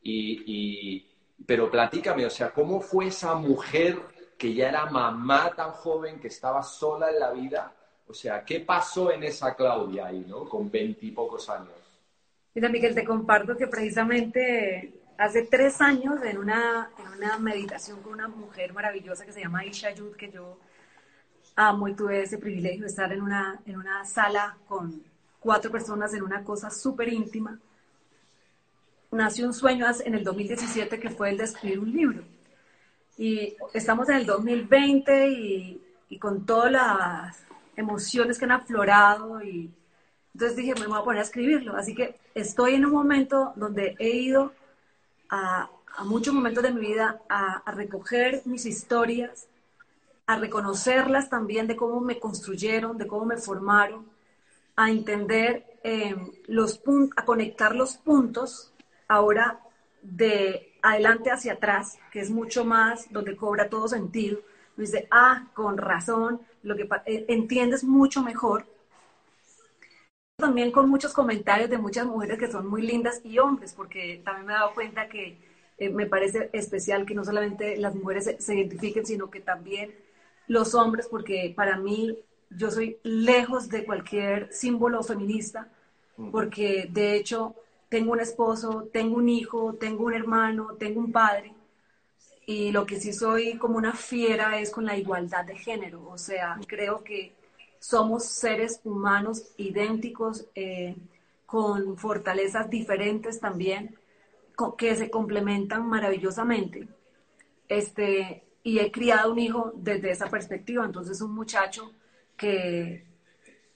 Y, 0.03 1.07
pero 1.47 1.71
platícame, 1.71 2.27
o 2.27 2.31
sea, 2.31 2.53
¿cómo 2.53 2.81
fue 2.81 3.07
esa 3.07 3.37
mujer 3.37 3.97
que 4.39 4.55
ya 4.55 4.69
era 4.69 4.87
mamá 4.87 5.51
tan 5.55 5.71
joven, 5.71 6.21
que 6.21 6.29
estaba 6.29 6.63
sola 6.63 7.11
en 7.11 7.21
la 7.21 7.33
vida? 7.33 7.73
O 8.07 8.15
sea, 8.15 8.45
¿qué 8.45 8.61
pasó 8.61 9.11
en 9.11 9.25
esa 9.25 9.55
Claudia 9.55 10.07
ahí, 10.07 10.25
¿no? 10.29 10.49
Con 10.49 10.71
veintipocos 10.71 11.49
años. 11.49 11.73
Mira, 12.55 12.69
Miguel, 12.69 12.95
te 12.95 13.05
comparto 13.05 13.57
que 13.57 13.67
precisamente 13.67 14.93
hace 15.17 15.43
tres 15.43 15.81
años 15.81 16.23
en 16.23 16.39
una, 16.39 16.91
en 16.99 17.09
una 17.09 17.39
meditación 17.39 18.03
con 18.03 18.13
una 18.13 18.29
mujer 18.29 18.73
maravillosa 18.73 19.25
que 19.25 19.33
se 19.33 19.41
llama 19.41 19.65
Isha 19.65 19.91
Yud, 19.93 20.17
que 20.17 20.31
yo 20.31 20.59
amo 21.57 21.89
y 21.89 21.95
tuve 21.95 22.23
ese 22.23 22.39
privilegio 22.39 22.83
de 22.83 22.89
estar 22.89 23.13
en 23.13 23.23
una, 23.23 23.61
en 23.65 23.77
una 23.77 24.05
sala 24.05 24.57
con 24.67 25.03
cuatro 25.41 25.71
personas 25.71 26.13
en 26.15 26.23
una 26.23 26.43
cosa 26.43 26.71
súper 26.71 27.13
íntima 27.13 27.59
nació 29.15 29.47
un 29.47 29.55
sueño 29.55 29.87
en 30.05 30.15
el 30.15 30.25
2017 30.25 30.99
que 30.99 31.11
fue 31.11 31.31
el 31.31 31.39
de 31.39 31.45
escribir 31.45 31.79
un 31.79 31.93
libro. 31.93 32.25
Y 33.17 33.57
estamos 33.73 34.09
en 34.09 34.17
el 34.17 34.27
2020 34.27 35.29
y, 35.29 35.81
y 36.09 36.19
con 36.19 36.45
todas 36.45 36.73
las 36.73 37.45
emociones 37.77 38.39
que 38.39 38.45
han 38.45 38.53
aflorado 38.53 39.43
y 39.43 39.71
entonces 40.35 40.57
dije, 40.57 40.75
me 40.81 40.89
voy 40.89 40.99
a 40.99 41.05
poner 41.05 41.21
a 41.21 41.25
escribirlo. 41.25 41.77
Así 41.77 41.95
que 41.95 42.17
estoy 42.35 42.75
en 42.75 42.85
un 42.85 42.93
momento 42.93 43.53
donde 43.55 43.95
he 44.01 44.11
ido 44.11 44.53
a, 45.31 45.71
a 45.97 46.05
muchos 46.05 46.35
momentos 46.35 46.63
de 46.63 46.73
mi 46.73 46.81
vida 46.81 47.21
a, 47.29 47.59
a, 47.59 47.71
recoger 47.71 48.43
mis 48.45 48.67
historias, 48.67 49.47
a 50.27 50.37
reconocerlas 50.37 51.31
también 51.31 51.69
de 51.69 51.77
cómo 51.77 52.01
me 52.01 52.19
construyeron, 52.19 52.99
de 52.99 53.07
cómo 53.07 53.25
me 53.25 53.37
formaron, 53.37 54.07
a 54.75 54.91
entender 54.91 55.65
eh, 55.85 56.17
los 56.47 56.79
puntos, 56.79 57.17
a 57.17 57.25
conectar 57.25 57.77
los 57.77 57.97
puntos 57.97 58.73
ahora 59.07 59.61
de 60.03 60.74
adelante 60.85 61.31
hacia 61.31 61.55
atrás, 61.55 61.99
que 62.13 62.21
es 62.21 62.31
mucho 62.31 62.65
más 62.65 63.11
donde 63.11 63.37
cobra 63.37 63.71
todo 63.71 63.89
sentido, 63.89 64.39
dice, 64.77 65.09
ah, 65.11 65.47
con 65.55 65.79
razón, 65.79 66.41
lo 66.63 66.77
que 66.77 66.87
eh, 67.07 67.25
entiendes 67.29 67.85
mucho 67.85 68.23
mejor. 68.23 68.67
También 70.37 70.71
con 70.71 70.91
muchos 70.91 71.15
comentarios 71.15 71.71
de 71.71 71.79
muchas 71.79 72.07
mujeres 72.07 72.39
que 72.39 72.53
son 72.53 72.67
muy 72.67 72.83
lindas 72.83 73.21
y 73.25 73.39
hombres, 73.39 73.73
porque 73.73 74.21
también 74.25 74.47
me 74.47 74.53
he 74.53 74.57
dado 74.57 74.75
cuenta 74.75 75.09
que 75.09 75.39
eh, 75.79 75.89
me 75.89 76.07
parece 76.07 76.51
especial 76.53 77.07
que 77.07 77.15
no 77.15 77.25
solamente 77.25 77.77
las 77.79 77.95
mujeres 77.95 78.25
se, 78.25 78.41
se 78.41 78.55
identifiquen, 78.55 79.07
sino 79.07 79.31
que 79.31 79.41
también 79.41 79.95
los 80.49 80.75
hombres, 80.75 81.09
porque 81.09 81.55
para 81.57 81.79
mí 81.79 82.19
yo 82.51 82.71
soy 82.71 82.99
lejos 83.05 83.71
de 83.71 83.87
cualquier 83.87 84.53
símbolo 84.53 85.03
feminista, 85.03 85.69
porque 86.31 86.89
de 86.91 87.17
hecho 87.17 87.55
tengo 87.95 88.11
un 88.11 88.19
esposo, 88.19 88.89
tengo 88.93 89.19
un 89.19 89.29
hijo, 89.29 89.75
tengo 89.75 90.07
un 90.07 90.15
hermano, 90.15 90.75
tengo 90.77 90.99
un 90.99 91.13
padre. 91.13 91.55
Y 92.45 92.73
lo 92.73 92.85
que 92.85 92.99
sí 92.99 93.13
soy 93.13 93.57
como 93.57 93.79
una 93.79 93.93
fiera 93.93 94.59
es 94.59 94.71
con 94.71 94.85
la 94.85 94.97
igualdad 94.97 95.45
de 95.45 95.57
género. 95.57 96.05
O 96.09 96.19
sea, 96.19 96.59
creo 96.67 97.05
que 97.05 97.37
somos 97.79 98.25
seres 98.25 98.81
humanos 98.83 99.45
idénticos, 99.59 100.45
eh, 100.57 100.97
con 101.47 101.97
fortalezas 101.97 102.69
diferentes 102.69 103.39
también, 103.39 103.97
que 104.77 104.97
se 104.97 105.09
complementan 105.09 105.87
maravillosamente. 105.87 106.89
Este, 107.69 108.43
y 108.65 108.81
he 108.81 108.91
criado 108.91 109.31
un 109.31 109.39
hijo 109.39 109.73
desde 109.77 110.11
esa 110.11 110.29
perspectiva. 110.29 110.85
Entonces, 110.85 111.21
un 111.21 111.33
muchacho 111.33 111.93
que 112.37 113.07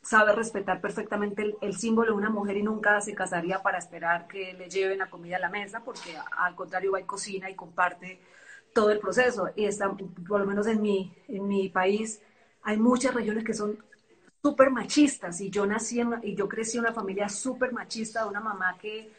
sabe 0.09 0.33
respetar 0.33 0.81
perfectamente 0.81 1.55
el, 1.61 1.77
símbolo 1.77 2.13
de 2.13 2.17
una 2.17 2.31
mujer 2.31 2.57
y 2.57 2.63
nunca 2.63 2.99
se 3.03 3.15
casaría 3.15 3.63
para 3.63 3.77
esperar 3.77 4.27
que 4.27 4.55
le 4.55 4.71
lleven 4.71 5.01
la 5.01 5.11
comida 5.11 5.37
a 5.37 5.41
la 5.41 5.51
mesa, 5.51 5.85
porque 5.85 6.17
al 6.39 6.55
contrario 6.55 6.93
va 6.93 7.01
y 7.01 7.05
cocina 7.05 7.51
y 7.51 7.55
comparte 7.55 8.19
todo 8.73 8.91
el 8.91 9.01
proceso. 9.01 9.51
Y 9.55 9.67
está, 9.67 9.95
por 10.27 10.41
lo 10.41 10.47
menos 10.47 10.67
en 10.67 10.81
mi, 10.81 11.15
en 11.29 11.47
mi 11.47 11.69
país 11.69 12.23
hay 12.63 12.79
muchas 12.79 13.13
regiones 13.13 13.45
que 13.45 13.53
son 13.53 13.85
súper 14.43 14.71
machistas 14.71 15.43
y 15.43 15.51
yo 15.51 15.67
nací 15.67 16.01
y 16.23 16.35
yo 16.35 16.49
crecí 16.49 16.79
en 16.79 16.85
una 16.85 16.95
familia 16.95 17.29
súper 17.29 17.75
machista 17.75 18.23
de 18.23 18.31
una 18.31 18.41
mamá 18.41 18.79
que, 18.81 19.13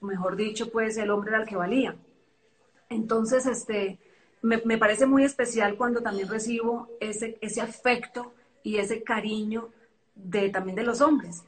mejor 0.00 0.34
dicho, 0.34 0.72
pues 0.72 0.96
el 0.96 1.10
hombre 1.10 1.30
era 1.30 1.42
el 1.42 1.48
que 1.48 1.54
valía. 1.54 1.94
Entonces, 2.88 3.46
este, 3.46 4.00
me, 4.42 4.60
me 4.64 4.76
parece 4.76 5.06
muy 5.06 5.22
especial 5.22 5.76
cuando 5.76 6.00
también 6.00 6.28
recibo 6.28 6.88
ese, 6.98 7.38
ese 7.40 7.60
afecto 7.60 8.34
y 8.64 8.78
ese 8.78 9.04
cariño 9.04 9.70
de, 10.14 10.50
también 10.50 10.76
de 10.76 10.84
los 10.84 11.00
hombres. 11.00 11.44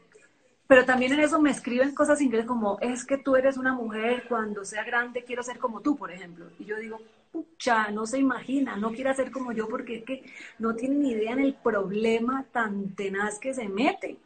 Pero 0.67 0.87
también 0.87 1.13
en 1.13 1.21
eso 1.21 1.41
me 1.41 1.51
escriben 1.51 1.95
cosas 1.95 2.21
increíbles 2.23 2.49
como, 2.49 2.79
es 2.81 3.05
que 3.05 3.19
tú 3.19 3.37
eres 3.37 3.59
una 3.59 3.75
mujer, 3.75 4.25
cuando 4.29 4.65
sea 4.65 4.83
grande 4.83 5.23
quiero 5.25 5.43
ser 5.43 5.59
como 5.59 5.81
tú, 5.81 5.97
por 5.97 6.11
ejemplo. 6.11 6.47
Y 6.59 6.65
yo 6.65 6.77
digo, 6.79 7.01
pucha, 7.33 7.91
no 7.91 8.07
se 8.07 8.19
imagina, 8.19 8.77
no 8.77 8.93
quiere 8.93 9.15
ser 9.15 9.31
como 9.31 9.53
yo 9.53 9.69
porque 9.69 9.97
es 9.99 10.05
que 10.05 10.25
no 10.59 10.75
tiene 10.75 10.97
ni 10.97 11.11
idea 11.11 11.33
en 11.33 11.41
el 11.41 11.55
problema 11.55 12.47
tan 12.51 12.95
tenaz 12.95 13.39
que 13.39 13.53
se 13.53 13.69
mete. 13.69 14.17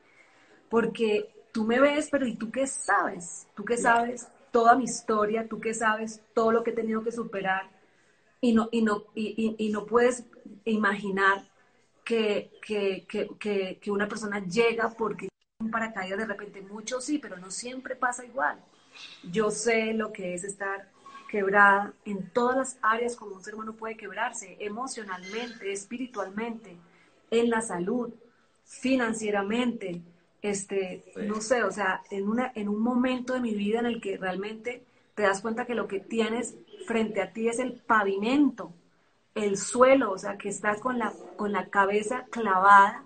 Porque 0.71 1.29
tú 1.53 1.65
me 1.65 1.81
ves, 1.81 2.09
pero 2.11 2.27
¿y 2.27 2.37
tú 2.37 2.51
qué 2.51 2.67
sabes? 2.67 3.49
¿Tú 3.55 3.65
qué 3.65 3.77
sabes 3.77 4.29
toda 4.53 4.77
mi 4.77 4.85
historia? 4.85 5.49
¿Tú 5.49 5.61
qué 5.61 5.75
sabes 5.75 6.23
todo 6.35 6.53
lo 6.53 6.63
que 6.63 6.71
he 6.71 6.75
tenido 6.75 7.03
que 7.03 7.11
superar? 7.13 7.69
Y 8.41 8.53
no, 8.53 8.69
y 8.71 8.83
no, 8.83 9.05
y, 9.15 9.57
y 9.59 9.71
no 9.71 9.87
puedes 9.87 10.25
imaginar 10.65 11.48
que, 12.09 12.51
que, 12.63 13.05
que, 13.39 13.79
que, 13.79 13.91
una 13.91 14.09
persona 14.09 14.43
llega 14.43 14.89
porque 14.89 15.29
un 15.61 15.71
paracaídas 15.71 16.19
de 16.19 16.25
repente, 16.25 16.63
mucho 16.63 17.03
sí, 17.03 17.19
pero 17.19 17.37
no 17.37 17.51
siempre 17.51 17.97
pasa 17.97 18.25
igual. 18.25 18.59
Yo 19.31 19.51
sé 19.51 19.93
lo 19.93 20.11
que 20.11 20.33
es 20.33 20.43
estar 20.43 20.89
quebrada 21.29 21.93
en 22.07 22.31
todas 22.31 22.57
las 22.57 22.79
áreas 22.81 23.15
como 23.15 23.37
un 23.37 23.45
ser 23.45 23.55
humano 23.55 23.75
puede 23.75 23.99
quebrarse, 23.99 24.57
emocionalmente, 24.59 25.71
espiritualmente, 25.71 26.79
en 27.31 27.51
la 27.51 27.61
salud, 27.61 28.11
financieramente, 28.65 30.01
este, 30.41 31.13
no 31.27 31.43
sé, 31.43 31.63
o 31.63 31.71
sea, 31.71 32.01
en, 32.11 32.27
una, 32.27 32.53
en 32.55 32.71
un 32.71 32.81
momento 32.81 33.35
de 33.35 33.41
mi 33.41 33.55
vida 33.55 33.81
en 33.81 33.87
el 33.87 34.01
que 34.01 34.17
realmente 34.17 34.83
te 35.15 35.25
das 35.25 35.43
cuenta 35.43 35.67
que 35.67 35.75
lo 35.75 35.89
que 35.89 36.01
tienes 36.01 36.55
frente 36.87 37.21
a 37.21 37.35
ti 37.35 37.49
es 37.49 37.59
el 37.59 37.75
pavimento, 37.75 38.73
el 39.45 39.57
suelo, 39.57 40.13
o 40.13 40.19
sea, 40.19 40.37
que 40.37 40.49
estás 40.49 40.81
con 40.81 40.99
la, 40.99 41.13
con 41.37 41.53
la 41.53 41.69
cabeza 41.69 42.27
clavada 42.31 43.05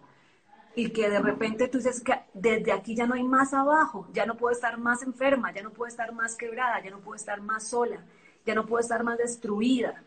y 0.74 0.90
que 0.90 1.10
de 1.10 1.20
repente 1.20 1.68
tú 1.68 1.78
dices 1.78 2.02
que 2.02 2.14
desde 2.32 2.72
aquí 2.72 2.94
ya 2.94 3.06
no 3.06 3.14
hay 3.14 3.24
más 3.24 3.52
abajo, 3.52 4.08
ya 4.12 4.24
no 4.26 4.36
puedo 4.36 4.52
estar 4.52 4.78
más 4.78 5.02
enferma, 5.02 5.52
ya 5.52 5.62
no 5.62 5.70
puedo 5.70 5.88
estar 5.88 6.12
más 6.12 6.34
quebrada, 6.34 6.82
ya 6.82 6.90
no 6.90 7.00
puedo 7.00 7.16
estar 7.16 7.40
más 7.40 7.68
sola, 7.68 8.04
ya 8.46 8.54
no 8.54 8.66
puedo 8.66 8.80
estar 8.80 9.04
más 9.04 9.18
destruida. 9.18 10.02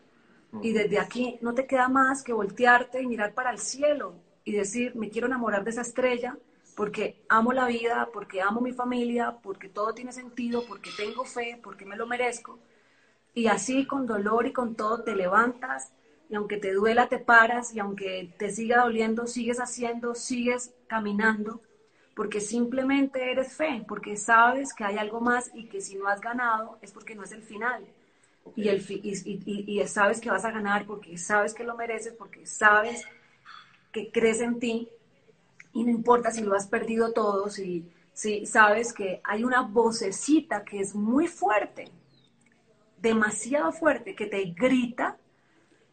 Y 0.62 0.72
desde 0.72 0.98
aquí 0.98 1.38
no 1.42 1.54
te 1.54 1.66
queda 1.66 1.88
más 1.88 2.22
que 2.22 2.32
voltearte 2.32 3.02
y 3.02 3.06
mirar 3.06 3.34
para 3.34 3.50
el 3.50 3.58
cielo 3.58 4.14
y 4.44 4.52
decir, 4.52 4.96
me 4.96 5.10
quiero 5.10 5.26
enamorar 5.26 5.64
de 5.64 5.70
esa 5.70 5.82
estrella 5.82 6.36
porque 6.76 7.24
amo 7.28 7.52
la 7.52 7.66
vida, 7.66 8.08
porque 8.12 8.42
amo 8.42 8.60
mi 8.60 8.72
familia, 8.72 9.38
porque 9.42 9.68
todo 9.68 9.94
tiene 9.94 10.12
sentido, 10.12 10.62
porque 10.66 10.90
tengo 10.96 11.24
fe, 11.24 11.58
porque 11.62 11.86
me 11.86 11.96
lo 11.96 12.06
merezco. 12.06 12.58
Y 13.34 13.48
así 13.48 13.86
con 13.86 14.06
dolor 14.06 14.46
y 14.46 14.52
con 14.52 14.76
todo 14.76 15.02
te 15.02 15.16
levantas 15.16 15.92
y 16.28 16.34
aunque 16.34 16.56
te 16.56 16.72
duela 16.72 17.08
te 17.08 17.18
paras 17.18 17.74
y 17.74 17.78
aunque 17.78 18.32
te 18.38 18.50
siga 18.50 18.82
doliendo 18.82 19.26
sigues 19.26 19.58
haciendo, 19.58 20.14
sigues 20.14 20.72
caminando, 20.86 21.60
porque 22.14 22.40
simplemente 22.40 23.30
eres 23.30 23.52
fe, 23.52 23.84
porque 23.86 24.16
sabes 24.16 24.72
que 24.72 24.84
hay 24.84 24.98
algo 24.98 25.20
más 25.20 25.50
y 25.54 25.66
que 25.66 25.80
si 25.80 25.96
no 25.96 26.08
has 26.08 26.20
ganado 26.20 26.78
es 26.80 26.92
porque 26.92 27.14
no 27.14 27.22
es 27.22 27.32
el 27.32 27.42
final. 27.42 27.86
Y, 28.54 28.68
el 28.68 28.84
y, 28.88 29.80
y, 29.80 29.86
sabes 29.88 30.20
que 30.20 30.30
vas 30.30 30.44
a 30.44 30.52
ganar 30.52 30.86
porque 30.86 31.18
sabes 31.18 31.52
que 31.52 31.64
lo 31.64 31.76
mereces, 31.76 32.14
porque 32.14 32.46
sabes 32.46 33.04
que 33.92 34.12
crees 34.12 34.40
en 34.40 34.60
ti 34.60 34.88
y 35.72 35.84
no 35.84 35.90
importa 35.90 36.30
si 36.30 36.42
lo 36.42 36.54
has 36.54 36.68
perdido 36.68 37.12
todo, 37.12 37.50
si, 37.50 37.90
si 38.12 38.46
sabes 38.46 38.92
que 38.92 39.20
hay 39.24 39.42
una 39.44 39.62
vocecita 39.62 40.64
que 40.64 40.80
es 40.80 40.94
muy 40.94 41.26
fuerte, 41.26 41.90
demasiado 42.98 43.72
fuerte, 43.72 44.14
que 44.14 44.26
te 44.26 44.44
grita 44.56 45.18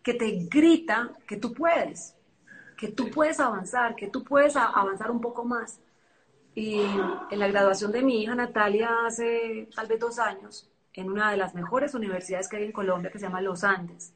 que 0.03 0.13
te 0.13 0.45
grita 0.49 1.11
que 1.25 1.37
tú 1.37 1.53
puedes, 1.53 2.15
que 2.77 2.89
tú 2.89 3.09
puedes 3.09 3.39
avanzar, 3.39 3.95
que 3.95 4.09
tú 4.09 4.23
puedes 4.23 4.55
avanzar 4.55 5.09
un 5.09 5.21
poco 5.21 5.45
más. 5.45 5.79
Y 6.53 6.81
en 7.31 7.39
la 7.39 7.47
graduación 7.47 7.91
de 7.91 8.03
mi 8.03 8.21
hija 8.21 8.35
Natalia 8.35 8.89
hace 9.07 9.69
tal 9.75 9.87
vez 9.87 9.99
dos 9.99 10.19
años, 10.19 10.69
en 10.93 11.09
una 11.09 11.31
de 11.31 11.37
las 11.37 11.55
mejores 11.55 11.95
universidades 11.95 12.47
que 12.47 12.57
hay 12.57 12.65
en 12.65 12.71
Colombia, 12.71 13.11
que 13.11 13.17
se 13.17 13.25
llama 13.25 13.41
Los 13.41 13.63
Andes, 13.63 14.13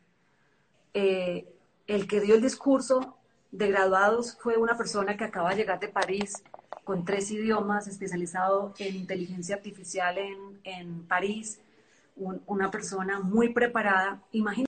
eh, 0.94 1.48
el 1.88 2.08
que 2.08 2.20
dio 2.20 2.36
el 2.36 2.42
discurso 2.42 3.18
de 3.52 3.70
graduados 3.70 4.38
fue 4.40 4.58
una 4.58 4.78
persona 4.78 5.16
que 5.16 5.24
acaba 5.24 5.52
de 5.52 5.56
llegar 5.56 5.80
de 5.80 5.88
París 5.88 6.44
con 6.84 7.06
tres 7.06 7.32
idiomas, 7.32 7.88
especializado 7.88 8.74
en 8.78 8.96
inteligencia 8.96 9.56
artificial 9.56 10.18
en, 10.18 10.60
en 10.64 11.08
París, 11.08 11.60
una 12.16 12.72
persona 12.72 13.20
muy 13.20 13.50
preparada. 13.50 14.22
Imagínate 14.32 14.67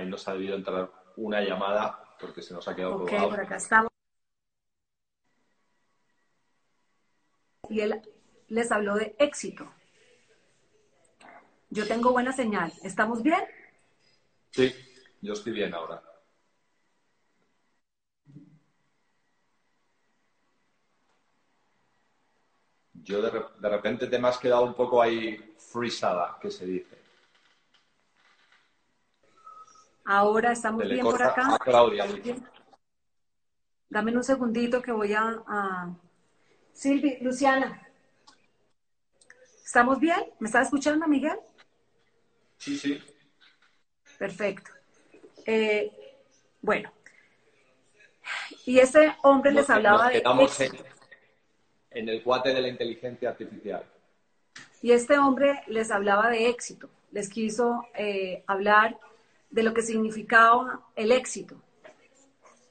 ahí 0.00 0.08
nos 0.08 0.26
ha 0.28 0.32
debido 0.32 0.56
entrar 0.56 0.90
una 1.16 1.40
llamada 1.40 2.16
porque 2.18 2.42
se 2.42 2.54
nos 2.54 2.66
ha 2.68 2.74
quedado 2.74 2.96
Ok, 2.96 3.12
por 3.28 3.40
acá 3.40 3.56
estamos. 3.56 3.90
Y 7.68 7.80
él 7.80 8.00
les 8.48 8.72
habló 8.72 8.96
de 8.96 9.14
éxito. 9.18 9.72
Yo 11.70 11.86
tengo 11.86 12.12
buena 12.12 12.32
señal. 12.32 12.72
¿Estamos 12.82 13.22
bien? 13.22 13.40
Sí, 14.50 14.74
yo 15.20 15.34
estoy 15.34 15.52
bien 15.52 15.72
ahora. 15.72 16.02
Yo 22.92 23.22
de, 23.22 23.30
de 23.60 23.68
repente 23.68 24.08
te 24.08 24.18
me 24.18 24.28
has 24.28 24.38
quedado 24.38 24.64
un 24.64 24.74
poco 24.74 25.00
ahí 25.00 25.54
frisada, 25.56 26.38
que 26.40 26.50
se 26.50 26.66
dice. 26.66 26.99
Ahora 30.12 30.50
estamos 30.50 30.82
bien 30.88 31.02
por 31.02 31.22
acá. 31.22 31.56
Claudia. 31.60 32.04
Dame 33.88 34.16
un 34.16 34.24
segundito 34.24 34.82
que 34.82 34.90
voy 34.90 35.12
a, 35.14 35.40
a... 35.46 35.94
Silvi, 36.72 37.18
Luciana. 37.20 37.80
¿Estamos 39.64 40.00
bien? 40.00 40.18
¿Me 40.40 40.48
está 40.48 40.62
escuchando, 40.62 41.06
Miguel? 41.06 41.38
Sí, 42.58 42.76
sí. 42.76 43.00
Perfecto. 44.18 44.72
Eh, 45.46 45.92
bueno. 46.60 46.92
Y 48.66 48.80
ese 48.80 49.14
hombre 49.22 49.52
les 49.52 49.70
hablaba 49.70 50.08
de... 50.08 50.24
En, 50.24 50.72
en 51.92 52.08
el 52.08 52.24
cuate 52.24 52.52
de 52.52 52.60
la 52.62 52.66
inteligencia 52.66 53.28
artificial. 53.30 53.84
Y 54.82 54.90
este 54.90 55.20
hombre 55.20 55.62
les 55.68 55.92
hablaba 55.92 56.30
de 56.30 56.48
éxito. 56.48 56.90
Les 57.12 57.28
quiso 57.28 57.86
eh, 57.94 58.42
hablar 58.48 58.98
de 59.50 59.62
lo 59.62 59.74
que 59.74 59.82
significaba 59.82 60.86
el 60.96 61.12
éxito. 61.12 61.56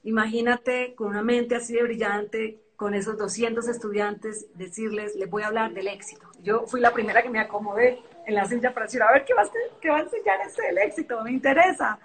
Imagínate 0.03 0.95
con 0.95 1.07
una 1.07 1.21
mente 1.21 1.55
así 1.55 1.73
de 1.73 1.83
brillante, 1.83 2.59
con 2.75 2.93
esos 2.93 3.17
200 3.17 3.67
estudiantes, 3.67 4.47
decirles, 4.55 5.15
les 5.15 5.29
voy 5.29 5.43
a 5.43 5.47
hablar 5.47 5.73
del 5.73 5.89
éxito. 5.89 6.25
Yo 6.41 6.65
fui 6.65 6.79
la 6.79 6.93
primera 6.93 7.21
que 7.21 7.29
me 7.29 7.39
acomodé 7.39 7.99
en 8.25 8.35
la 8.35 8.45
silla 8.45 8.73
para 8.73 8.85
decir, 8.85 9.03
a 9.03 9.11
ver, 9.11 9.25
¿qué 9.25 9.33
va 9.33 9.41
a, 9.41 9.49
qué 9.81 9.89
va 9.89 9.97
a 9.97 10.01
enseñar 10.01 10.39
este 10.47 10.63
del 10.63 10.77
éxito? 10.77 11.21
Me 11.21 11.31
interesa. 11.31 11.99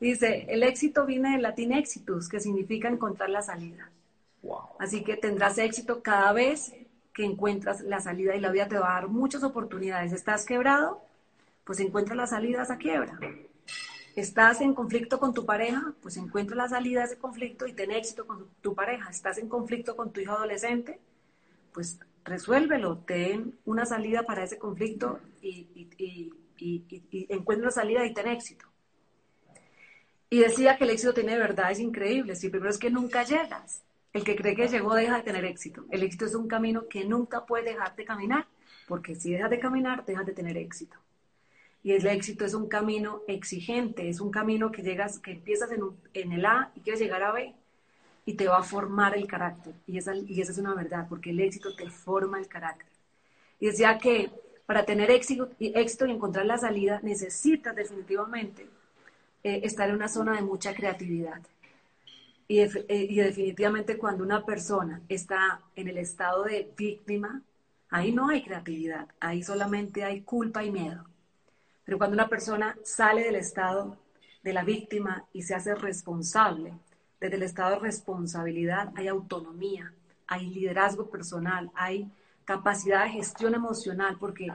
Dice, 0.00 0.46
el 0.48 0.62
éxito 0.62 1.04
viene 1.04 1.32
del 1.32 1.42
latín 1.42 1.72
exitus, 1.72 2.28
que 2.28 2.40
significa 2.40 2.88
encontrar 2.88 3.28
la 3.28 3.42
salida. 3.42 3.90
Así 4.78 5.02
que 5.02 5.16
tendrás 5.16 5.58
éxito 5.58 6.02
cada 6.02 6.32
vez 6.32 6.72
que 7.12 7.24
encuentras 7.24 7.80
la 7.80 8.00
salida 8.00 8.36
y 8.36 8.40
la 8.40 8.50
vida 8.50 8.68
te 8.68 8.78
va 8.78 8.92
a 8.92 9.00
dar 9.00 9.08
muchas 9.08 9.42
oportunidades. 9.42 10.12
¿Estás 10.12 10.46
quebrado? 10.46 11.02
Pues 11.64 11.80
encuentra 11.80 12.14
la 12.14 12.26
salida 12.26 12.60
a 12.60 12.62
esa 12.62 12.78
quiebra. 12.78 13.18
Estás 14.16 14.60
en 14.60 14.74
conflicto 14.74 15.18
con 15.20 15.32
tu 15.32 15.46
pareja, 15.46 15.94
pues 16.02 16.16
encuentra 16.16 16.56
la 16.56 16.68
salida 16.68 17.00
de 17.00 17.06
ese 17.06 17.18
conflicto 17.18 17.66
y 17.66 17.72
ten 17.72 17.90
éxito 17.90 18.26
con 18.26 18.48
tu 18.60 18.74
pareja. 18.74 19.10
Estás 19.10 19.38
en 19.38 19.48
conflicto 19.48 19.96
con 19.96 20.12
tu 20.12 20.20
hijo 20.20 20.32
adolescente, 20.32 21.00
pues 21.72 21.98
resuélvelo, 22.24 22.98
ten 22.98 23.58
una 23.64 23.86
salida 23.86 24.22
para 24.22 24.44
ese 24.44 24.58
conflicto 24.58 25.20
y, 25.40 26.32
encuentra 27.28 27.66
la 27.66 27.72
salida 27.72 28.04
y 28.04 28.12
ten 28.12 28.28
éxito. 28.28 28.66
Y 30.30 30.40
decía 30.40 30.76
que 30.76 30.84
el 30.84 30.90
éxito 30.90 31.14
tiene 31.14 31.38
verdades 31.38 31.80
increíbles. 31.80 32.42
Y 32.44 32.50
primero 32.50 32.70
es 32.70 32.78
que 32.78 32.90
nunca 32.90 33.22
llegas. 33.22 33.82
El 34.12 34.24
que 34.24 34.36
cree 34.36 34.56
que 34.56 34.68
llegó 34.68 34.94
deja 34.94 35.18
de 35.18 35.22
tener 35.22 35.44
éxito. 35.44 35.84
El 35.90 36.02
éxito 36.02 36.26
es 36.26 36.34
un 36.34 36.48
camino 36.48 36.88
que 36.88 37.04
nunca 37.04 37.46
puede 37.46 37.70
dejar 37.72 37.94
de 37.94 38.04
caminar, 38.04 38.46
porque 38.86 39.14
si 39.14 39.32
dejas 39.32 39.50
de 39.50 39.58
caminar, 39.58 40.04
dejas 40.04 40.26
de 40.26 40.32
tener 40.32 40.56
éxito. 40.56 40.98
Y 41.82 41.92
el 41.92 42.06
éxito 42.06 42.44
es 42.44 42.54
un 42.54 42.68
camino 42.68 43.22
exigente, 43.28 44.08
es 44.08 44.20
un 44.20 44.30
camino 44.30 44.72
que 44.72 44.82
llegas, 44.82 45.18
que 45.18 45.32
empiezas 45.32 45.70
en, 45.72 45.82
en 46.14 46.32
el 46.32 46.44
A 46.44 46.72
y 46.74 46.80
quieres 46.80 47.00
llegar 47.00 47.22
a 47.22 47.32
B 47.32 47.54
y 48.26 48.34
te 48.34 48.46
va 48.46 48.58
a 48.58 48.62
formar 48.62 49.16
el 49.16 49.26
carácter. 49.26 49.74
Y 49.86 49.96
esa, 49.96 50.14
y 50.14 50.40
esa 50.40 50.52
es 50.52 50.58
una 50.58 50.74
verdad, 50.74 51.06
porque 51.08 51.30
el 51.30 51.40
éxito 51.40 51.74
te 51.74 51.88
forma 51.88 52.38
el 52.38 52.46
carácter. 52.46 52.88
Y 53.58 53.68
decía 53.68 53.96
que 53.98 54.30
para 54.66 54.84
tener 54.84 55.10
éxito, 55.10 55.48
éxito 55.58 56.04
y 56.04 56.10
encontrar 56.10 56.44
la 56.44 56.58
salida, 56.58 57.00
necesitas 57.02 57.74
definitivamente 57.74 58.68
eh, 59.42 59.60
estar 59.64 59.88
en 59.88 59.94
una 59.94 60.08
zona 60.08 60.36
de 60.36 60.42
mucha 60.42 60.74
creatividad. 60.74 61.40
Y, 62.46 62.60
eh, 62.60 62.86
y, 62.88 63.16
definitivamente 63.16 63.96
cuando 63.96 64.24
una 64.24 64.44
persona 64.44 65.00
está 65.08 65.62
en 65.74 65.88
el 65.88 65.96
estado 65.96 66.44
de 66.44 66.70
víctima, 66.76 67.40
ahí 67.88 68.12
no 68.12 68.28
hay 68.28 68.42
creatividad, 68.42 69.08
ahí 69.20 69.42
solamente 69.42 70.04
hay 70.04 70.20
culpa 70.20 70.62
y 70.62 70.70
miedo. 70.70 71.02
Pero 71.88 71.96
cuando 71.96 72.16
una 72.16 72.28
persona 72.28 72.76
sale 72.84 73.22
del 73.22 73.36
estado 73.36 73.96
de 74.42 74.52
la 74.52 74.62
víctima 74.62 75.24
y 75.32 75.40
se 75.40 75.54
hace 75.54 75.74
responsable, 75.74 76.74
desde 77.18 77.36
el 77.36 77.42
estado 77.44 77.76
de 77.76 77.78
responsabilidad 77.78 78.92
hay 78.94 79.08
autonomía, 79.08 79.94
hay 80.26 80.50
liderazgo 80.50 81.08
personal, 81.08 81.70
hay 81.74 82.12
capacidad 82.44 83.04
de 83.04 83.12
gestión 83.12 83.54
emocional, 83.54 84.18
porque, 84.20 84.52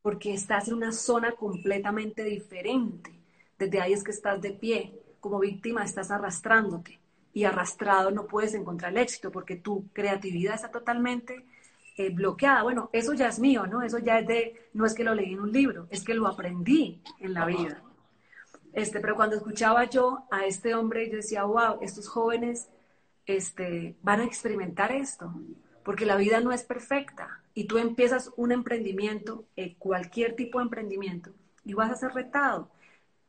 porque 0.00 0.32
estás 0.32 0.68
en 0.68 0.74
una 0.74 0.92
zona 0.92 1.32
completamente 1.32 2.22
diferente. 2.22 3.10
Desde 3.58 3.80
ahí 3.80 3.92
es 3.92 4.04
que 4.04 4.12
estás 4.12 4.40
de 4.40 4.52
pie. 4.52 4.96
Como 5.18 5.40
víctima 5.40 5.82
estás 5.82 6.12
arrastrándote 6.12 7.00
y 7.32 7.42
arrastrado 7.42 8.12
no 8.12 8.28
puedes 8.28 8.54
encontrar 8.54 8.92
el 8.92 8.98
éxito 8.98 9.32
porque 9.32 9.56
tu 9.56 9.88
creatividad 9.92 10.54
está 10.54 10.70
totalmente 10.70 11.44
eh, 11.96 12.10
bloqueada. 12.10 12.62
Bueno, 12.62 12.90
eso 12.92 13.14
ya 13.14 13.28
es 13.28 13.38
mío, 13.38 13.66
¿no? 13.66 13.82
Eso 13.82 13.98
ya 13.98 14.18
es 14.18 14.26
de, 14.26 14.68
no 14.74 14.84
es 14.84 14.94
que 14.94 15.04
lo 15.04 15.14
leí 15.14 15.32
en 15.32 15.40
un 15.40 15.52
libro, 15.52 15.86
es 15.90 16.04
que 16.04 16.14
lo 16.14 16.26
aprendí 16.26 17.02
en 17.20 17.34
la 17.34 17.46
vida. 17.46 17.82
Este, 18.72 19.00
pero 19.00 19.16
cuando 19.16 19.36
escuchaba 19.36 19.84
yo 19.84 20.26
a 20.30 20.44
este 20.44 20.74
hombre, 20.74 21.08
yo 21.08 21.16
decía, 21.16 21.44
wow, 21.44 21.78
estos 21.80 22.08
jóvenes 22.08 22.68
este, 23.24 23.96
van 24.02 24.20
a 24.20 24.24
experimentar 24.24 24.92
esto, 24.92 25.32
porque 25.82 26.04
la 26.04 26.16
vida 26.16 26.40
no 26.40 26.52
es 26.52 26.62
perfecta 26.62 27.40
y 27.54 27.64
tú 27.64 27.78
empiezas 27.78 28.30
un 28.36 28.52
emprendimiento, 28.52 29.46
eh, 29.56 29.76
cualquier 29.78 30.36
tipo 30.36 30.58
de 30.58 30.64
emprendimiento, 30.64 31.30
y 31.64 31.72
vas 31.72 31.90
a 31.90 31.96
ser 31.96 32.12
retado. 32.12 32.70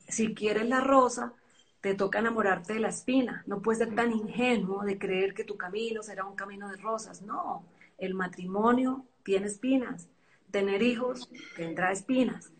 Si 0.07 0.35
quieres 0.35 0.67
la 0.67 0.81
rosa, 0.81 1.33
te 1.79 1.95
toca 1.95 2.19
enamorarte 2.19 2.73
de 2.73 2.79
la 2.81 2.89
espina. 2.89 3.43
No 3.47 3.61
puedes 3.61 3.79
ser 3.79 3.95
tan 3.95 4.11
ingenuo 4.11 4.83
de 4.83 4.97
creer 4.97 5.33
que 5.33 5.43
tu 5.43 5.55
camino 5.55 6.03
será 6.03 6.25
un 6.25 6.35
camino 6.35 6.69
de 6.69 6.77
rosas. 6.77 7.21
No, 7.21 7.63
el 7.97 8.13
matrimonio 8.13 9.05
tiene 9.23 9.47
espinas. 9.47 10.09
Tener 10.51 10.81
hijos 10.81 11.29
tendrá 11.55 11.91
espinas. 11.91 12.51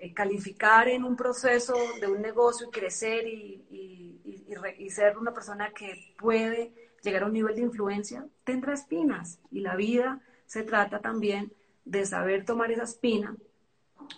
Eh, 0.00 0.14
calificar 0.14 0.88
en 0.88 1.04
un 1.04 1.16
proceso 1.16 1.74
de 2.00 2.06
un 2.06 2.22
negocio 2.22 2.68
y 2.68 2.70
crecer 2.70 3.26
y, 3.26 3.64
y, 3.70 4.90
ser 4.90 5.18
una 5.18 5.34
persona 5.34 5.70
que 5.72 6.14
puede 6.18 6.72
llegar 7.02 7.22
a 7.22 7.26
un 7.26 7.32
nivel 7.32 7.54
de 7.54 7.62
influencia, 7.62 8.26
tendrá 8.44 8.74
espinas. 8.74 9.40
Y 9.50 9.60
la 9.60 9.76
vida 9.76 10.20
se 10.46 10.62
trata 10.62 11.00
también 11.00 11.52
de 11.84 12.06
saber 12.06 12.44
tomar 12.44 12.70
esa 12.70 12.84
espina, 12.84 13.36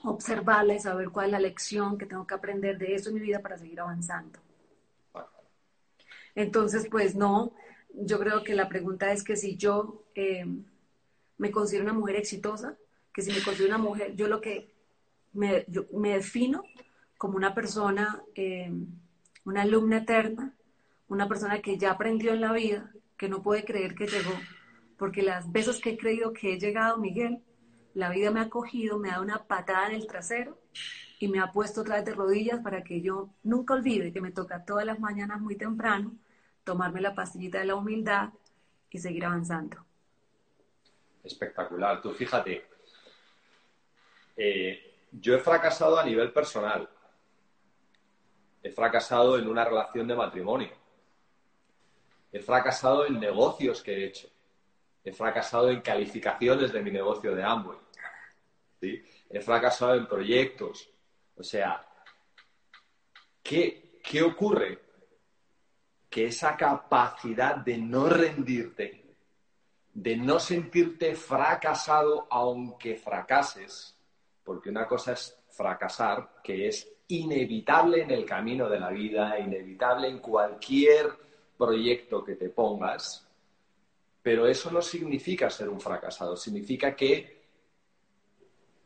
observarla 0.04 0.74
y 0.74 0.80
saber 0.80 1.10
cuál 1.10 1.26
es 1.26 1.32
la 1.32 1.40
lección 1.40 1.98
que 1.98 2.06
tengo 2.06 2.26
que 2.26 2.34
aprender 2.34 2.78
de 2.78 2.94
eso 2.94 3.08
en 3.08 3.16
mi 3.16 3.20
vida 3.20 3.40
para 3.40 3.58
seguir 3.58 3.80
avanzando. 3.80 4.38
Entonces, 6.34 6.86
pues 6.90 7.14
no, 7.14 7.52
yo 7.94 8.18
creo 8.18 8.42
que 8.42 8.54
la 8.54 8.68
pregunta 8.68 9.12
es 9.12 9.22
que 9.22 9.36
si 9.36 9.56
yo 9.56 10.04
eh, 10.14 10.46
me 11.38 11.50
considero 11.50 11.84
una 11.84 11.92
mujer 11.92 12.16
exitosa, 12.16 12.76
que 13.12 13.22
si 13.22 13.32
me 13.32 13.42
considero 13.42 13.74
una 13.74 13.82
mujer, 13.82 14.14
yo 14.14 14.28
lo 14.28 14.40
que 14.40 14.72
me, 15.32 15.64
defino 15.66 16.64
como 17.18 17.36
una 17.36 17.54
persona, 17.54 18.22
eh, 18.34 18.72
una 19.44 19.62
alumna 19.62 19.98
eterna, 19.98 20.54
una 21.08 21.28
persona 21.28 21.60
que 21.60 21.76
ya 21.76 21.92
aprendió 21.92 22.32
en 22.32 22.40
la 22.40 22.52
vida, 22.52 22.92
que 23.16 23.28
no 23.28 23.42
puede 23.42 23.64
creer 23.64 23.94
que 23.94 24.06
llegó, 24.06 24.32
porque 24.96 25.22
las 25.22 25.50
veces 25.50 25.80
que 25.80 25.90
he 25.90 25.98
creído 25.98 26.32
que 26.32 26.54
he 26.54 26.58
llegado, 26.58 26.98
Miguel, 26.98 27.42
la 27.94 28.10
vida 28.10 28.30
me 28.30 28.40
ha 28.40 28.48
cogido, 28.48 28.98
me 28.98 29.08
ha 29.08 29.12
dado 29.12 29.24
una 29.24 29.44
patada 29.44 29.88
en 29.88 29.94
el 29.96 30.06
trasero 30.06 30.58
y 31.18 31.28
me 31.28 31.40
ha 31.40 31.52
puesto 31.52 31.82
otra 31.82 31.96
vez 31.96 32.04
de 32.04 32.14
rodillas 32.14 32.60
para 32.60 32.82
que 32.82 33.00
yo 33.00 33.30
nunca 33.42 33.74
olvide 33.74 34.12
que 34.12 34.20
me 34.20 34.30
toca 34.30 34.64
todas 34.64 34.86
las 34.86 35.00
mañanas 35.00 35.40
muy 35.40 35.56
temprano 35.56 36.16
tomarme 36.64 37.00
la 37.00 37.14
pastillita 37.14 37.58
de 37.58 37.66
la 37.66 37.74
humildad 37.74 38.30
y 38.90 38.98
seguir 38.98 39.24
avanzando. 39.24 39.84
Espectacular. 41.22 42.00
Tú 42.00 42.12
fíjate, 42.12 42.66
eh, 44.36 45.06
yo 45.12 45.34
he 45.34 45.38
fracasado 45.38 45.98
a 45.98 46.04
nivel 46.04 46.32
personal. 46.32 46.88
He 48.62 48.70
fracasado 48.70 49.38
en 49.38 49.48
una 49.48 49.64
relación 49.64 50.06
de 50.06 50.14
matrimonio. 50.14 50.70
He 52.32 52.40
fracasado 52.40 53.06
en 53.06 53.18
negocios 53.18 53.82
que 53.82 53.92
he 53.92 54.04
hecho. 54.06 54.28
He 55.02 55.12
fracasado 55.12 55.70
en 55.70 55.80
calificaciones 55.80 56.72
de 56.72 56.82
mi 56.82 56.90
negocio 56.90 57.34
de 57.34 57.42
Amway. 57.42 57.78
He 58.80 59.40
fracasado 59.40 59.94
en 59.94 60.06
proyectos. 60.06 60.90
O 61.36 61.42
sea, 61.42 61.86
¿qué, 63.42 64.00
¿qué 64.02 64.22
ocurre? 64.22 64.89
Que 66.10 66.26
esa 66.26 66.56
capacidad 66.56 67.56
de 67.56 67.78
no 67.78 68.08
rendirte, 68.08 69.04
de 69.94 70.16
no 70.16 70.38
sentirte 70.38 71.14
fracasado 71.14 72.26
aunque 72.28 72.96
fracases, 72.96 73.96
porque 74.44 74.70
una 74.70 74.86
cosa 74.86 75.12
es 75.12 75.38
fracasar, 75.48 76.40
que 76.42 76.68
es 76.68 76.90
inevitable 77.08 78.02
en 78.02 78.10
el 78.10 78.24
camino 78.24 78.68
de 78.68 78.80
la 78.80 78.90
vida, 78.90 79.38
inevitable 79.38 80.08
en 80.08 80.18
cualquier 80.18 81.10
proyecto 81.56 82.24
que 82.24 82.36
te 82.36 82.48
pongas, 82.48 83.26
pero 84.22 84.46
eso 84.46 84.70
no 84.70 84.82
significa 84.82 85.50
ser 85.50 85.68
un 85.68 85.80
fracasado, 85.80 86.36
significa 86.36 86.94
que 86.94 87.40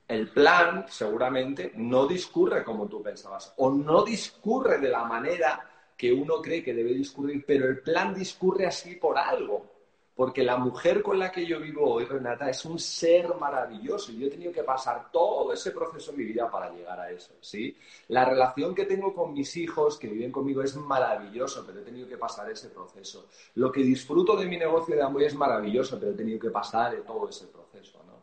el 0.06 0.30
plan 0.30 0.84
seguramente 0.88 1.72
no 1.76 2.06
discurre 2.06 2.62
como 2.62 2.86
tú 2.86 3.02
pensabas 3.02 3.54
o 3.56 3.70
no 3.70 4.04
discurre 4.04 4.78
de 4.78 4.90
la 4.90 5.04
manera 5.04 5.73
que 6.04 6.12
uno 6.12 6.42
cree 6.42 6.62
que 6.62 6.74
debe 6.74 6.92
discurrir, 6.92 7.46
pero 7.46 7.66
el 7.66 7.80
plan 7.80 8.12
discurre 8.12 8.66
así 8.66 8.96
por 8.96 9.16
algo 9.16 9.70
porque 10.14 10.44
la 10.44 10.58
mujer 10.58 11.02
con 11.02 11.18
la 11.18 11.32
que 11.32 11.46
yo 11.46 11.58
vivo 11.58 11.94
hoy, 11.94 12.04
Renata, 12.04 12.50
es 12.50 12.62
un 12.66 12.78
ser 12.78 13.34
maravilloso 13.34 14.12
y 14.12 14.18
yo 14.18 14.26
he 14.26 14.30
tenido 14.30 14.52
que 14.52 14.62
pasar 14.62 15.10
todo 15.10 15.50
ese 15.50 15.72
proceso 15.72 16.12
en 16.12 16.18
mi 16.18 16.24
vida 16.24 16.48
para 16.50 16.70
llegar 16.70 17.00
a 17.00 17.10
eso, 17.10 17.32
¿sí? 17.40 17.76
La 18.08 18.24
relación 18.26 18.74
que 18.74 18.84
tengo 18.84 19.14
con 19.14 19.32
mis 19.32 19.56
hijos 19.56 19.98
que 19.98 20.08
viven 20.08 20.30
conmigo 20.30 20.62
es 20.62 20.76
maravilloso, 20.76 21.64
pero 21.66 21.80
he 21.80 21.82
tenido 21.82 22.06
que 22.06 22.18
pasar 22.18 22.48
ese 22.50 22.68
proceso. 22.68 23.26
Lo 23.54 23.72
que 23.72 23.80
disfruto 23.80 24.36
de 24.36 24.46
mi 24.46 24.58
negocio 24.58 24.94
de 24.94 25.02
Amway 25.02 25.24
es 25.24 25.34
maravilloso, 25.34 25.98
pero 25.98 26.12
he 26.12 26.14
tenido 26.14 26.38
que 26.38 26.50
pasar 26.50 26.94
todo 27.04 27.28
ese 27.28 27.46
proceso, 27.46 28.00
¿no? 28.06 28.22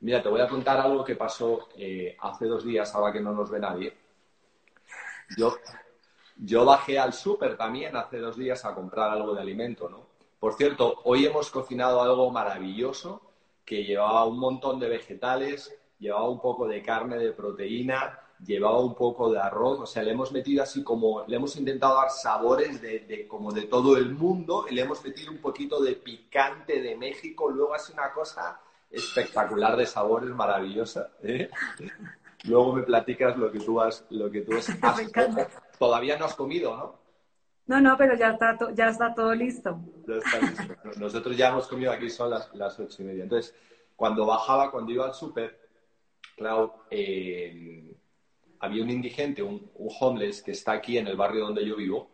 Mira, 0.00 0.22
te 0.22 0.30
voy 0.30 0.40
a 0.40 0.48
contar 0.48 0.80
algo 0.80 1.04
que 1.04 1.16
pasó 1.16 1.68
eh, 1.76 2.16
hace 2.20 2.46
dos 2.46 2.64
días, 2.64 2.94
ahora 2.94 3.12
que 3.12 3.20
no 3.20 3.32
nos 3.32 3.50
ve 3.50 3.60
nadie. 3.60 3.92
Yo, 5.36 5.56
yo 6.44 6.64
bajé 6.64 6.98
al 6.98 7.12
súper 7.12 7.56
también 7.56 7.96
hace 7.96 8.18
dos 8.18 8.36
días 8.36 8.64
a 8.64 8.74
comprar 8.74 9.10
algo 9.10 9.34
de 9.34 9.40
alimento, 9.40 9.88
¿no? 9.88 10.06
Por 10.40 10.54
cierto, 10.54 11.00
hoy 11.04 11.24
hemos 11.24 11.50
cocinado 11.50 12.02
algo 12.02 12.30
maravilloso 12.30 13.22
que 13.64 13.84
llevaba 13.84 14.24
un 14.26 14.38
montón 14.40 14.80
de 14.80 14.88
vegetales, 14.88 15.72
llevaba 16.00 16.28
un 16.28 16.40
poco 16.40 16.66
de 16.66 16.82
carne 16.82 17.16
de 17.16 17.30
proteína, 17.30 18.18
llevaba 18.44 18.80
un 18.80 18.96
poco 18.96 19.30
de 19.30 19.38
arroz, 19.38 19.78
o 19.78 19.86
sea, 19.86 20.02
le 20.02 20.10
hemos 20.10 20.32
metido 20.32 20.64
así 20.64 20.82
como, 20.82 21.24
le 21.28 21.36
hemos 21.36 21.54
intentado 21.54 21.94
dar 21.94 22.10
sabores 22.10 22.82
de, 22.82 23.26
como 23.28 23.52
de 23.52 23.62
todo 23.62 23.96
el 23.96 24.12
mundo, 24.12 24.66
y 24.68 24.74
le 24.74 24.82
hemos 24.82 25.04
metido 25.04 25.30
un 25.30 25.38
poquito 25.38 25.80
de 25.80 25.92
picante 25.92 26.82
de 26.82 26.96
México, 26.96 27.48
luego 27.48 27.74
hace 27.74 27.92
una 27.92 28.12
cosa 28.12 28.60
espectacular 28.90 29.76
de 29.76 29.86
sabores 29.86 30.30
maravillosa. 30.30 31.12
¿eh? 31.22 31.48
Luego 32.44 32.72
me 32.72 32.82
platicas 32.82 33.36
lo 33.38 33.52
que 33.52 33.60
tú 33.60 33.80
has, 33.80 34.04
lo 34.10 34.28
que 34.28 34.40
tú 34.40 34.56
has, 34.56 34.66
todavía 35.82 36.16
no 36.16 36.26
has 36.26 36.36
comido, 36.36 36.76
¿no? 36.76 37.02
No, 37.66 37.80
no, 37.80 37.96
pero 37.96 38.14
ya 38.14 38.30
está, 38.30 38.56
ya 38.72 38.90
está 38.90 39.12
todo 39.12 39.34
listo. 39.34 39.80
Nosotros 40.96 41.36
ya 41.36 41.48
hemos 41.48 41.66
comido 41.66 41.90
aquí, 41.90 42.08
son 42.08 42.30
las, 42.30 42.54
las 42.54 42.78
ocho 42.78 43.02
y 43.02 43.06
media. 43.06 43.24
Entonces, 43.24 43.52
cuando 43.96 44.24
bajaba, 44.24 44.70
cuando 44.70 44.92
iba 44.92 45.06
al 45.06 45.14
súper, 45.14 45.58
claro, 46.36 46.84
eh, 46.88 47.96
había 48.60 48.84
un 48.84 48.90
indigente, 48.90 49.42
un, 49.42 49.68
homeless 49.74 50.40
que 50.40 50.52
está 50.52 50.70
aquí 50.70 50.98
en 50.98 51.08
el 51.08 51.16
barrio 51.16 51.46
donde 51.46 51.66
yo 51.66 51.74
vivo 51.74 52.08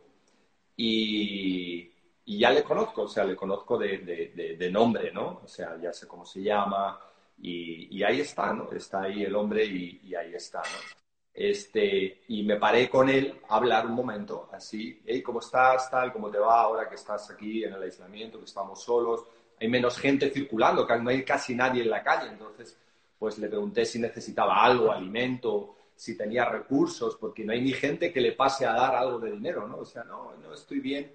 y, 0.74 1.92
ya 2.24 2.50
le 2.50 2.62
conozco, 2.62 3.02
o 3.02 3.08
sea, 3.08 3.24
le 3.24 3.36
conozco 3.36 3.76
de, 3.76 4.70
nombre, 4.72 5.12
¿no? 5.12 5.42
O 5.44 5.46
sea, 5.46 5.76
ya 5.78 5.92
sé 5.92 6.08
cómo 6.08 6.24
se 6.24 6.42
llama 6.42 6.98
y, 7.36 8.02
ahí 8.02 8.20
está, 8.20 8.54
¿no? 8.54 8.72
Está 8.72 9.02
ahí 9.02 9.24
el 9.24 9.34
hombre 9.34 9.66
y, 9.66 10.00
y 10.04 10.14
ahí 10.14 10.32
está, 10.32 10.60
¿no? 10.60 11.07
Este, 11.34 12.22
y 12.28 12.42
me 12.42 12.56
paré 12.56 12.90
con 12.90 13.08
él 13.08 13.40
a 13.48 13.56
hablar 13.56 13.86
un 13.86 13.94
momento, 13.94 14.48
así, 14.52 15.00
hey, 15.06 15.22
¿cómo 15.22 15.38
estás? 15.38 15.88
Tal, 15.90 16.12
¿cómo 16.12 16.30
te 16.30 16.38
va 16.38 16.62
ahora 16.62 16.88
que 16.88 16.96
estás 16.96 17.30
aquí 17.30 17.62
en 17.62 17.74
el 17.74 17.82
aislamiento, 17.82 18.38
que 18.38 18.44
estamos 18.44 18.82
solos? 18.82 19.24
Hay 19.60 19.68
menos 19.68 19.98
gente 19.98 20.30
circulando, 20.30 20.86
no 20.86 21.10
hay 21.10 21.24
casi 21.24 21.54
nadie 21.54 21.82
en 21.82 21.90
la 21.90 22.02
calle. 22.02 22.28
Entonces, 22.30 22.76
pues 23.18 23.38
le 23.38 23.48
pregunté 23.48 23.84
si 23.84 23.98
necesitaba 23.98 24.64
algo, 24.64 24.90
alimento, 24.90 25.76
si 25.94 26.16
tenía 26.16 26.44
recursos, 26.44 27.16
porque 27.16 27.44
no 27.44 27.52
hay 27.52 27.60
ni 27.60 27.72
gente 27.72 28.12
que 28.12 28.20
le 28.20 28.32
pase 28.32 28.66
a 28.66 28.72
dar 28.72 28.94
algo 28.94 29.18
de 29.18 29.32
dinero, 29.32 29.66
¿no? 29.66 29.78
O 29.78 29.84
sea, 29.84 30.04
no, 30.04 30.32
no 30.36 30.54
estoy 30.54 30.80
bien. 30.80 31.10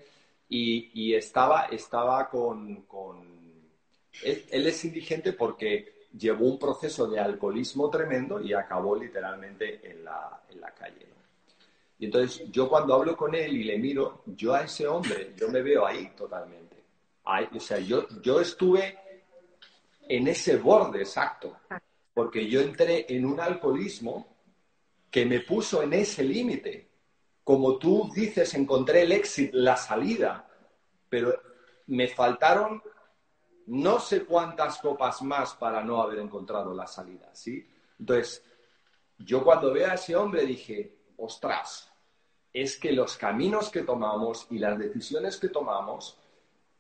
Y, 0.49 1.13
estaba, 1.13 1.65
estaba 1.65 2.29
con... 2.29 2.83
con... 2.83 3.33
Él 4.23 4.67
es 4.67 4.85
indigente 4.85 5.33
porque 5.33 5.92
llevó 6.17 6.45
un 6.45 6.59
proceso 6.59 7.07
de 7.07 7.19
alcoholismo 7.19 7.89
tremendo 7.89 8.39
y 8.41 8.53
acabó 8.53 8.95
literalmente 8.95 9.79
en 9.89 10.05
la, 10.05 10.41
en 10.49 10.61
la 10.61 10.71
calle. 10.71 11.07
Y 11.99 12.05
entonces 12.05 12.51
yo 12.51 12.67
cuando 12.67 12.93
hablo 12.93 13.15
con 13.15 13.33
él 13.33 13.55
y 13.55 13.63
le 13.63 13.77
miro, 13.77 14.23
yo 14.25 14.53
a 14.53 14.63
ese 14.63 14.87
hombre, 14.87 15.33
yo 15.37 15.49
me 15.49 15.61
veo 15.61 15.85
ahí 15.85 16.11
totalmente. 16.15 16.83
o 17.55 17.59
sea, 17.59 17.79
yo, 17.79 18.07
yo 18.21 18.41
estuve 18.41 18.97
en 20.07 20.27
ese 20.27 20.57
borde 20.57 20.99
exacto, 20.99 21.57
porque 22.13 22.47
yo 22.49 22.61
entré 22.61 23.05
en 23.07 23.25
un 23.25 23.39
alcoholismo 23.39 24.35
que 25.09 25.25
me 25.25 25.39
puso 25.39 25.81
en 25.81 25.93
ese 25.93 26.23
límite. 26.23 26.89
Como 27.43 27.77
tú 27.77 28.09
dices, 28.13 28.53
encontré 28.53 29.03
el 29.03 29.11
éxito, 29.11 29.57
la 29.57 29.77
salida, 29.77 30.47
pero 31.09 31.33
me 31.87 32.07
faltaron 32.07 32.81
no 33.67 33.99
sé 33.99 34.25
cuántas 34.25 34.79
copas 34.79 35.21
más 35.21 35.53
para 35.55 35.83
no 35.83 36.01
haber 36.01 36.19
encontrado 36.19 36.73
la 36.73 36.87
salida, 36.87 37.29
¿sí? 37.33 37.67
Entonces, 37.99 38.43
yo 39.17 39.43
cuando 39.43 39.71
veo 39.71 39.89
a 39.89 39.93
ese 39.93 40.15
hombre 40.15 40.45
dije, 40.45 40.97
ostras, 41.17 41.91
es 42.51 42.77
que 42.77 42.91
los 42.91 43.17
caminos 43.17 43.69
que 43.69 43.83
tomamos 43.83 44.47
y 44.49 44.59
las 44.59 44.77
decisiones 44.77 45.37
que 45.37 45.49
tomamos 45.49 46.17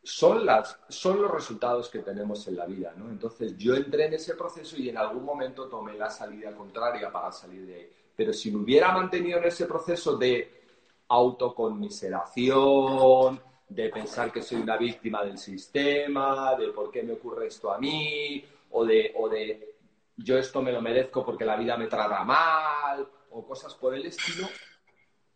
son, 0.03 0.45
las, 0.45 0.77
son 0.89 1.21
los 1.21 1.31
resultados 1.31 1.89
que 1.89 1.99
tenemos 1.99 2.45
en 2.47 2.57
la 2.57 2.65
vida, 2.65 2.93
¿no? 2.95 3.09
Entonces, 3.09 3.57
yo 3.57 3.73
entré 3.73 4.07
en 4.07 4.15
ese 4.15 4.35
proceso 4.35 4.75
y 4.77 4.89
en 4.89 4.97
algún 4.97 5.23
momento 5.23 5.69
tomé 5.69 5.93
la 5.93 6.09
salida 6.09 6.53
contraria 6.53 7.09
para 7.11 7.31
salir 7.31 7.65
de 7.65 7.75
ahí. 7.75 7.89
Pero 8.15 8.31
si 8.33 8.51
me 8.51 8.57
hubiera 8.57 8.91
mantenido 8.91 9.39
en 9.39 9.45
ese 9.45 9.65
proceso 9.65 10.17
de 10.17 10.61
autoconmiseración, 11.07 13.41
de 13.73 13.89
pensar 13.89 14.31
que 14.31 14.41
soy 14.41 14.61
una 14.61 14.77
víctima 14.77 15.23
del 15.23 15.37
sistema, 15.37 16.55
de 16.55 16.67
por 16.69 16.91
qué 16.91 17.01
me 17.03 17.13
ocurre 17.13 17.47
esto 17.47 17.73
a 17.73 17.79
mí, 17.79 18.43
o 18.71 18.85
de, 18.85 19.11
o 19.15 19.27
de 19.27 19.75
yo 20.17 20.37
esto 20.37 20.61
me 20.61 20.71
lo 20.71 20.81
merezco 20.81 21.25
porque 21.25 21.45
la 21.45 21.55
vida 21.55 21.75
me 21.75 21.87
trata 21.87 22.23
mal, 22.23 23.07
o 23.31 23.45
cosas 23.45 23.73
por 23.73 23.95
el 23.95 24.05
estilo, 24.05 24.47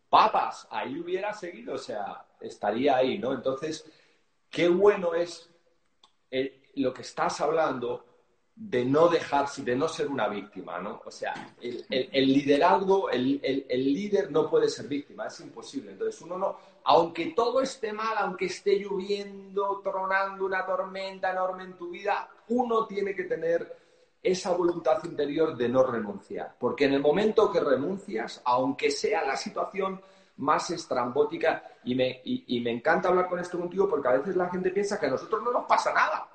papas, 0.08 0.68
ahí 0.70 0.98
hubiera 1.00 1.32
seguido, 1.32 1.74
o 1.74 1.78
sea, 1.78 2.24
estaría 2.40 2.96
ahí, 2.96 3.18
¿no? 3.18 3.32
Entonces, 3.32 3.84
qué 4.50 4.68
bueno 4.68 5.14
es 5.14 5.50
lo 6.74 6.94
que 6.94 7.02
estás 7.02 7.40
hablando 7.40 8.04
de 8.60 8.84
no 8.84 9.06
dejarse, 9.08 9.62
de 9.62 9.76
no 9.76 9.86
ser 9.86 10.08
una 10.08 10.26
víctima, 10.26 10.80
¿no? 10.80 11.00
O 11.04 11.10
sea, 11.12 11.32
el, 11.60 12.32
liderazgo, 12.32 13.08
el, 13.08 13.40
líder 13.70 14.32
no 14.32 14.50
puede 14.50 14.68
ser 14.68 14.88
víctima, 14.88 15.28
es 15.28 15.38
imposible. 15.38 15.92
Entonces, 15.92 16.20
uno 16.22 16.36
no, 16.36 16.56
aunque 16.84 17.26
todo 17.36 17.60
esté 17.60 17.92
mal, 17.92 18.16
aunque 18.18 18.46
esté 18.46 18.80
lloviendo, 18.80 19.80
tronando 19.82 20.44
una 20.44 20.66
tormenta 20.66 21.30
enorme 21.30 21.64
en 21.64 21.74
tu 21.74 21.90
vida, 21.90 22.28
uno 22.48 22.84
tiene 22.84 23.14
que 23.14 23.24
tener 23.24 23.76
esa 24.20 24.50
voluntad 24.50 25.04
interior 25.04 25.56
de 25.56 25.68
no 25.68 25.84
renunciar. 25.84 26.56
Porque 26.58 26.86
en 26.86 26.94
el 26.94 27.00
momento 27.00 27.52
que 27.52 27.60
renuncias, 27.60 28.42
aunque 28.44 28.90
sea 28.90 29.24
la 29.24 29.36
situación 29.36 30.00
más 30.38 30.68
estrambótica, 30.70 31.62
y 31.84 31.94
me, 31.94 32.20
y, 32.24 32.60
me 32.60 32.72
encanta 32.72 33.08
hablar 33.08 33.28
con 33.28 33.38
esto 33.38 33.56
contigo 33.56 33.88
porque 33.88 34.08
a 34.08 34.18
veces 34.18 34.34
la 34.34 34.50
gente 34.50 34.70
piensa 34.70 34.98
que 34.98 35.06
a 35.06 35.10
nosotros 35.10 35.44
no 35.44 35.52
nos 35.52 35.64
pasa 35.66 35.92
nada. 35.92 36.28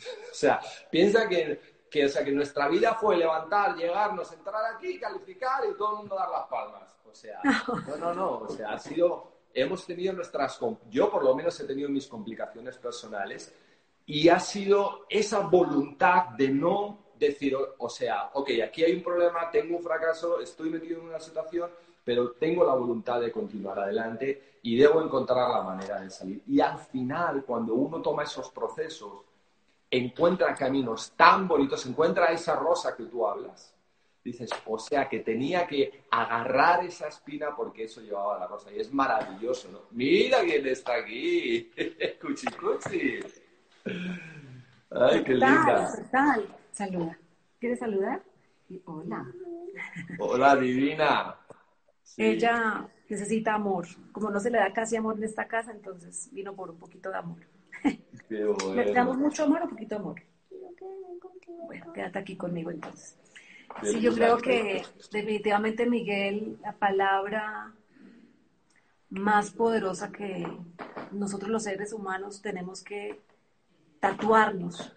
o 0.30 0.34
sea, 0.34 0.60
piensa 0.90 1.28
que, 1.28 1.60
que, 1.90 2.04
o 2.04 2.08
sea, 2.08 2.24
que 2.24 2.32
nuestra 2.32 2.68
vida 2.68 2.94
fue 2.94 3.16
levantar, 3.16 3.76
llegarnos, 3.76 4.32
entrar 4.32 4.74
aquí, 4.74 4.98
calificar 4.98 5.64
y 5.70 5.76
todo 5.76 5.92
el 5.92 5.96
mundo 5.98 6.16
dar 6.16 6.30
las 6.30 6.46
palmas. 6.48 6.96
O 7.10 7.14
sea, 7.14 7.40
no, 7.88 7.96
no, 7.96 8.14
no. 8.14 8.38
O 8.40 8.48
sea, 8.48 8.72
ha 8.72 8.78
sido, 8.78 9.32
hemos 9.52 9.84
tenido 9.86 10.12
nuestras, 10.12 10.58
yo 10.88 11.10
por 11.10 11.24
lo 11.24 11.34
menos 11.34 11.58
he 11.60 11.64
tenido 11.64 11.88
mis 11.88 12.06
complicaciones 12.06 12.78
personales 12.78 13.52
y 14.06 14.28
ha 14.28 14.40
sido 14.40 15.06
esa 15.08 15.40
voluntad 15.40 16.30
de 16.36 16.48
no 16.48 17.10
decir, 17.18 17.56
o 17.78 17.88
sea, 17.88 18.30
ok, 18.32 18.50
aquí 18.64 18.82
hay 18.82 18.94
un 18.94 19.02
problema, 19.02 19.50
tengo 19.50 19.76
un 19.76 19.82
fracaso, 19.82 20.40
estoy 20.40 20.70
metido 20.70 21.00
en 21.00 21.08
una 21.08 21.20
situación, 21.20 21.70
pero 22.02 22.32
tengo 22.32 22.64
la 22.64 22.74
voluntad 22.74 23.20
de 23.20 23.30
continuar 23.30 23.78
adelante 23.78 24.58
y 24.62 24.76
debo 24.76 25.02
encontrar 25.02 25.50
la 25.50 25.62
manera 25.62 26.00
de 26.00 26.10
salir. 26.10 26.42
Y 26.46 26.60
al 26.60 26.78
final, 26.78 27.44
cuando 27.44 27.74
uno 27.74 28.00
toma 28.00 28.22
esos 28.22 28.50
procesos, 28.50 29.12
encuentra 29.90 30.54
caminos 30.54 31.12
tan 31.16 31.48
bonitos, 31.48 31.84
encuentra 31.86 32.26
esa 32.26 32.54
rosa 32.56 32.96
que 32.96 33.04
tú 33.04 33.26
hablas, 33.26 33.74
dices, 34.22 34.50
o 34.66 34.78
sea, 34.78 35.08
que 35.08 35.20
tenía 35.20 35.66
que 35.66 36.04
agarrar 36.10 36.84
esa 36.84 37.08
espina 37.08 37.56
porque 37.56 37.84
eso 37.84 38.00
llevaba 38.00 38.38
la 38.38 38.46
rosa. 38.46 38.70
Y 38.72 38.78
es 38.78 38.92
maravilloso, 38.92 39.68
¿no? 39.72 39.80
Mira 39.90 40.42
quién 40.42 40.66
está 40.66 40.94
aquí. 40.94 41.70
cuchi, 42.20 42.46
cuchi. 42.46 43.20
Ay, 44.90 45.24
qué 45.24 45.32
linda. 45.32 45.92
¿Qué 45.96 46.02
tal? 46.10 46.56
Saluda. 46.72 47.18
¿Quieres 47.58 47.78
saludar? 47.78 48.22
Hola. 48.84 49.26
Hola, 50.18 50.56
divina. 50.56 51.36
Ella 52.16 52.88
necesita 53.08 53.54
amor. 53.54 53.86
Como 54.12 54.30
no 54.30 54.38
se 54.38 54.50
le 54.50 54.58
da 54.58 54.72
casi 54.72 54.96
amor 54.96 55.16
en 55.16 55.24
esta 55.24 55.46
casa, 55.46 55.72
entonces 55.72 56.28
vino 56.32 56.54
por 56.54 56.70
un 56.70 56.78
poquito 56.78 57.10
de 57.10 57.18
amor. 57.18 57.38
¿Le 58.30 58.92
damos 58.92 59.18
mucho 59.18 59.44
amor 59.44 59.62
o 59.64 59.68
poquito 59.68 59.96
amor? 59.96 60.22
Bueno, 61.66 61.92
quédate 61.92 62.18
aquí 62.20 62.36
conmigo 62.36 62.70
entonces. 62.70 63.16
Sí, 63.82 64.00
yo 64.00 64.14
creo 64.14 64.38
que 64.38 64.82
definitivamente, 65.12 65.86
Miguel, 65.86 66.58
la 66.62 66.72
palabra 66.72 67.72
más 69.10 69.50
poderosa 69.50 70.12
que 70.12 70.46
nosotros 71.10 71.50
los 71.50 71.64
seres 71.64 71.92
humanos 71.92 72.40
tenemos 72.40 72.82
que 72.82 73.20
tatuarnos. 73.98 74.96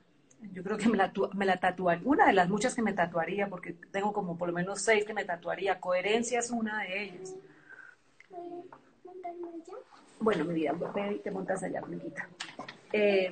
Yo 0.51 0.63
creo 0.63 0.77
que 0.77 0.89
me 0.89 0.97
la, 0.97 1.11
me 1.33 1.45
la 1.45 1.57
tatuaría, 1.57 2.07
una 2.07 2.27
de 2.27 2.33
las 2.33 2.49
muchas 2.49 2.75
que 2.75 2.81
me 2.81 2.93
tatuaría, 2.93 3.47
porque 3.47 3.73
tengo 3.91 4.13
como 4.13 4.37
por 4.37 4.49
lo 4.49 4.53
menos 4.53 4.81
seis 4.81 5.05
que 5.05 5.13
me 5.13 5.25
tatuaría. 5.25 5.79
Coherencia 5.79 6.39
es 6.39 6.51
una 6.51 6.81
de 6.83 7.03
ellas. 7.03 7.35
Bueno, 10.19 10.45
mi 10.45 10.53
vida, 10.53 10.73
te 11.23 11.31
montas 11.31 11.63
allá, 11.63 11.79
amiguita. 11.79 12.27
Eh, 12.93 13.31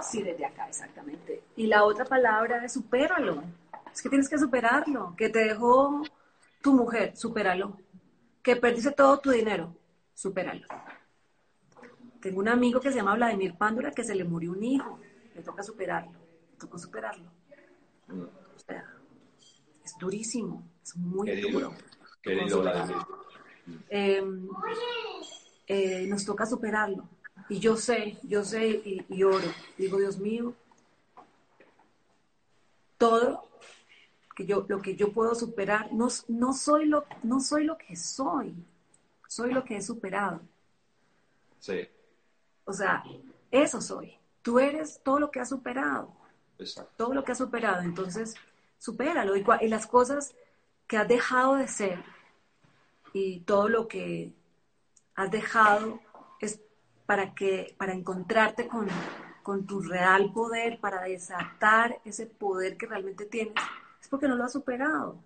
sí, 0.00 0.22
desde 0.22 0.46
acá, 0.46 0.66
exactamente. 0.66 1.42
Y 1.56 1.66
la 1.66 1.84
otra 1.84 2.04
palabra 2.04 2.64
es 2.64 2.72
supéralo. 2.72 3.44
Es 3.92 4.02
que 4.02 4.08
tienes 4.08 4.28
que 4.28 4.38
superarlo. 4.38 5.14
Que 5.16 5.28
te 5.28 5.40
dejó 5.40 6.02
tu 6.62 6.72
mujer, 6.72 7.16
supéralo. 7.16 7.76
Que 8.42 8.56
perdiste 8.56 8.92
todo 8.92 9.18
tu 9.18 9.30
dinero, 9.30 9.76
supéralo. 10.14 10.66
Tengo 12.20 12.40
un 12.40 12.48
amigo 12.48 12.80
que 12.80 12.90
se 12.90 12.96
llama 12.96 13.14
Vladimir 13.14 13.54
Pándora 13.56 13.90
que 13.92 14.04
se 14.04 14.14
le 14.14 14.24
murió 14.24 14.52
un 14.52 14.64
hijo. 14.64 14.98
Le 15.34 15.42
toca 15.42 15.62
superarlo. 15.62 16.18
Le 16.52 16.58
tocó 16.58 16.78
superarlo. 16.78 17.30
O 18.08 18.58
sea, 18.58 18.84
es 19.84 19.94
durísimo. 19.98 20.66
Es 20.82 20.96
muy 20.96 21.40
duro. 21.40 21.74
Querido 22.22 22.62
Vladimir. 22.62 22.96
Em, 23.88 24.48
eh, 25.66 26.06
nos 26.08 26.24
toca 26.24 26.46
superarlo. 26.46 27.08
Y 27.48 27.58
yo 27.60 27.76
sé, 27.76 28.18
yo 28.22 28.44
sé 28.44 28.82
y, 29.08 29.22
oro. 29.22 29.52
Digo, 29.78 29.98
Dios 29.98 30.18
mío, 30.18 30.54
todo 32.98 33.48
que 34.34 34.44
yo, 34.44 34.66
lo 34.68 34.82
que 34.82 34.96
yo 34.96 35.12
puedo 35.12 35.34
superar, 35.34 35.92
no, 35.92 36.08
no, 36.28 36.52
soy 36.52 36.86
lo, 36.86 37.06
no 37.22 37.40
soy 37.40 37.64
lo 37.64 37.78
que 37.78 37.96
soy, 37.96 38.54
soy 39.28 39.52
lo 39.52 39.64
que 39.64 39.76
he 39.76 39.82
superado. 39.82 40.40
Sí. 41.58 41.88
O 42.64 42.72
sea, 42.72 43.02
eso 43.50 43.80
soy. 43.80 44.14
Tú 44.42 44.58
eres 44.58 45.00
todo 45.02 45.20
lo 45.20 45.30
que 45.30 45.40
has 45.40 45.48
superado. 45.48 46.12
Exacto. 46.58 46.92
Todo 46.96 47.14
lo 47.14 47.24
que 47.24 47.32
has 47.32 47.38
superado. 47.38 47.82
Entonces, 47.82 48.34
supéralo. 48.78 49.36
Y, 49.36 49.44
y 49.62 49.68
las 49.68 49.86
cosas 49.86 50.34
que 50.86 50.98
has 50.98 51.08
dejado 51.08 51.56
de 51.56 51.68
ser 51.68 52.04
y 53.12 53.40
todo 53.40 53.68
lo 53.68 53.88
que 53.88 54.32
has 55.14 55.30
dejado 55.30 56.00
para, 57.06 57.34
que, 57.34 57.74
para 57.78 57.92
encontrarte 57.92 58.66
con, 58.66 58.88
con 59.42 59.66
tu 59.66 59.80
real 59.80 60.32
poder, 60.32 60.80
para 60.80 61.02
desatar 61.02 62.00
ese 62.04 62.26
poder 62.26 62.76
que 62.76 62.86
realmente 62.86 63.24
tienes, 63.24 63.54
es 64.00 64.08
porque 64.08 64.28
no 64.28 64.34
lo 64.34 64.44
has 64.44 64.52
superado. 64.52 65.22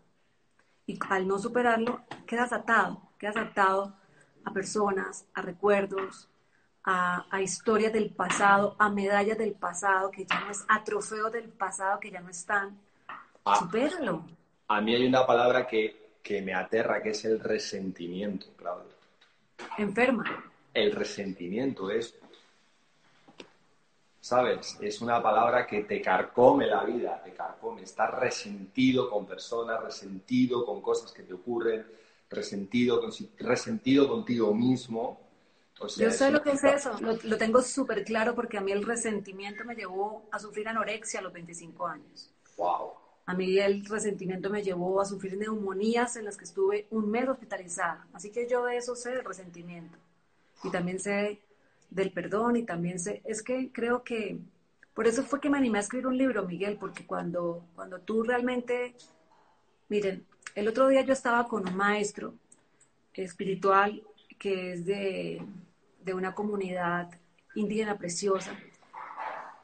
Y 0.86 0.98
al 1.08 1.26
no 1.26 1.38
superarlo, 1.38 2.02
quedas 2.26 2.52
atado, 2.52 3.00
quedas 3.18 3.36
atado 3.36 3.96
a 4.44 4.52
personas, 4.52 5.26
a 5.34 5.42
recuerdos, 5.42 6.28
a, 6.84 7.26
a, 7.30 7.42
historias 7.42 7.92
del 7.92 8.10
pasado, 8.10 8.74
a 8.78 8.88
medallas 8.90 9.38
del 9.38 9.52
pasado 9.52 10.10
que 10.10 10.24
ya 10.24 10.40
no 10.40 10.50
es, 10.50 10.64
a 10.68 10.82
trofeos 10.82 11.32
del 11.32 11.48
pasado 11.48 12.00
que 12.00 12.10
ya 12.10 12.20
no 12.20 12.30
están. 12.30 12.78
Ah, 13.44 13.56
Supéralo. 13.56 14.24
A 14.68 14.80
mí 14.80 14.94
hay 14.94 15.06
una 15.06 15.26
palabra 15.26 15.66
que, 15.66 16.18
que 16.22 16.42
me 16.42 16.54
aterra, 16.54 17.02
que 17.02 17.10
es 17.10 17.24
el 17.24 17.40
resentimiento, 17.40 18.46
Claudio. 18.56 18.90
Enferma. 19.76 20.49
El 20.72 20.92
resentimiento 20.92 21.90
es, 21.90 22.14
¿sabes? 24.20 24.78
Es 24.80 25.00
una 25.00 25.22
palabra 25.22 25.66
que 25.66 25.82
te 25.82 26.00
carcome 26.00 26.66
la 26.66 26.84
vida, 26.84 27.20
te 27.22 27.32
carcome. 27.32 27.82
Estás 27.82 28.10
resentido 28.12 29.10
con 29.10 29.26
personas, 29.26 29.82
resentido 29.82 30.64
con 30.64 30.80
cosas 30.80 31.12
que 31.12 31.22
te 31.22 31.34
ocurren, 31.34 31.86
resentido, 32.28 33.00
con, 33.00 33.10
resentido 33.38 34.08
contigo 34.08 34.54
mismo. 34.54 35.20
Yo 35.96 36.10
sé 36.10 36.30
lo 36.30 36.42
que 36.42 36.52
es 36.52 36.62
eso, 36.62 36.92
lo, 37.00 37.16
lo 37.22 37.38
tengo 37.38 37.62
súper 37.62 38.04
claro 38.04 38.34
porque 38.34 38.58
a 38.58 38.60
mí 38.60 38.70
el 38.70 38.84
resentimiento 38.84 39.64
me 39.64 39.74
llevó 39.74 40.28
a 40.30 40.38
sufrir 40.38 40.68
anorexia 40.68 41.20
a 41.20 41.22
los 41.22 41.32
25 41.32 41.86
años. 41.86 42.30
Wow. 42.58 42.92
A 43.24 43.34
mí 43.34 43.58
el 43.58 43.84
resentimiento 43.86 44.50
me 44.50 44.62
llevó 44.62 45.00
a 45.00 45.04
sufrir 45.04 45.36
neumonías 45.38 46.16
en 46.16 46.24
las 46.24 46.36
que 46.36 46.44
estuve 46.44 46.86
un 46.90 47.10
mes 47.10 47.28
hospitalizada. 47.28 48.06
Así 48.12 48.30
que 48.30 48.48
yo 48.48 48.64
de 48.64 48.76
eso 48.76 48.94
sé 48.94 49.12
el 49.12 49.24
resentimiento. 49.24 49.96
Y 50.64 50.70
también 50.70 51.00
sé 51.00 51.40
del 51.90 52.12
perdón 52.12 52.56
y 52.56 52.62
también 52.64 52.98
sé, 52.98 53.20
es 53.24 53.42
que 53.42 53.70
creo 53.72 54.04
que, 54.04 54.38
por 54.94 55.06
eso 55.06 55.24
fue 55.24 55.40
que 55.40 55.50
me 55.50 55.58
animé 55.58 55.78
a 55.78 55.82
escribir 55.82 56.06
un 56.06 56.16
libro, 56.16 56.46
Miguel, 56.46 56.76
porque 56.78 57.04
cuando, 57.04 57.64
cuando 57.74 58.00
tú 58.00 58.22
realmente, 58.22 58.94
miren, 59.88 60.24
el 60.54 60.68
otro 60.68 60.88
día 60.88 61.02
yo 61.02 61.12
estaba 61.12 61.48
con 61.48 61.68
un 61.68 61.76
maestro 61.76 62.34
espiritual 63.14 64.02
que 64.38 64.72
es 64.72 64.86
de, 64.86 65.42
de 66.04 66.14
una 66.14 66.34
comunidad 66.34 67.10
indígena 67.54 67.98
preciosa 67.98 68.56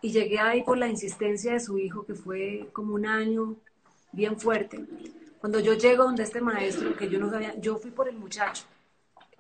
y 0.03 0.13
llegué 0.13 0.39
ahí 0.39 0.63
por 0.63 0.79
la 0.79 0.89
insistencia 0.89 1.55
de 1.55 1.61
su 1.61 1.79
hijo, 1.79 2.05
que 2.05 2.15
fue 2.15 2.69
como 2.73 2.95
un 2.95 3.07
año 3.07 3.57
bien 4.13 4.39
fuerte. 4.39 4.85
Cuando 5.41 5.61
yo 5.61 5.75
llego 5.75 6.05
donde 6.05 6.23
este 6.23 6.41
maestro, 6.41 6.97
que 6.97 7.09
yo 7.09 7.19
no 7.19 7.31
sabía, 7.31 7.59
yo 7.59 7.77
fui 7.77 7.91
por 7.91 8.09
el 8.09 8.17
muchacho. 8.17 8.65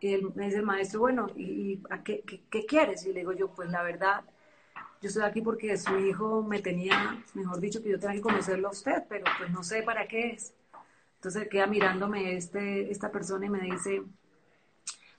Él, 0.01 0.33
me 0.35 0.47
dice 0.47 0.59
el 0.59 0.65
maestro, 0.65 1.01
bueno, 1.01 1.27
¿y, 1.37 1.81
a 1.91 2.03
qué, 2.03 2.23
qué, 2.23 2.67
quieres? 2.67 3.05
Y 3.07 3.13
le 3.13 3.21
digo 3.21 3.33
yo, 3.33 3.49
pues 3.49 3.71
la 3.71 3.83
verdad, 3.83 4.25
yo 5.01 5.09
estoy 5.09 5.23
aquí 5.23 5.41
porque 5.41 5.77
su 5.79 5.97
hijo 5.99 6.43
me 6.43 6.61
tenía, 6.61 7.23
mejor 7.35 7.61
dicho, 7.61 7.83
que 7.83 7.91
yo 7.91 7.99
tenía 7.99 8.17
que 8.17 8.23
conocerlo 8.23 8.69
a 8.69 8.73
usted, 8.73 9.05
pero 9.09 9.25
pues 9.39 9.51
no 9.51 9.63
sé 9.63 9.83
para 9.83 10.07
qué 10.07 10.31
es. 10.31 10.55
Entonces 11.17 11.49
queda 11.49 11.67
mirándome 11.67 12.37
este, 12.37 12.91
esta 12.91 13.11
persona 13.11 13.47
y 13.47 13.51
me 13.51 13.61
dice, 13.61 14.03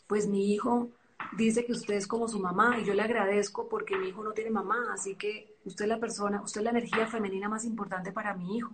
pues 0.08 0.28
mi 0.28 0.54
hijo 0.54 0.90
dice 1.36 1.66
que 1.66 1.74
usted 1.74 1.96
es 1.96 2.08
como 2.08 2.28
su 2.28 2.40
mamá 2.40 2.78
y 2.80 2.86
yo 2.86 2.94
le 2.94 3.02
agradezco 3.02 3.68
porque 3.68 3.98
mi 3.98 4.10
hijo 4.10 4.24
no 4.24 4.32
tiene 4.32 4.52
mamá, 4.52 4.94
así 4.94 5.16
que 5.16 5.58
usted 5.66 5.86
es 5.86 5.90
la 5.90 6.00
persona, 6.00 6.42
usted 6.42 6.62
es 6.62 6.66
la 6.66 6.72
energía 6.72 7.08
femenina 7.08 7.50
más 7.50 7.66
importante 7.66 8.12
para 8.12 8.34
mi 8.34 8.58
hijo. 8.58 8.74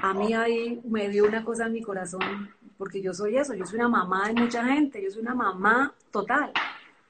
A 0.00 0.14
mí 0.14 0.32
ahí 0.32 0.80
me 0.84 1.08
dio 1.08 1.24
una 1.26 1.44
cosa 1.44 1.66
en 1.66 1.72
mi 1.72 1.82
corazón, 1.82 2.54
porque 2.76 3.02
yo 3.02 3.12
soy 3.12 3.36
eso, 3.36 3.54
yo 3.54 3.66
soy 3.66 3.80
una 3.80 3.88
mamá 3.88 4.28
de 4.28 4.34
mucha 4.34 4.64
gente, 4.64 5.02
yo 5.02 5.10
soy 5.10 5.22
una 5.22 5.34
mamá 5.34 5.92
total. 6.12 6.52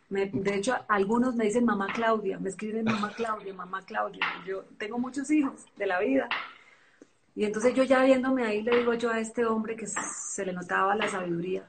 de 0.08 0.54
hecho, 0.54 0.74
algunos 0.88 1.34
me 1.34 1.44
dicen 1.44 1.66
mamá 1.66 1.88
Claudia, 1.92 2.38
me 2.38 2.48
escriben 2.48 2.84
mamá 2.84 3.12
Claudia, 3.14 3.52
mamá 3.52 3.82
Claudia. 3.82 4.24
Yo 4.46 4.64
tengo 4.78 4.98
muchos 4.98 5.30
hijos 5.30 5.66
de 5.76 5.86
la 5.86 6.00
vida. 6.00 6.28
Y 7.34 7.44
entonces 7.44 7.74
yo 7.74 7.84
ya 7.84 8.02
viéndome 8.02 8.44
ahí 8.44 8.62
le 8.62 8.78
digo 8.78 8.94
yo 8.94 9.10
a 9.10 9.20
este 9.20 9.44
hombre 9.44 9.76
que 9.76 9.86
se 9.86 10.44
le 10.44 10.52
notaba 10.52 10.96
la 10.96 11.08
sabiduría, 11.08 11.68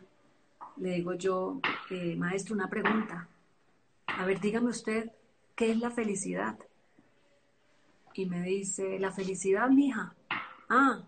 le 0.77 0.95
digo 0.95 1.13
yo, 1.13 1.59
eh, 1.91 2.15
maestro, 2.15 2.55
una 2.55 2.69
pregunta. 2.69 3.27
A 4.07 4.25
ver, 4.25 4.39
dígame 4.39 4.69
usted, 4.69 5.11
¿qué 5.55 5.71
es 5.71 5.77
la 5.77 5.91
felicidad? 5.91 6.57
Y 8.13 8.25
me 8.25 8.41
dice, 8.41 8.97
la 8.99 9.11
felicidad, 9.11 9.69
mija. 9.69 10.15
Ah, 10.69 11.01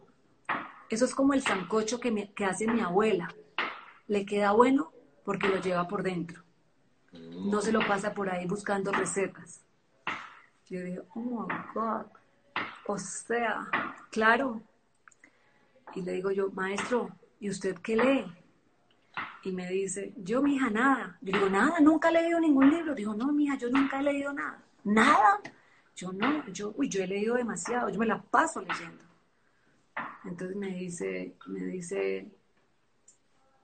eso 0.92 1.06
es 1.06 1.16
como 1.16 1.34
el 1.34 1.42
sancocho 1.42 2.00
que, 2.00 2.34
que 2.34 2.46
hace 2.46 2.68
mi 2.68 2.82
abuela. 2.82 3.34
Le 4.08 4.26
queda 4.26 4.52
bueno 4.52 4.92
porque 5.24 5.48
lo 5.48 5.62
lleva 5.62 5.88
por 5.88 6.04
dentro. 6.04 6.44
No 7.14 7.62
se 7.62 7.72
lo 7.72 7.86
pasa 7.88 8.14
por 8.14 8.30
ahí 8.30 8.46
buscando 8.46 8.92
recetas. 8.92 9.62
Yo 10.70 10.82
digo, 10.82 11.04
oh 11.16 11.48
my 11.48 11.56
God. 11.74 12.06
O 12.88 12.98
sea, 12.98 13.68
claro. 14.10 14.62
Y 15.96 16.02
le 16.02 16.14
digo 16.14 16.32
yo, 16.32 16.50
maestro, 16.52 17.10
¿y 17.40 17.50
usted 17.50 17.78
qué 17.80 17.96
lee? 17.96 18.26
Y 19.44 19.52
me 19.52 19.68
dice, 19.70 20.14
yo, 20.18 20.42
mi 20.42 20.56
hija, 20.56 20.70
nada. 20.70 21.18
Yo 21.22 21.34
digo, 21.34 21.50
nada, 21.50 21.80
nunca 21.80 22.10
he 22.10 22.14
leído 22.14 22.40
ningún 22.40 22.70
libro. 22.70 22.94
Digo, 22.96 23.14
no, 23.14 23.32
mi 23.32 23.46
hija, 23.46 23.58
yo 23.58 23.70
nunca 23.70 24.00
he 24.00 24.04
leído 24.04 24.32
nada. 24.34 24.64
¿Nada? 24.84 25.40
Yo 25.96 26.12
no, 26.12 26.48
yo, 26.48 26.74
uy, 26.78 26.90
yo 26.90 27.04
he 27.04 27.08
leído 27.08 27.36
demasiado, 27.36 27.90
yo 27.90 28.00
me 28.00 28.06
la 28.06 28.22
paso 28.22 28.62
leyendo. 28.62 29.04
Entonces 30.26 30.56
me 30.56 30.70
dice, 30.70 31.36
me 31.48 31.66
dice, 31.66 32.28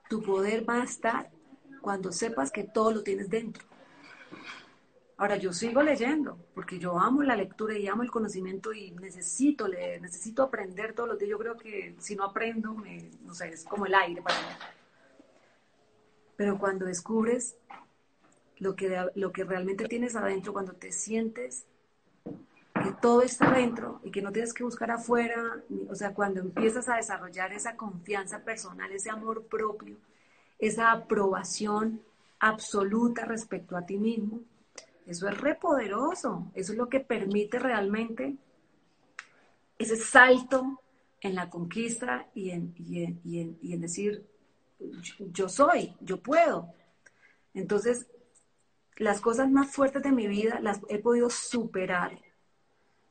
tu 0.10 0.22
poder 0.22 0.68
va 0.68 0.82
a 0.82 0.86
estar 0.86 1.30
cuando 1.82 2.12
sepas 2.12 2.52
que 2.52 2.64
todo 2.64 2.92
lo 2.92 3.04
tienes 3.04 3.30
dentro. 3.30 3.66
Ahora 5.20 5.36
yo 5.36 5.52
sigo 5.52 5.82
leyendo, 5.82 6.38
porque 6.54 6.78
yo 6.78 7.00
amo 7.00 7.24
la 7.24 7.36
lectura 7.36 7.76
y 7.76 7.88
amo 7.88 8.04
el 8.04 8.12
conocimiento 8.12 8.72
y 8.72 8.92
necesito 8.92 9.68
leer, 9.68 10.00
necesito 10.00 10.44
aprender 10.44 10.94
todos 10.94 11.10
los 11.10 11.18
días. 11.18 11.32
Yo 11.32 11.40
creo 11.40 11.58
que 11.58 11.96
si 11.98 12.16
no 12.16 12.24
aprendo, 12.24 12.76
me, 12.76 13.10
no 13.24 13.34
sé, 13.34 13.50
es 13.50 13.64
como 13.64 13.88
el 13.88 13.96
aire 13.96 14.22
para 14.22 14.38
mí. 14.40 14.46
Pero 16.36 16.60
cuando 16.60 16.86
descubres 16.86 17.58
lo 18.60 18.76
que, 18.76 19.08
lo 19.16 19.32
que 19.32 19.44
realmente 19.44 19.86
tienes 19.86 20.16
adentro, 20.16 20.54
cuando 20.54 20.74
te 20.74 20.92
sientes 20.92 21.66
todo 22.92 23.22
está 23.22 23.50
adentro 23.50 24.00
y 24.04 24.12
que 24.12 24.22
no 24.22 24.32
tienes 24.32 24.54
que 24.54 24.64
buscar 24.64 24.92
afuera, 24.92 25.64
o 25.90 25.96
sea, 25.96 26.14
cuando 26.14 26.40
empiezas 26.40 26.90
a 26.90 26.96
desarrollar 26.96 27.54
esa 27.54 27.76
confianza 27.76 28.44
personal, 28.44 28.92
ese 28.92 29.10
amor 29.10 29.46
propio, 29.46 29.96
esa 30.60 30.92
aprobación 30.92 32.02
absoluta 32.40 33.26
respecto 33.26 33.76
a 33.78 33.86
ti 33.86 33.98
mismo, 33.98 34.42
eso 35.06 35.28
es 35.28 35.38
repoderoso, 35.40 36.52
eso 36.54 36.74
es 36.74 36.78
lo 36.78 36.90
que 36.90 37.00
permite 37.00 37.60
realmente 37.60 38.36
ese 39.78 39.96
salto 39.96 40.82
en 41.22 41.36
la 41.36 41.50
conquista 41.50 42.28
y 42.34 42.52
en, 42.52 42.74
y 42.78 43.04
en, 43.04 43.58
y 43.62 43.74
en 43.74 43.82
decir, 43.82 44.26
yo 45.32 45.50
soy, 45.50 45.96
yo 46.02 46.22
puedo. 46.22 46.74
Entonces, 47.54 48.08
las 48.98 49.22
cosas 49.22 49.50
más 49.50 49.72
fuertes 49.72 50.04
de 50.04 50.12
mi 50.12 50.28
vida 50.28 50.60
las 50.60 50.82
he 50.90 51.00
podido 51.00 51.30
superar 51.30 52.20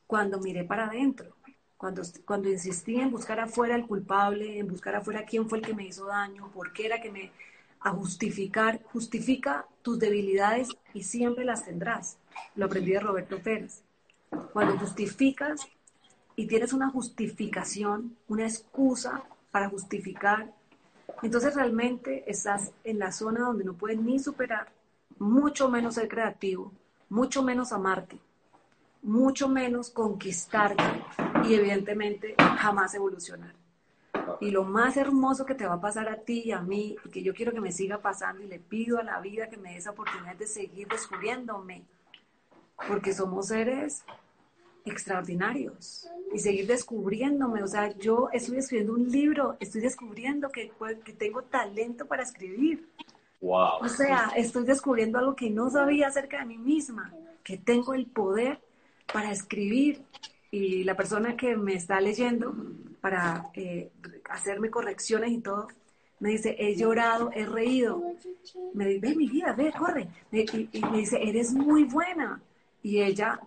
cuando 0.07 0.39
miré 0.39 0.65
para 0.65 0.87
adentro, 0.87 1.35
cuando, 1.77 2.03
cuando 2.25 2.49
insistí 2.49 2.97
en 2.97 3.11
buscar 3.11 3.41
afuera 3.41 3.75
el 3.75 3.87
culpable, 3.87 4.59
en 4.59 4.69
buscar 4.69 4.95
afuera 4.97 5.25
quién 5.25 5.49
fue 5.49 5.59
el 5.59 5.65
que 5.65 5.75
me 5.75 5.87
hizo 5.87 6.07
daño, 6.07 6.51
por 6.53 6.73
qué 6.73 6.87
era 6.87 7.01
que 7.01 7.11
me... 7.11 7.33
a 7.81 7.91
justificar, 7.91 8.83
justifica 8.93 9.67
tus 9.83 9.99
debilidades 9.99 10.69
y 10.95 11.03
siempre 11.03 11.45
las 11.45 11.65
tendrás. 11.65 12.19
Lo 12.55 12.67
aprendí 12.67 12.93
de 12.93 13.01
Roberto 13.01 13.41
Pérez. 13.41 13.83
Cuando 14.53 14.79
justificas 14.79 15.67
y 16.35 16.47
tienes 16.47 16.73
una 16.73 16.91
justificación, 16.91 18.17
una 18.29 18.45
excusa 18.45 19.25
para 19.51 19.69
justificar 19.69 20.53
entonces 21.23 21.55
realmente 21.55 22.25
estás 22.31 22.73
en 22.85 22.99
la 22.99 23.13
zona 23.13 23.41
donde 23.41 23.65
no 23.65 23.75
puedes 23.75 23.99
ni 23.99 24.19
superar, 24.19 24.69
mucho 25.19 25.71
menos 25.71 25.95
ser 25.95 26.09
creativo, 26.09 26.73
mucho 27.09 27.43
menos 27.43 27.73
amarte, 27.73 28.19
mucho 29.07 29.49
menos 29.49 29.91
conquistarte 29.91 30.83
y 31.45 31.55
evidentemente 31.55 32.35
jamás 32.39 32.93
evolucionar. 32.95 33.55
Y 34.41 34.51
lo 34.51 34.65
más 34.65 34.97
hermoso 34.97 35.47
que 35.47 35.55
te 35.55 35.65
va 35.65 35.75
a 35.75 35.81
pasar 35.81 36.09
a 36.09 36.17
ti 36.17 36.43
y 36.45 36.53
a 36.53 36.61
mí, 36.61 36.97
y 37.05 37.09
que 37.11 37.23
yo 37.23 37.33
quiero 37.33 37.53
que 37.53 37.61
me 37.61 37.71
siga 37.71 37.99
pasando 38.03 38.43
y 38.43 38.49
le 38.49 38.59
pido 38.59 38.99
a 38.99 39.05
la 39.05 39.21
vida 39.21 39.49
que 39.49 39.57
me 39.57 39.71
dé 39.71 39.77
esa 39.77 39.93
oportunidad 39.93 40.35
de 40.35 40.49
seguir 40.49 40.89
descubriéndome, 40.89 41.85
porque 42.89 43.15
somos 43.15 43.47
seres 43.47 44.05
extraordinarios 44.85 46.09
y 46.35 46.41
seguir 46.41 46.67
descubriéndome. 46.67 47.63
O 47.63 47.69
sea, 47.69 47.97
yo 47.97 48.29
estoy 48.33 48.59
escribiendo 48.59 48.95
un 48.95 49.09
libro, 49.09 49.57
estoy 49.61 49.83
descubriendo 49.83 50.51
que, 50.51 50.73
que 51.05 51.13
tengo 51.13 51.43
talento 51.43 52.07
para 52.07 52.25
escribir. 52.25 52.89
Wow. 53.41 53.83
O 53.83 53.89
sea, 53.89 54.33
estoy 54.37 54.65
descubriendo 54.65 55.19
algo 55.19 55.37
que 55.37 55.49
no 55.49 55.71
sabía 55.71 56.09
acerca 56.09 56.41
de 56.41 56.47
mí 56.47 56.59
misma, 56.59 57.13
que 57.45 57.57
tengo 57.57 57.95
el 57.95 58.07
poder 58.07 58.66
para 59.13 59.33
escribir. 59.33 60.03
Y 60.51 60.85
la 60.85 60.97
persona 60.97 61.37
que 61.37 61.57
me 61.57 61.75
está 61.75 62.01
leyendo 62.01 62.55
para 63.01 63.51
eh, 63.55 63.91
hacerme 64.31 64.71
correcciones 64.71 65.33
y 65.33 65.39
todo, 65.39 65.69
me 66.19 66.31
dice, 66.31 66.57
he 66.59 66.77
llorado, 66.77 67.31
he 67.35 67.45
reído. 67.45 68.03
Me 68.75 68.87
dice, 68.87 69.01
ve 69.01 69.15
mi 69.15 69.29
vida, 69.29 69.53
ve, 69.53 69.73
corre. 69.77 70.09
y 70.33 70.81
me 70.91 70.99
dice, 70.99 71.19
eres 71.23 71.53
muy 71.53 71.85
buena 71.85 72.41
y 72.87 73.03
ella, 73.03 73.41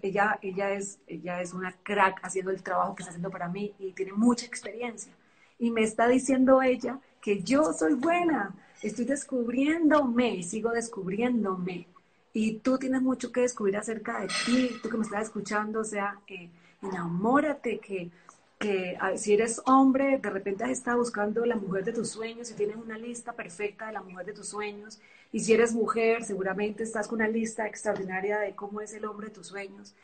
ella, 0.00 0.38
ella, 0.40 0.72
es, 0.72 0.98
ella 1.06 1.42
es 1.42 1.52
una 1.52 1.76
crack 1.82 2.20
haciendo 2.22 2.50
el 2.50 2.62
trabajo 2.62 2.94
que 2.94 3.02
está 3.02 3.10
haciendo 3.10 3.30
para 3.30 3.46
mí 3.46 3.74
y 3.78 3.92
tiene 3.92 4.14
mucha 4.14 4.46
experiencia. 4.46 5.12
Y 5.58 5.70
me 5.70 5.82
está 5.82 6.08
diciendo 6.08 6.62
ella 6.62 6.98
que 7.20 7.42
yo 7.42 7.74
soy 7.74 7.92
buena, 7.92 8.54
estoy 8.82 9.04
descubriéndome 9.04 10.36
y 10.36 10.42
sigo 10.42 10.70
descubriéndome. 10.70 11.86
Y 12.32 12.58
tú 12.58 12.78
tienes 12.78 13.02
mucho 13.02 13.32
que 13.32 13.40
descubrir 13.40 13.76
acerca 13.76 14.20
de 14.20 14.28
ti, 14.46 14.70
tú 14.82 14.88
que 14.88 14.96
me 14.96 15.04
estás 15.04 15.24
escuchando, 15.24 15.80
o 15.80 15.84
sea, 15.84 16.20
eh, 16.28 16.50
enamórate, 16.82 17.78
que, 17.78 18.10
que 18.58 18.98
si 19.16 19.34
eres 19.34 19.62
hombre, 19.66 20.18
de 20.18 20.30
repente 20.30 20.64
has 20.64 20.70
estado 20.70 20.98
buscando 20.98 21.44
la 21.46 21.56
mujer 21.56 21.84
de 21.84 21.92
tus 21.92 22.10
sueños 22.10 22.50
y 22.50 22.54
tienes 22.54 22.76
una 22.76 22.98
lista 22.98 23.32
perfecta 23.32 23.86
de 23.86 23.92
la 23.92 24.02
mujer 24.02 24.26
de 24.26 24.32
tus 24.34 24.48
sueños 24.48 25.00
y 25.32 25.40
si 25.40 25.52
eres 25.52 25.74
mujer, 25.74 26.24
seguramente 26.24 26.82
estás 26.82 27.06
con 27.06 27.16
una 27.16 27.28
lista 27.28 27.66
extraordinaria 27.66 28.38
de 28.38 28.54
cómo 28.54 28.80
es 28.80 28.94
el 28.94 29.04
hombre 29.04 29.28
de 29.28 29.34
tus 29.34 29.48
sueños. 29.48 29.94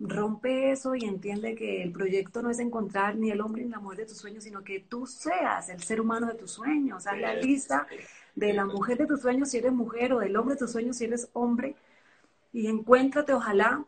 Rompe 0.00 0.72
eso 0.72 0.96
y 0.96 1.04
entiende 1.04 1.54
que 1.54 1.82
el 1.82 1.92
proyecto 1.92 2.42
no 2.42 2.50
es 2.50 2.58
encontrar 2.58 3.14
ni 3.14 3.30
el 3.30 3.40
hombre 3.40 3.62
ni 3.62 3.70
la 3.70 3.78
mujer 3.78 3.98
de 3.98 4.06
tus 4.06 4.18
sueños, 4.18 4.42
sino 4.42 4.64
que 4.64 4.80
tú 4.80 5.06
seas 5.06 5.68
el 5.68 5.80
ser 5.82 6.00
humano 6.00 6.26
de 6.26 6.34
tus 6.34 6.50
sueños. 6.50 7.06
Haz 7.06 7.18
la 7.18 7.34
lista 7.34 7.86
de 8.34 8.52
la 8.52 8.64
mujer 8.64 8.98
de 8.98 9.06
tus 9.06 9.20
sueños 9.20 9.50
si 9.50 9.58
eres 9.58 9.72
mujer 9.72 10.12
o 10.12 10.20
del 10.20 10.36
hombre 10.36 10.54
de 10.54 10.60
tus 10.60 10.72
sueños 10.72 10.96
si 10.96 11.04
eres 11.04 11.28
hombre. 11.32 11.76
Y 12.52 12.66
encuéntrate, 12.66 13.32
ojalá, 13.32 13.84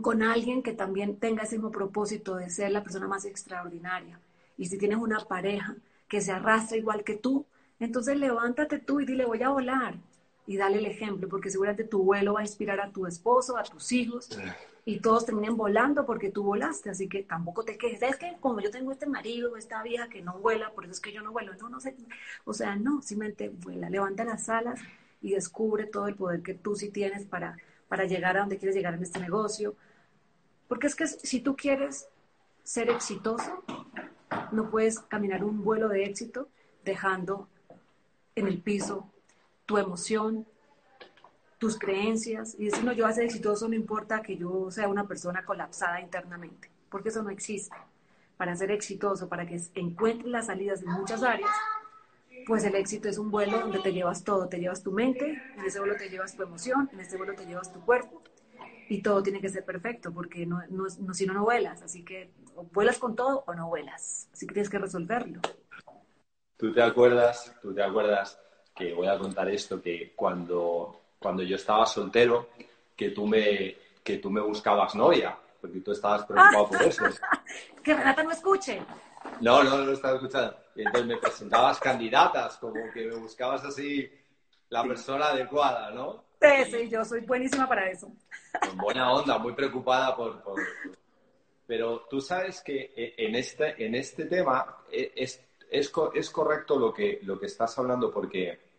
con 0.00 0.22
alguien 0.22 0.62
que 0.62 0.72
también 0.72 1.16
tenga 1.16 1.42
ese 1.42 1.56
mismo 1.56 1.70
propósito 1.70 2.36
de 2.36 2.48
ser 2.48 2.72
la 2.72 2.82
persona 2.82 3.06
más 3.06 3.24
extraordinaria. 3.24 4.18
Y 4.56 4.66
si 4.66 4.78
tienes 4.78 4.98
una 4.98 5.20
pareja 5.20 5.76
que 6.08 6.20
se 6.20 6.32
arrastra 6.32 6.76
igual 6.76 7.04
que 7.04 7.16
tú, 7.16 7.44
entonces 7.80 8.16
levántate 8.16 8.78
tú 8.78 9.00
y 9.00 9.06
dile, 9.06 9.24
voy 9.24 9.42
a 9.42 9.50
volar 9.50 9.96
y 10.46 10.56
dale 10.56 10.78
el 10.78 10.86
ejemplo, 10.86 11.28
porque 11.28 11.50
seguramente 11.50 11.84
tu 11.84 12.02
vuelo 12.02 12.34
va 12.34 12.40
a 12.40 12.44
inspirar 12.44 12.80
a 12.80 12.90
tu 12.90 13.06
esposo, 13.06 13.56
a 13.56 13.62
tus 13.62 13.92
hijos, 13.92 14.28
y 14.84 14.98
todos 14.98 15.26
terminen 15.26 15.56
volando 15.56 16.04
porque 16.04 16.30
tú 16.30 16.42
volaste, 16.42 16.90
así 16.90 17.08
que 17.08 17.22
tampoco 17.22 17.64
te 17.64 17.78
quejes. 17.78 18.02
Es 18.02 18.16
que 18.16 18.36
como 18.40 18.60
yo 18.60 18.70
tengo 18.70 18.90
este 18.90 19.06
marido, 19.06 19.56
esta 19.56 19.82
vieja 19.82 20.08
que 20.08 20.22
no 20.22 20.38
vuela, 20.38 20.70
por 20.72 20.84
eso 20.84 20.92
es 20.92 21.00
que 21.00 21.12
yo 21.12 21.22
no 21.22 21.32
vuelo. 21.32 21.52
No, 21.60 21.68
no 21.68 21.80
sé. 21.80 21.94
O 22.44 22.52
sea, 22.52 22.74
no, 22.74 23.00
simplemente 23.00 23.48
vuela, 23.48 23.88
levanta 23.88 24.24
las 24.24 24.48
alas 24.48 24.80
y 25.20 25.32
descubre 25.32 25.86
todo 25.86 26.08
el 26.08 26.16
poder 26.16 26.42
que 26.42 26.54
tú 26.54 26.74
sí 26.74 26.88
tienes 26.90 27.24
para, 27.26 27.56
para 27.86 28.06
llegar 28.06 28.36
a 28.36 28.40
donde 28.40 28.58
quieres 28.58 28.74
llegar 28.74 28.94
en 28.94 29.02
este 29.04 29.20
negocio. 29.20 29.76
Porque 30.66 30.88
es 30.88 30.96
que 30.96 31.06
si 31.06 31.40
tú 31.40 31.54
quieres 31.54 32.08
ser 32.64 32.90
exitoso, 32.90 33.62
no 34.50 34.70
puedes 34.70 34.98
caminar 34.98 35.44
un 35.44 35.62
vuelo 35.62 35.88
de 35.88 36.04
éxito 36.04 36.48
dejando 36.84 37.48
en 38.34 38.48
el 38.48 38.60
piso 38.60 39.08
tu 39.66 39.78
emoción, 39.78 40.46
tus 41.62 41.78
creencias 41.78 42.56
y 42.58 42.64
decir, 42.64 42.82
no, 42.82 42.90
yo 42.90 43.04
voy 43.04 43.12
a 43.12 43.14
ser 43.14 43.22
exitoso, 43.22 43.68
no 43.68 43.76
importa 43.76 44.20
que 44.20 44.36
yo 44.36 44.68
sea 44.72 44.88
una 44.88 45.06
persona 45.06 45.44
colapsada 45.44 46.00
internamente, 46.00 46.68
porque 46.90 47.10
eso 47.10 47.22
no 47.22 47.30
existe. 47.30 47.76
Para 48.36 48.56
ser 48.56 48.72
exitoso, 48.72 49.28
para 49.28 49.46
que 49.46 49.60
encuentres 49.76 50.28
las 50.28 50.46
salidas 50.46 50.82
en 50.82 50.88
muchas 50.88 51.22
áreas, 51.22 51.52
pues 52.48 52.64
el 52.64 52.74
éxito 52.74 53.08
es 53.08 53.16
un 53.16 53.30
vuelo 53.30 53.60
donde 53.60 53.78
te 53.78 53.92
llevas 53.92 54.24
todo, 54.24 54.48
te 54.48 54.58
llevas 54.58 54.82
tu 54.82 54.90
mente, 54.90 55.40
en 55.56 55.64
ese 55.64 55.78
vuelo 55.78 55.94
te 55.94 56.10
llevas 56.10 56.34
tu 56.34 56.42
emoción, 56.42 56.90
en 56.92 56.98
ese 56.98 57.16
vuelo 57.16 57.36
te 57.36 57.46
llevas 57.46 57.72
tu 57.72 57.80
cuerpo 57.82 58.20
y 58.88 59.00
todo 59.00 59.22
tiene 59.22 59.40
que 59.40 59.48
ser 59.48 59.64
perfecto 59.64 60.12
porque 60.12 60.44
no, 60.44 60.60
no, 60.68 61.14
si 61.14 61.26
no, 61.26 61.32
no 61.32 61.44
vuelas, 61.44 61.80
así 61.82 62.02
que 62.02 62.32
o 62.56 62.64
vuelas 62.64 62.98
con 62.98 63.14
todo 63.14 63.44
o 63.46 63.54
no 63.54 63.68
vuelas, 63.68 64.28
así 64.32 64.48
que 64.48 64.54
tienes 64.54 64.68
que 64.68 64.80
resolverlo. 64.80 65.40
¿Tú 66.56 66.72
te 66.72 66.82
acuerdas, 66.82 67.54
tú 67.62 67.72
te 67.72 67.84
acuerdas 67.84 68.36
que 68.74 68.94
voy 68.94 69.06
a 69.06 69.16
contar 69.16 69.48
esto, 69.48 69.80
que 69.80 70.12
cuando, 70.16 71.01
cuando 71.22 71.42
yo 71.42 71.56
estaba 71.56 71.86
soltero, 71.86 72.48
que 72.96 73.10
tú 73.10 73.26
me, 73.26 73.76
que 74.02 74.18
tú 74.18 74.30
me 74.30 74.40
buscabas 74.40 74.94
novia, 74.94 75.36
porque 75.60 75.80
tú 75.80 75.92
estabas 75.92 76.26
preocupado 76.26 76.68
por 76.68 76.82
eso. 76.82 77.04
que 77.82 77.94
Renata 77.94 78.22
no 78.22 78.32
escuche. 78.32 78.82
No, 79.40 79.62
no, 79.62 79.78
no 79.78 79.84
lo 79.86 79.92
estaba 79.92 80.16
escuchando. 80.16 80.56
Y 80.74 80.80
entonces 80.80 81.06
me 81.06 81.16
presentabas 81.16 81.78
candidatas, 81.78 82.56
como 82.58 82.74
que 82.92 83.06
me 83.06 83.16
buscabas 83.16 83.64
así 83.64 84.10
la 84.68 84.82
persona 84.84 85.26
adecuada, 85.26 85.90
¿no? 85.90 86.24
Sí, 86.40 86.70
sí, 86.70 86.88
yo 86.88 87.04
soy 87.04 87.20
buenísima 87.20 87.68
para 87.68 87.88
eso. 87.88 88.10
Con 88.60 88.76
buena 88.78 89.12
onda, 89.12 89.38
muy 89.38 89.52
preocupada 89.52 90.16
por, 90.16 90.42
Pero 91.66 92.00
tú 92.10 92.20
sabes 92.20 92.60
que 92.62 92.92
eh, 92.96 93.14
en 93.18 93.36
este, 93.36 93.84
en 93.84 93.94
este 93.94 94.24
tema 94.24 94.78
eh, 94.90 95.12
es, 95.14 95.40
es, 95.70 95.92
es 96.14 96.30
correcto 96.30 96.78
lo 96.78 96.92
que, 96.92 97.20
lo 97.22 97.38
que 97.38 97.46
estás 97.46 97.78
hablando 97.78 98.10
porque 98.10 98.71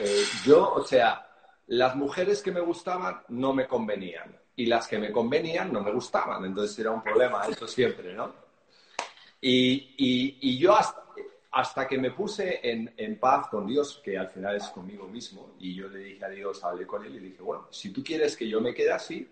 eh, 0.00 0.24
yo, 0.44 0.72
o 0.72 0.84
sea, 0.84 1.26
las 1.66 1.94
mujeres 1.94 2.42
que 2.42 2.50
me 2.50 2.60
gustaban 2.60 3.22
no 3.28 3.52
me 3.52 3.66
convenían 3.66 4.36
y 4.56 4.66
las 4.66 4.88
que 4.88 4.98
me 4.98 5.12
convenían 5.12 5.72
no 5.72 5.82
me 5.82 5.92
gustaban. 5.92 6.44
Entonces 6.44 6.78
era 6.78 6.90
un 6.90 7.02
problema, 7.02 7.46
eso 7.46 7.66
siempre, 7.66 8.14
¿no? 8.14 8.32
Y, 9.40 9.94
y, 9.96 10.58
yo 10.58 10.74
hasta, 11.52 11.88
que 11.88 11.96
me 11.96 12.10
puse 12.10 12.60
en, 12.62 12.92
en, 12.96 13.18
paz 13.18 13.48
con 13.48 13.66
Dios, 13.66 14.00
que 14.04 14.18
al 14.18 14.28
final 14.28 14.56
es 14.56 14.68
conmigo 14.68 15.06
mismo, 15.06 15.54
y 15.58 15.74
yo 15.74 15.88
le 15.88 16.00
dije 16.00 16.24
a 16.24 16.28
Dios, 16.28 16.62
hablé 16.62 16.86
con 16.86 17.04
él 17.04 17.14
y 17.14 17.20
dije, 17.20 17.42
bueno, 17.42 17.68
si 17.70 17.90
tú 17.90 18.04
quieres 18.04 18.36
que 18.36 18.46
yo 18.46 18.60
me 18.60 18.74
quede 18.74 18.92
así, 18.92 19.26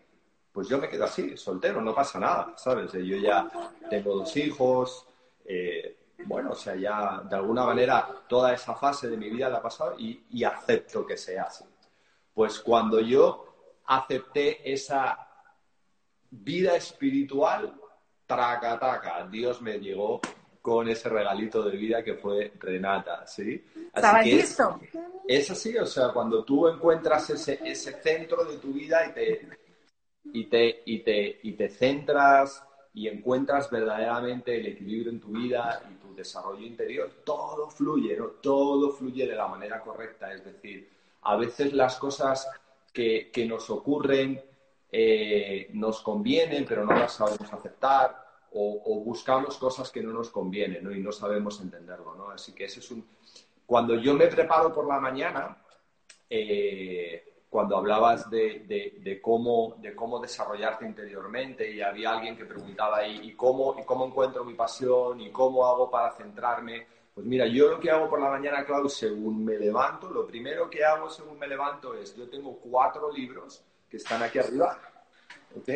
pues 0.51 0.67
yo 0.67 0.79
me 0.79 0.89
quedo 0.89 1.05
así, 1.05 1.37
soltero, 1.37 1.83
no 1.83 1.95
pasa 1.95 2.19
nada, 2.19 2.55
¿sabes? 2.57 2.93
Yo 2.93 3.17
ya 3.17 3.49
tengo 3.91 4.17
dos 4.17 4.35
hijos, 4.37 5.07
eh, 5.45 5.98
bueno, 6.25 6.51
o 6.51 6.55
sea, 6.55 6.75
ya 6.75 7.23
de 7.29 7.37
alguna 7.37 7.65
manera 7.65 8.09
toda 8.29 8.53
esa 8.53 8.75
fase 8.75 9.09
de 9.09 9.17
mi 9.17 9.31
vida 9.31 9.49
la 9.49 9.59
he 9.59 9.63
pasado 9.63 9.99
y, 9.99 10.25
y 10.31 10.45
acepto 10.45 11.07
que 11.07 11.17
sea 11.17 11.45
así. 11.45 11.65
Pues 12.35 12.61
cuando 12.61 13.01
yo 13.01 13.81
acepté 13.87 14.71
esa 14.73 15.27
vida 16.31 16.77
espiritual, 16.77 17.75
traca, 18.27 18.79
traca, 18.79 19.27
Dios 19.27 19.63
me 19.63 19.79
llegó 19.79 20.21
con 20.61 20.89
ese 20.89 21.09
regalito 21.09 21.63
de 21.63 21.77
vida 21.77 22.03
que 22.03 22.15
fue 22.15 22.53
Renata, 22.59 23.27
¿sí? 23.27 23.65
Así 23.95 24.31
listo? 24.33 24.79
Es, 25.27 25.51
así, 25.51 25.77
o 25.79 25.87
sea, 25.87 26.11
cuando 26.11 26.45
tú 26.45 26.69
encuentras 26.69 27.31
ese, 27.31 27.59
ese 27.65 27.93
centro 28.03 28.45
de 28.45 28.59
tu 28.59 28.73
vida 28.73 29.07
y 29.07 29.13
te, 29.13 29.49
y 30.25 30.45
te, 30.45 30.83
y 30.85 30.99
te, 30.99 31.41
y 31.43 31.53
te 31.53 31.69
centras 31.71 32.63
y 32.93 33.09
encuentras 33.09 33.71
verdaderamente 33.71 34.59
el 34.59 34.67
equilibrio 34.67 35.13
en 35.13 35.21
tu 35.21 35.29
vida 35.29 35.83
y 35.91 35.95
tu 35.95 36.08
desarrollo 36.19 36.67
interior, 36.67 37.23
todo 37.25 37.71
fluye, 37.71 38.17
¿no? 38.17 38.27
Todo 38.27 38.91
fluye 38.91 39.27
de 39.27 39.35
la 39.35 39.49
manera 39.49 39.81
correcta. 39.81 40.33
Es 40.33 40.45
decir, 40.45 40.91
a 41.23 41.37
veces 41.37 41.73
las 41.73 41.97
cosas 41.97 42.49
que, 42.93 43.31
que 43.33 43.47
nos 43.47 43.71
ocurren 43.71 44.43
eh, 44.91 45.69
nos 45.75 46.01
convienen, 46.01 46.65
pero 46.67 46.85
no 46.85 46.95
las 46.95 47.13
sabemos 47.13 47.53
aceptar, 47.53 48.27
o, 48.53 49.03
buscamos 49.05 49.59
cosas 49.59 49.91
que 49.91 50.03
no 50.03 50.13
nos 50.13 50.31
convienen 50.31 50.83
¿no? 50.83 50.93
y 50.93 51.01
no 51.01 51.13
sabemos 51.13 51.61
entenderlo. 51.61 52.15
¿no? 52.15 52.31
Así 52.31 52.53
que 52.53 52.65
ese 52.65 52.81
es 52.81 52.91
un... 52.91 53.07
Cuando 53.67 53.97
yo 53.97 54.15
me 54.15 54.27
preparo 54.27 54.73
por 54.73 54.87
la 54.87 54.99
mañana, 54.99 55.59
eh, 56.31 57.28
cuando 57.49 57.79
hablabas 57.79 58.29
de, 58.29 59.01
de, 59.03 59.21
cómo, 59.23 59.77
de 59.79 59.95
cómo 59.95 60.21
desarrollarte 60.21 60.85
interiormente 60.85 61.71
y 61.71 61.81
había 61.81 62.13
alguien 62.13 62.37
que 62.37 62.45
preguntaba 62.45 62.99
ahí, 62.99 63.21
¿y 63.23 63.35
cómo, 63.35 63.77
¿y 63.81 63.85
cómo 63.85 64.07
encuentro 64.07 64.45
mi 64.45 64.55
pasión? 64.55 65.21
¿Y 65.21 65.31
cómo 65.31 65.67
hago 65.67 65.91
para 65.91 66.13
centrarme? 66.13 66.87
Pues 67.15 67.27
mira, 67.27 67.47
yo 67.47 67.71
lo 67.71 67.81
que 67.81 67.91
hago 67.91 68.09
por 68.09 68.21
la 68.21 68.29
mañana, 68.29 68.65
claro, 68.65 68.89
según 68.89 69.45
me 69.45 69.57
levanto, 69.59 70.11
lo 70.11 70.27
primero 70.27 70.69
que 70.69 70.85
hago 70.85 71.09
según 71.09 71.39
me 71.39 71.49
levanto 71.49 71.95
es, 71.95 72.15
yo 72.15 72.29
tengo 72.29 72.57
cuatro 72.59 73.11
libros 73.11 73.65
que 73.89 73.97
están 73.97 74.23
aquí 74.23 74.39
arriba. 74.39 74.79
¿ok? 75.57 75.69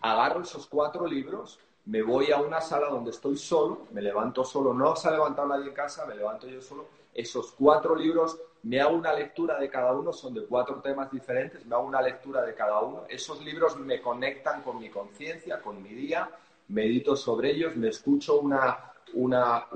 Agarro 0.00 0.40
esos 0.40 0.66
cuatro 0.66 1.06
libros, 1.06 1.60
me 1.84 2.02
voy 2.02 2.32
a 2.32 2.38
una 2.38 2.60
sala 2.60 2.88
donde 2.88 3.10
estoy 3.10 3.36
solo, 3.36 3.86
me 3.92 4.00
levanto 4.00 4.44
solo, 4.44 4.72
no 4.72 4.96
se 4.96 5.08
ha 5.08 5.12
levantado 5.12 5.48
nadie 5.48 5.68
en 5.68 5.74
casa, 5.74 6.06
me 6.06 6.14
levanto 6.14 6.46
yo 6.46 6.62
solo. 6.62 6.86
Esos 7.12 7.52
cuatro 7.52 7.94
libros, 7.94 8.40
me 8.62 8.80
hago 8.80 8.94
una 8.94 9.12
lectura 9.12 9.58
de 9.58 9.68
cada 9.68 9.92
uno, 9.92 10.12
son 10.12 10.34
de 10.34 10.44
cuatro 10.44 10.80
temas 10.80 11.10
diferentes, 11.10 11.64
me 11.64 11.74
hago 11.74 11.86
una 11.86 12.02
lectura 12.02 12.42
de 12.42 12.54
cada 12.54 12.80
uno. 12.80 13.04
Esos 13.08 13.42
libros 13.44 13.78
me 13.78 14.00
conectan 14.00 14.62
con 14.62 14.78
mi 14.78 14.90
conciencia, 14.90 15.60
con 15.60 15.82
mi 15.82 15.90
día, 15.90 16.30
medito 16.68 17.16
sobre 17.16 17.50
ellos, 17.52 17.76
me 17.76 17.88
escucho 17.88 18.40
una, 18.40 18.92
una, 19.14 19.66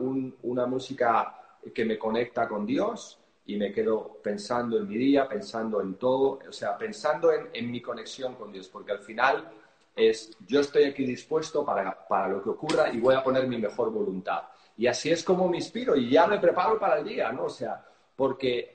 una 0.43 0.67
música 0.67 1.41
que 1.75 1.85
me 1.85 1.99
conecta 1.99 2.47
con 2.47 2.67
Dios, 2.67 3.19
y 3.47 3.57
me 3.57 3.73
quedo 3.73 4.19
pensando 4.23 4.79
en 4.79 4.89
mi 4.89 4.97
día, 4.97 5.29
pensando 5.29 5.81
en 5.81 5.95
todo, 5.95 6.39
o 6.49 6.53
sea, 6.53 6.79
pensando 6.79 7.31
en, 7.33 7.71
mi 7.71 7.81
conexión 7.83 8.35
con 8.37 8.53
Dios, 8.53 8.69
porque 8.69 8.93
al 8.93 9.01
final 9.01 9.51
es 9.95 10.37
yo 10.47 10.61
estoy 10.61 10.85
aquí 10.85 11.05
dispuesto 11.05 11.65
para, 11.65 12.07
para, 12.09 12.29
lo 12.29 12.43
que 12.43 12.51
ocurra 12.51 12.91
y 12.93 12.99
voy 12.99 13.15
a 13.15 13.23
poner 13.23 13.47
mi 13.47 13.59
mejor 13.59 13.91
voluntad. 13.91 14.45
Y 14.77 14.87
así 14.87 15.11
es 15.11 15.23
como 15.23 15.49
me 15.49 15.59
inspiro 15.59 15.95
y 15.95 16.11
ya 16.11 16.27
me 16.27 16.39
preparo 16.39 16.79
para 16.79 16.99
el 16.99 17.05
día, 17.05 17.31
¿no? 17.33 17.45
O 17.45 17.51
sea, 17.51 17.85
porque, 18.17 18.74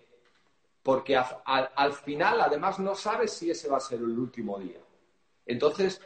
porque 0.84 1.15
al 1.17 1.93
final 1.93 2.41
además 2.41 2.80
no 2.80 2.95
sabes 2.95 3.32
si 3.32 3.51
ese 3.51 3.69
va 3.69 3.77
a 3.77 3.82
ser 3.82 3.99
el 3.99 4.17
último 4.17 4.57
día. 4.59 4.80
Entonces, 5.45 6.01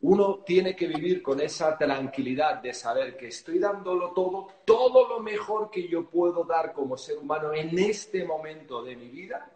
uno 0.00 0.42
tiene 0.46 0.76
que 0.76 0.86
vivir 0.86 1.22
con 1.22 1.40
esa 1.40 1.76
tranquilidad 1.76 2.62
de 2.62 2.72
saber 2.72 3.16
que 3.16 3.28
estoy 3.28 3.58
dándolo 3.58 4.12
todo, 4.12 4.46
todo 4.64 5.08
lo 5.08 5.20
mejor 5.20 5.70
que 5.70 5.88
yo 5.88 6.08
puedo 6.08 6.44
dar 6.44 6.72
como 6.72 6.96
ser 6.96 7.18
humano 7.18 7.52
en 7.52 7.76
este 7.78 8.24
momento 8.24 8.82
de 8.82 8.94
mi 8.94 9.08
vida 9.08 9.50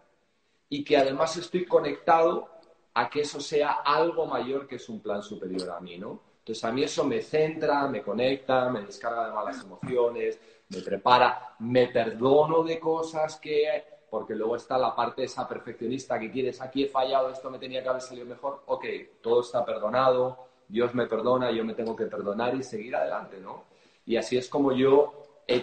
y 0.68 0.82
que 0.82 0.96
además 0.96 1.36
estoy 1.36 1.64
conectado 1.64 2.48
a 2.94 3.08
que 3.08 3.20
eso 3.20 3.40
sea 3.40 3.82
algo 3.84 4.26
mayor 4.26 4.66
que 4.66 4.76
es 4.76 4.88
un 4.88 5.00
plan 5.00 5.22
superior 5.22 5.70
a 5.70 5.80
mí, 5.80 5.98
¿no? 5.98 6.20
Entonces 6.38 6.64
a 6.64 6.72
mí 6.72 6.82
eso 6.82 7.04
me 7.04 7.22
centra, 7.22 7.86
me 7.86 8.02
conecta, 8.02 8.68
me 8.68 8.80
descarga 8.80 9.26
de 9.26 9.32
malas 9.32 9.62
emociones, 9.62 10.40
me 10.70 10.80
prepara, 10.80 11.54
me 11.60 11.86
perdono 11.86 12.64
de 12.64 12.80
cosas 12.80 13.36
que 13.36 13.91
porque 14.12 14.34
luego 14.34 14.56
está 14.56 14.76
la 14.76 14.94
parte 14.94 15.24
esa 15.24 15.48
perfeccionista 15.48 16.18
que 16.18 16.30
quieres, 16.30 16.60
aquí 16.60 16.84
he 16.84 16.88
fallado, 16.88 17.30
esto 17.30 17.50
me 17.50 17.58
tenía 17.58 17.82
que 17.82 17.88
haber 17.88 18.02
salido 18.02 18.26
mejor, 18.26 18.62
ok, 18.66 18.84
todo 19.22 19.40
está 19.40 19.64
perdonado, 19.64 20.48
Dios 20.68 20.94
me 20.94 21.06
perdona, 21.06 21.50
yo 21.50 21.64
me 21.64 21.72
tengo 21.72 21.96
que 21.96 22.04
perdonar 22.04 22.54
y 22.54 22.62
seguir 22.62 22.94
adelante, 22.94 23.40
¿no? 23.40 23.64
Y 24.04 24.16
así 24.16 24.36
es 24.36 24.50
como 24.50 24.72
yo 24.72 25.14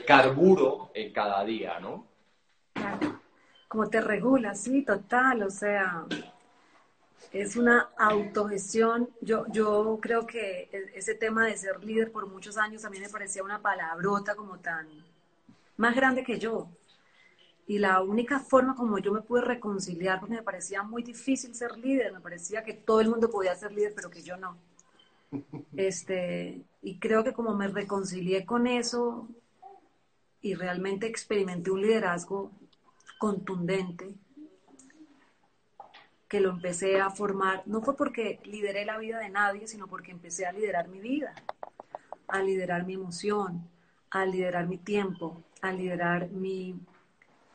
carburo 0.04 0.90
en 0.96 1.14
cada 1.14 1.44
día, 1.44 1.80
¿no? 1.80 2.08
Claro, 2.74 3.20
como 3.68 3.88
te 3.88 4.02
regula, 4.02 4.56
sí, 4.56 4.82
total, 4.82 5.44
o 5.44 5.52
sea, 5.52 6.06
es 7.32 7.56
una 7.56 7.92
autogestión. 8.00 9.12
Yo, 9.22 9.46
yo 9.50 10.00
creo 10.02 10.26
que 10.26 10.70
e, 10.72 10.92
ese 10.96 11.14
tema 11.14 11.46
de 11.46 11.56
ser 11.56 11.84
líder 11.84 12.12
por 12.12 12.26
muchos 12.26 12.58
años 12.58 12.84
a 12.84 12.90
mí 12.90 13.00
me 13.00 13.10
parecía 13.10 13.44
una 13.44 13.62
palabrota 13.62 14.34
como 14.34 14.58
tan 14.58 14.88
más 15.78 15.96
grande 15.96 16.24
que 16.24 16.40
yo. 16.40 16.68
Y 17.70 17.78
la 17.78 18.02
única 18.02 18.40
forma 18.40 18.76
como 18.76 18.98
yo 18.98 19.12
me 19.12 19.22
pude 19.22 19.42
reconciliar, 19.42 20.20
porque 20.20 20.38
me 20.38 20.42
parecía 20.42 20.82
muy 20.82 21.04
difícil 21.04 21.54
ser 21.54 21.78
líder, 21.78 22.12
me 22.12 22.20
parecía 22.20 22.64
que 22.64 22.74
todo 22.74 23.00
el 23.00 23.10
mundo 23.10 23.30
podía 23.30 23.54
ser 23.54 23.72
líder, 23.72 23.94
pero 23.96 24.10
que 24.10 24.24
yo 24.24 24.38
no. 24.38 24.58
Este, 25.78 26.64
y 26.82 26.98
creo 26.98 27.24
que 27.24 27.32
como 27.32 27.54
me 27.54 27.68
reconcilié 27.68 28.44
con 28.44 28.66
eso 28.66 29.30
y 30.42 30.56
realmente 30.56 31.06
experimenté 31.06 31.70
un 31.70 31.84
liderazgo 31.84 32.52
contundente, 33.20 34.16
que 36.28 36.42
lo 36.42 36.50
empecé 36.50 37.00
a 37.00 37.12
formar, 37.12 37.62
no 37.68 37.84
fue 37.84 37.96
porque 37.96 38.40
lideré 38.46 38.84
la 38.84 38.98
vida 38.98 39.20
de 39.20 39.30
nadie, 39.30 39.68
sino 39.68 39.86
porque 39.86 40.10
empecé 40.10 40.48
a 40.48 40.52
liderar 40.52 40.88
mi 40.88 41.02
vida, 41.02 41.36
a 42.30 42.42
liderar 42.42 42.88
mi 42.88 42.96
emoción, 42.96 43.70
a 44.10 44.26
liderar 44.26 44.66
mi 44.66 44.80
tiempo, 44.80 45.44
a 45.62 45.72
liderar 45.72 46.32
mi 46.32 46.76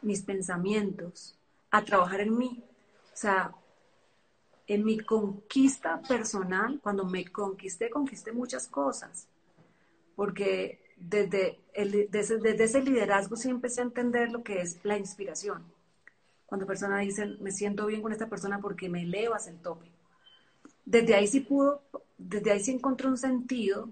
mis 0.05 0.23
pensamientos, 0.23 1.37
a 1.71 1.85
trabajar 1.85 2.21
en 2.21 2.37
mí. 2.37 2.63
O 3.13 3.17
sea, 3.17 3.55
en 4.67 4.85
mi 4.85 4.99
conquista 5.01 6.01
personal, 6.03 6.81
cuando 6.83 7.05
me 7.05 7.27
conquisté, 7.27 7.91
conquisté 7.91 8.33
muchas 8.33 8.67
cosas. 8.69 9.29
Porque 10.17 10.81
desde, 10.97 11.61
el, 11.75 12.09
desde, 12.11 12.65
ese 12.65 12.83
liderazgo 12.83 13.37
sí 13.37 13.51
empecé 13.51 13.81
a 13.81 13.85
entender 13.85 14.31
lo 14.31 14.43
que 14.43 14.61
es 14.61 14.79
la 14.85 14.97
inspiración. 14.97 15.65
Cuando 16.47 16.67
personas 16.67 17.01
dicen, 17.01 17.37
me 17.41 17.51
siento 17.51 17.87
bien 17.87 18.03
con 18.03 18.13
esta 18.13 18.29
persona 18.29 18.61
porque 18.61 18.89
me 18.89 19.03
elevas 19.03 19.49
el 19.49 19.59
tope. 19.59 19.91
Desde 20.85 21.15
ahí 21.15 21.27
sí 21.27 21.41
pudo, 21.41 21.83
desde 22.19 22.53
ahí 22.53 22.61
sí 22.61 22.71
encontré 22.71 23.09
un 23.09 23.17
sentido, 23.17 23.91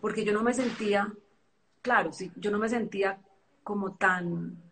porque 0.00 0.24
yo 0.24 0.32
no 0.32 0.42
me 0.42 0.54
sentía, 0.54 1.12
claro, 1.82 2.12
sí, 2.12 2.32
yo 2.36 2.50
no 2.50 2.58
me 2.58 2.68
sentía 2.68 3.20
como 3.62 3.94
tan 3.94 4.65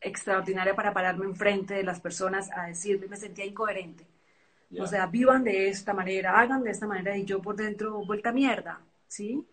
extraordinaria 0.00 0.74
para 0.74 0.92
pararme 0.92 1.26
enfrente 1.26 1.74
de 1.74 1.82
las 1.82 2.00
personas 2.00 2.50
a 2.56 2.66
decirme, 2.66 3.06
me 3.06 3.16
sentía 3.16 3.44
incoherente. 3.44 4.06
O 4.78 4.86
sea, 4.86 5.06
vivan 5.06 5.42
de 5.42 5.68
esta 5.68 5.92
manera, 5.92 6.38
hagan 6.38 6.62
de 6.62 6.70
esta 6.70 6.86
manera 6.86 7.16
y 7.16 7.24
yo 7.24 7.42
por 7.42 7.56
dentro 7.56 8.04
vuelta 8.04 8.30
mierda, 8.30 8.80
¿sí? 9.08 9.44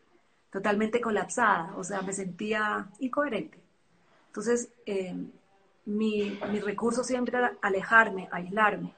Totalmente 0.52 1.02
colapsada, 1.02 1.74
o 1.76 1.84
sea, 1.84 2.02
me 2.04 2.14
sentía 2.14 2.88
incoherente. 3.00 3.58
Entonces, 4.28 4.70
eh, 4.86 5.16
mi, 5.86 6.40
mi, 6.52 6.60
recurso 6.60 7.04
siempre 7.04 7.38
era 7.38 7.58
alejarme, 7.62 8.28
aislarme. 8.32 8.94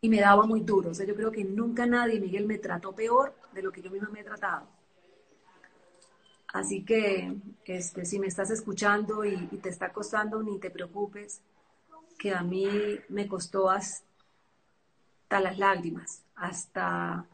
Y 0.00 0.08
me 0.08 0.20
daba 0.20 0.44
muy 0.46 0.60
duro. 0.60 0.90
O 0.90 0.94
sea, 0.94 1.06
yo 1.06 1.14
creo 1.14 1.30
que 1.30 1.44
nunca 1.44 1.86
nadie, 1.86 2.18
Miguel, 2.18 2.46
me 2.46 2.58
trató 2.58 2.92
peor 2.92 3.32
de 3.52 3.62
lo 3.62 3.70
que 3.70 3.82
yo 3.82 3.90
misma 3.90 4.08
me 4.08 4.20
he 4.20 4.24
tratado. 4.24 4.66
Así 6.52 6.84
que 6.84 7.34
este, 7.64 8.04
si 8.04 8.18
me 8.18 8.26
estás 8.26 8.50
escuchando 8.50 9.24
y, 9.24 9.36
te 9.62 9.70
está 9.70 9.92
costando, 9.92 10.42
ni 10.42 10.58
te 10.58 10.70
preocupes, 10.70 11.40
que 12.18 12.34
a 12.34 12.42
mí 12.42 12.68
me 13.08 13.26
costó 13.26 13.70
hasta 13.70 14.04
las 15.40 15.58
lágrimas, 15.58 16.22
hasta, 16.34 17.26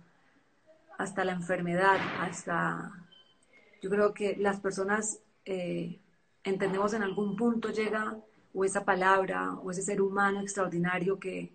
hasta 0.96 1.24
la 1.24 1.32
enfermedad, 1.32 1.98
hasta... 2.20 2.92
Yo 3.82 3.90
creo 3.90 4.12
que 4.12 4.36
las 4.36 4.60
personas 4.60 5.20
eh, 5.44 5.98
entendemos 6.42 6.94
en 6.94 7.02
algún 7.02 7.36
punto 7.36 7.70
llega 7.70 8.16
o 8.54 8.64
esa 8.64 8.84
palabra 8.84 9.54
o 9.54 9.70
ese 9.70 9.82
ser 9.82 10.00
humano 10.00 10.40
extraordinario 10.40 11.18
que, 11.18 11.52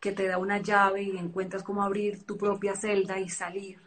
que 0.00 0.12
te 0.12 0.26
da 0.26 0.38
una 0.38 0.58
llave 0.58 1.02
y 1.02 1.16
encuentras 1.16 1.62
cómo 1.62 1.82
abrir 1.82 2.24
tu 2.24 2.36
propia 2.36 2.74
celda 2.74 3.20
y 3.20 3.28
salir 3.28 3.84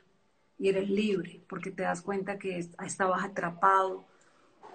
y 0.59 0.69
eres 0.69 0.89
libre 0.89 1.41
porque 1.47 1.71
te 1.71 1.83
das 1.83 2.01
cuenta 2.01 2.37
que 2.37 2.57
estabas 2.57 3.23
atrapado 3.23 4.05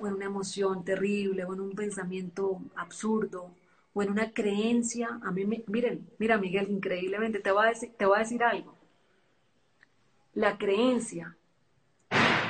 o 0.00 0.06
en 0.06 0.14
una 0.14 0.26
emoción 0.26 0.84
terrible 0.84 1.44
o 1.44 1.52
en 1.52 1.60
un 1.60 1.72
pensamiento 1.72 2.60
absurdo 2.74 3.54
o 3.94 4.02
en 4.02 4.10
una 4.10 4.32
creencia. 4.32 5.20
A 5.22 5.30
mí, 5.30 5.44
miren, 5.66 6.08
mira 6.18 6.38
Miguel, 6.38 6.70
increíblemente, 6.70 7.40
te 7.40 7.50
voy 7.50 7.66
a 7.66 7.68
decir, 7.70 7.92
te 7.96 8.04
a 8.04 8.18
decir 8.18 8.42
algo. 8.42 8.76
La 10.34 10.56
creencia 10.56 11.36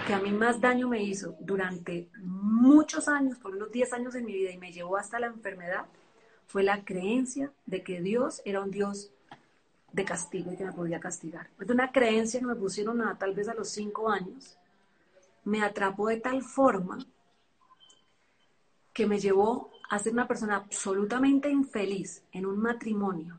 que 0.07 0.15
a 0.15 0.19
mí 0.19 0.33
más 0.33 0.61
daño 0.61 0.89
me 0.89 1.03
hizo 1.03 1.37
durante 1.41 2.09
muchos 2.21 3.09
años, 3.09 3.39
por 3.39 3.55
unos 3.55 3.71
10 3.71 3.93
años 3.93 4.15
en 4.15 4.25
mi 4.25 4.33
vida 4.33 4.51
y 4.51 4.59
me 4.59 4.73
llevó 4.73 4.97
hasta 4.97 5.21
la 5.21 5.29
enfermedad, 5.29 5.87
fue 6.47 6.63
la 6.63 6.85
creencia 6.85 7.53
de 7.67 7.83
que 7.83 8.01
Dios 8.01 8.43
era 8.45 8.61
un 8.61 8.71
Dios 8.71 9.13
de 9.93 10.05
castigo 10.05 10.53
y 10.53 10.57
que 10.57 10.65
me 10.65 10.73
podía 10.73 11.01
castigar. 11.01 11.49
Es 11.61 11.69
una 11.69 11.93
creencia 11.93 12.41
que 12.41 12.47
me 12.47 12.57
pusieron 12.57 13.03
a, 13.03 13.19
tal 13.19 13.35
vez 13.35 13.49
a 13.49 13.55
los 13.55 13.69
cinco 13.69 14.11
años, 14.11 14.59
me 15.45 15.63
atrapó 15.63 16.09
de 16.09 16.19
tal 16.19 16.43
forma 16.43 16.99
que 18.93 19.07
me 19.07 19.19
llevó 19.19 19.71
a 19.91 19.99
ser 19.99 20.13
una 20.13 20.29
persona 20.29 20.57
absolutamente 20.57 21.51
infeliz 21.51 22.23
en 22.33 22.47
un 22.47 22.59
matrimonio, 22.59 23.39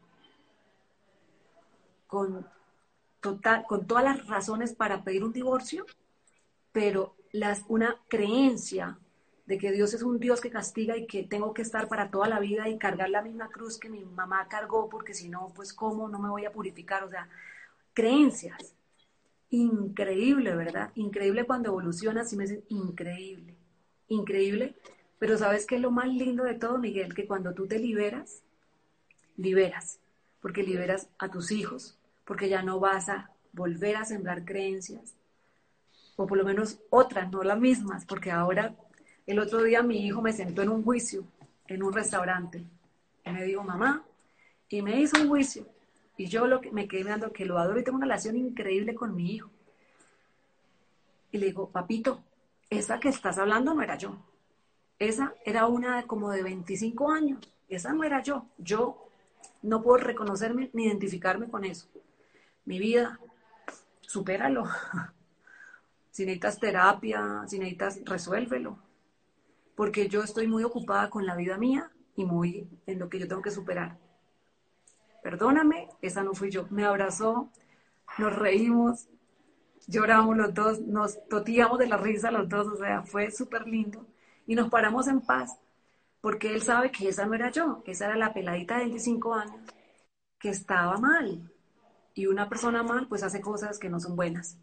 con, 2.07 2.45
total, 3.19 3.65
con 3.67 3.87
todas 3.87 4.03
las 4.03 4.27
razones 4.27 4.73
para 4.73 5.03
pedir 5.03 5.23
un 5.23 5.33
divorcio, 5.33 5.85
pero 6.71 7.15
las, 7.31 7.63
una 7.67 7.99
creencia 8.07 8.97
de 9.45 9.57
que 9.57 9.71
Dios 9.71 9.93
es 9.93 10.03
un 10.03 10.19
Dios 10.19 10.39
que 10.39 10.49
castiga 10.49 10.95
y 10.95 11.05
que 11.05 11.23
tengo 11.23 11.53
que 11.53 11.61
estar 11.61 11.87
para 11.87 12.09
toda 12.09 12.27
la 12.27 12.39
vida 12.39 12.69
y 12.69 12.77
cargar 12.77 13.09
la 13.09 13.21
misma 13.21 13.49
cruz 13.49 13.77
que 13.77 13.89
mi 13.89 14.03
mamá 14.03 14.47
cargó, 14.47 14.89
porque 14.89 15.13
si 15.13 15.27
no, 15.29 15.51
pues 15.55 15.73
cómo 15.73 16.07
no 16.07 16.19
me 16.19 16.29
voy 16.29 16.45
a 16.45 16.51
purificar. 16.51 17.03
O 17.03 17.09
sea, 17.09 17.27
creencias. 17.93 18.73
Increíble, 19.49 20.55
¿verdad? 20.55 20.91
Increíble 20.95 21.45
cuando 21.45 21.69
evolucionas 21.69 22.31
y 22.33 22.37
me 22.37 22.43
dicen 22.45 22.63
increíble, 22.69 23.55
increíble. 24.07 24.75
Pero 25.19 25.37
¿sabes 25.37 25.65
qué 25.65 25.75
es 25.75 25.81
lo 25.81 25.91
más 25.91 26.07
lindo 26.07 26.43
de 26.43 26.55
todo, 26.55 26.77
Miguel? 26.79 27.13
Que 27.13 27.27
cuando 27.27 27.53
tú 27.53 27.67
te 27.67 27.77
liberas, 27.77 28.41
liberas, 29.37 29.99
porque 30.41 30.63
liberas 30.63 31.07
a 31.19 31.29
tus 31.29 31.51
hijos, 31.51 31.97
porque 32.25 32.49
ya 32.49 32.63
no 32.63 32.79
vas 32.79 33.09
a 33.09 33.29
volver 33.51 33.95
a 33.97 34.05
sembrar 34.05 34.43
creencias, 34.43 35.13
o 36.15 36.25
por 36.25 36.37
lo 36.37 36.43
menos 36.43 36.79
otras, 36.89 37.31
no 37.31 37.43
las 37.43 37.59
mismas, 37.59 38.05
porque 38.05 38.31
ahora 38.31 38.75
el 39.25 39.39
otro 39.39 39.63
día 39.63 39.81
mi 39.83 40.05
hijo 40.05 40.21
me 40.21 40.33
sentó 40.33 40.61
en 40.61 40.69
un 40.69 40.83
juicio 40.83 41.25
en 41.67 41.83
un 41.83 41.93
restaurante 41.93 42.63
y 43.25 43.31
me 43.31 43.43
dijo, 43.43 43.63
mamá, 43.63 44.03
y 44.69 44.81
me 44.81 44.99
hizo 44.99 45.21
un 45.21 45.29
juicio. 45.29 45.65
Y 46.17 46.27
yo 46.27 46.47
lo 46.47 46.61
que, 46.61 46.71
me 46.71 46.87
quedé 46.87 47.03
mirando 47.03 47.31
que 47.31 47.45
lo 47.45 47.57
adoro 47.57 47.79
y 47.79 47.83
tengo 47.83 47.97
una 47.97 48.05
relación 48.05 48.35
increíble 48.35 48.93
con 48.95 49.15
mi 49.15 49.31
hijo. 49.31 49.49
Y 51.31 51.37
le 51.37 51.47
digo, 51.47 51.69
papito, 51.69 52.23
esa 52.69 52.99
que 52.99 53.09
estás 53.09 53.37
hablando 53.37 53.73
no 53.73 53.81
era 53.81 53.97
yo. 53.97 54.17
Esa 54.99 55.33
era 55.45 55.67
una 55.67 56.05
como 56.05 56.29
de 56.29 56.43
25 56.43 57.11
años. 57.11 57.39
Esa 57.67 57.93
no 57.93 58.03
era 58.03 58.21
yo. 58.21 58.45
Yo 58.57 59.07
no 59.61 59.81
puedo 59.81 59.97
reconocerme 59.97 60.69
ni 60.73 60.85
identificarme 60.85 61.49
con 61.49 61.65
eso. 61.65 61.87
Mi 62.65 62.77
vida, 62.77 63.19
supéralo. 64.01 64.65
si 66.11 66.25
necesitas 66.25 66.59
terapia, 66.59 67.43
si 67.47 67.57
necesitas, 67.57 67.99
resuélvelo 68.05 68.77
porque 69.75 70.07
yo 70.07 70.23
estoy 70.23 70.47
muy 70.47 70.63
ocupada 70.63 71.09
con 71.09 71.25
la 71.25 71.35
vida 71.35 71.57
mía 71.57 71.91
y 72.15 72.25
muy 72.25 72.69
en 72.85 72.99
lo 72.99 73.09
que 73.09 73.19
yo 73.19 73.27
tengo 73.27 73.41
que 73.41 73.51
superar. 73.51 73.97
Perdóname, 75.21 75.89
esa 76.01 76.23
no 76.23 76.33
fui 76.33 76.51
yo. 76.51 76.67
Me 76.69 76.85
abrazó, 76.85 77.49
nos 78.17 78.35
reímos, 78.35 79.07
lloramos 79.87 80.37
los 80.37 80.53
dos, 80.53 80.79
nos 80.81 81.27
totíamos 81.27 81.79
de 81.79 81.87
la 81.87 81.97
risa 81.97 82.31
los 82.31 82.47
dos, 82.49 82.67
o 82.67 82.75
sea, 82.77 83.03
fue 83.03 83.31
súper 83.31 83.67
lindo. 83.67 84.05
Y 84.45 84.55
nos 84.55 84.69
paramos 84.69 85.07
en 85.07 85.21
paz, 85.21 85.57
porque 86.21 86.53
él 86.53 86.61
sabe 86.61 86.91
que 86.91 87.07
esa 87.07 87.25
no 87.25 87.33
era 87.33 87.49
yo, 87.51 87.81
esa 87.85 88.05
era 88.05 88.17
la 88.17 88.33
peladita 88.33 88.75
de 88.75 88.81
25 88.85 89.33
años 89.33 89.61
que 90.37 90.49
estaba 90.49 90.97
mal. 90.97 91.49
Y 92.13 92.27
una 92.27 92.49
persona 92.49 92.83
mal, 92.83 93.07
pues 93.07 93.23
hace 93.23 93.41
cosas 93.41 93.79
que 93.79 93.89
no 93.89 93.99
son 93.99 94.15
buenas 94.15 94.57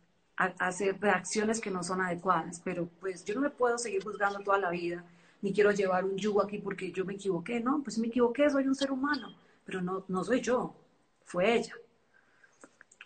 hacer 0.59 0.99
reacciones 1.01 1.61
que 1.61 1.71
no 1.71 1.83
son 1.83 2.01
adecuadas, 2.01 2.61
pero 2.65 2.89
pues 3.01 3.25
yo 3.25 3.35
no 3.35 3.43
me 3.43 3.51
puedo 3.51 3.77
seguir 3.77 4.03
juzgando 4.03 4.41
toda 4.41 4.59
la 4.59 4.71
vida, 4.71 5.05
ni 5.43 5.53
quiero 5.53 5.71
llevar 5.71 6.05
un 6.05 6.17
yugo 6.17 6.43
aquí 6.43 6.59
porque 6.59 6.91
yo 6.93 7.05
me 7.05 7.15
equivoqué, 7.15 7.61
no, 7.61 7.83
pues 7.83 7.99
me 7.99 8.07
equivoqué, 8.07 8.49
soy 8.49 8.67
un 8.67 8.75
ser 8.75 8.91
humano, 8.91 9.35
pero 9.65 9.83
no, 9.83 10.05
no 10.09 10.25
soy 10.25 10.41
yo, 10.41 10.75
fue 11.25 11.55
ella. 11.57 11.75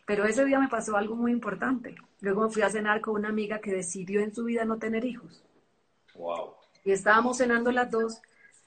Pero 0.06 0.24
ese 0.24 0.44
día 0.44 0.60
me 0.60 0.68
pasó 0.68 0.96
algo 0.96 1.16
muy 1.16 1.32
importante. 1.32 1.96
Luego 2.20 2.42
me 2.42 2.50
fui 2.50 2.62
a 2.62 2.70
cenar 2.70 3.00
con 3.00 3.14
una 3.14 3.30
amiga 3.30 3.58
que 3.58 3.72
decidió 3.72 4.20
en 4.20 4.34
su 4.34 4.44
vida 4.44 4.64
no 4.64 4.78
tener 4.78 5.04
hijos. 5.04 5.42
Wow. 6.14 6.54
Y 6.84 6.92
estábamos 6.92 7.38
cenando 7.38 7.72
las 7.72 7.90
dos 7.90 8.20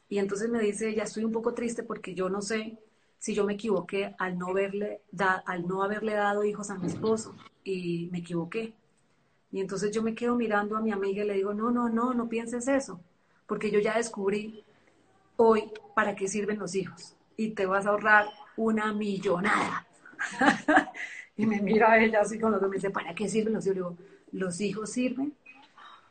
y 0.09 0.17
entonces 0.17 0.49
me 0.49 0.59
dice, 0.59 0.93
ya 0.95 1.03
estoy 1.03 1.23
un 1.23 1.31
poco 1.31 1.53
triste 1.53 1.83
porque 1.83 2.15
yo 2.15 2.29
no 2.29 2.41
sé 2.41 2.79
si 3.19 3.33
yo 3.33 3.45
me 3.45 3.53
equivoqué 3.53 4.15
al 4.17 4.37
no, 4.37 4.53
verle, 4.53 5.01
da, 5.11 5.43
al 5.45 5.67
no 5.67 5.83
haberle 5.83 6.13
dado 6.13 6.43
hijos 6.43 6.69
a 6.69 6.75
mi 6.75 6.87
esposo 6.87 7.35
y 7.67 8.07
me 8.11 8.19
equivoqué. 8.19 8.73
Y 9.51 9.59
entonces 9.59 9.91
yo 9.91 10.01
me 10.01 10.15
quedo 10.15 10.35
mirando 10.35 10.75
a 10.75 10.81
mi 10.81 10.91
amiga 10.91 11.23
y 11.23 11.27
le 11.27 11.33
digo, 11.33 11.53
no, 11.53 11.71
no, 11.71 11.89
no, 11.89 12.13
no 12.13 12.29
pienses 12.29 12.67
eso, 12.67 12.99
porque 13.45 13.71
yo 13.71 13.79
ya 13.79 13.97
descubrí 13.97 14.63
hoy 15.35 15.71
para 15.95 16.15
qué 16.15 16.27
sirven 16.27 16.59
los 16.59 16.75
hijos 16.75 17.15
y 17.35 17.51
te 17.51 17.65
vas 17.65 17.85
a 17.85 17.89
ahorrar 17.89 18.27
una 18.55 18.93
millonada. 18.93 19.85
y 21.37 21.45
me 21.45 21.61
mira 21.61 21.91
a 21.91 22.03
ella 22.03 22.21
así 22.21 22.39
con 22.39 22.51
los 22.51 22.61
dos, 22.61 22.69
me 22.69 22.77
dice, 22.77 22.89
¿para 22.89 23.13
qué 23.13 23.29
sirven 23.29 23.53
los 23.53 23.65
hijos? 23.65 23.75
Le 23.75 23.81
digo, 23.81 23.97
los 24.31 24.61
hijos 24.61 24.91
sirven 24.91 25.33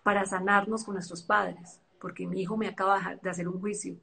para 0.02 0.24
sanarnos 0.24 0.84
con 0.84 0.94
nuestros 0.94 1.22
padres, 1.22 1.80
porque 1.98 2.26
mi 2.26 2.40
hijo 2.40 2.56
me 2.56 2.68
acaba 2.68 3.18
de 3.20 3.30
hacer 3.30 3.48
un 3.48 3.60
juicio 3.60 3.96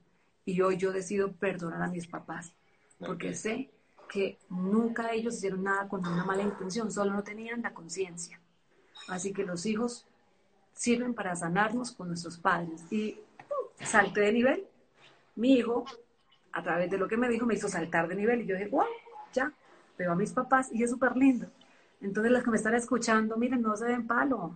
y 0.46 0.60
hoy 0.62 0.78
yo 0.78 0.92
decido 0.92 1.32
perdonar 1.32 1.82
a 1.82 1.88
mis 1.88 2.08
papás, 2.08 2.54
porque 3.00 3.34
sé 3.34 3.70
que 4.14 4.38
nunca 4.48 5.12
ellos 5.12 5.34
hicieron 5.34 5.64
nada 5.64 5.88
con 5.90 6.06
una 6.06 6.24
mala 6.24 6.44
intención, 6.44 6.92
solo 6.92 7.12
no 7.14 7.24
tenían 7.24 7.64
la 7.64 7.74
conciencia. 7.74 8.40
Así 9.08 9.34
que 9.34 9.44
los 9.44 9.66
hijos 9.66 10.06
sirven 10.72 11.16
para 11.16 11.36
sanarnos 11.36 11.92
con 11.92 12.10
nuestros 12.10 12.38
padres. 12.38 12.84
Y 12.92 13.20
salté 13.82 14.22
de 14.22 14.32
nivel. 14.32 14.68
Mi 15.36 15.54
hijo, 15.54 15.86
a 16.52 16.62
través 16.62 16.92
de 16.92 17.00
lo 17.00 17.08
que 17.08 17.18
me 17.18 17.28
dijo, 17.28 17.48
me 17.48 17.56
hizo 17.56 17.68
saltar 17.68 18.08
de 18.08 18.16
nivel. 18.16 18.42
Y 18.42 18.46
yo 18.46 18.56
dije, 18.56 18.70
wow, 18.70 18.86
ya, 19.34 19.52
veo 19.98 20.12
a 20.12 20.16
mis 20.16 20.32
papás 20.32 20.70
y 20.72 20.84
es 20.84 20.92
súper 20.92 21.18
lindo. 21.18 21.48
Entonces, 22.00 22.32
los 22.32 22.44
que 22.44 22.52
me 22.52 22.58
están 22.58 22.76
escuchando, 22.76 23.36
miren, 23.36 23.64
no 23.64 23.76
se 23.76 23.86
den 23.86 24.06
palo. 24.06 24.56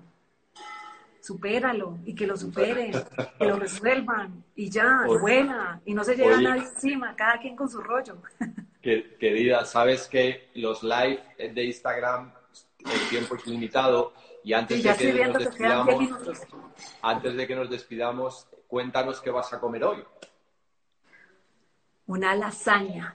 Supéralo 1.20 1.98
y 2.06 2.14
que 2.14 2.28
lo 2.28 2.38
superen, 2.38 2.92
que 3.40 3.46
lo 3.46 3.56
resuelvan 3.58 4.44
y 4.56 4.70
ya, 4.70 5.06
buena, 5.20 5.82
y 5.84 5.96
no 5.96 6.04
se 6.04 6.16
lleve 6.16 6.36
a 6.36 6.42
nadie 6.42 6.62
encima, 6.62 7.16
cada 7.16 7.40
quien 7.40 7.56
con 7.56 7.68
su 7.68 7.82
rollo. 7.82 8.22
querida, 9.20 9.66
sabes 9.66 10.08
que 10.08 10.50
los 10.56 10.84
live 10.84 11.22
de 11.38 11.64
Instagram, 11.66 12.32
el 12.86 13.10
tiempo 13.10 13.36
es 13.36 13.46
limitado 13.46 14.14
y 14.44 14.54
antes 14.54 14.82
de 14.82 14.96
que 14.96 15.26
nos 15.26 15.38
despidamos, 15.44 16.10
antes 17.02 17.36
de 17.36 17.48
que 17.48 17.56
nos 17.56 17.70
despidamos, 17.70 18.48
cuéntanos 18.68 19.20
qué 19.20 19.30
vas 19.30 19.52
a 19.52 19.60
comer 19.60 19.84
hoy. 19.84 20.04
Una 22.06 22.34
lasaña. 22.34 23.14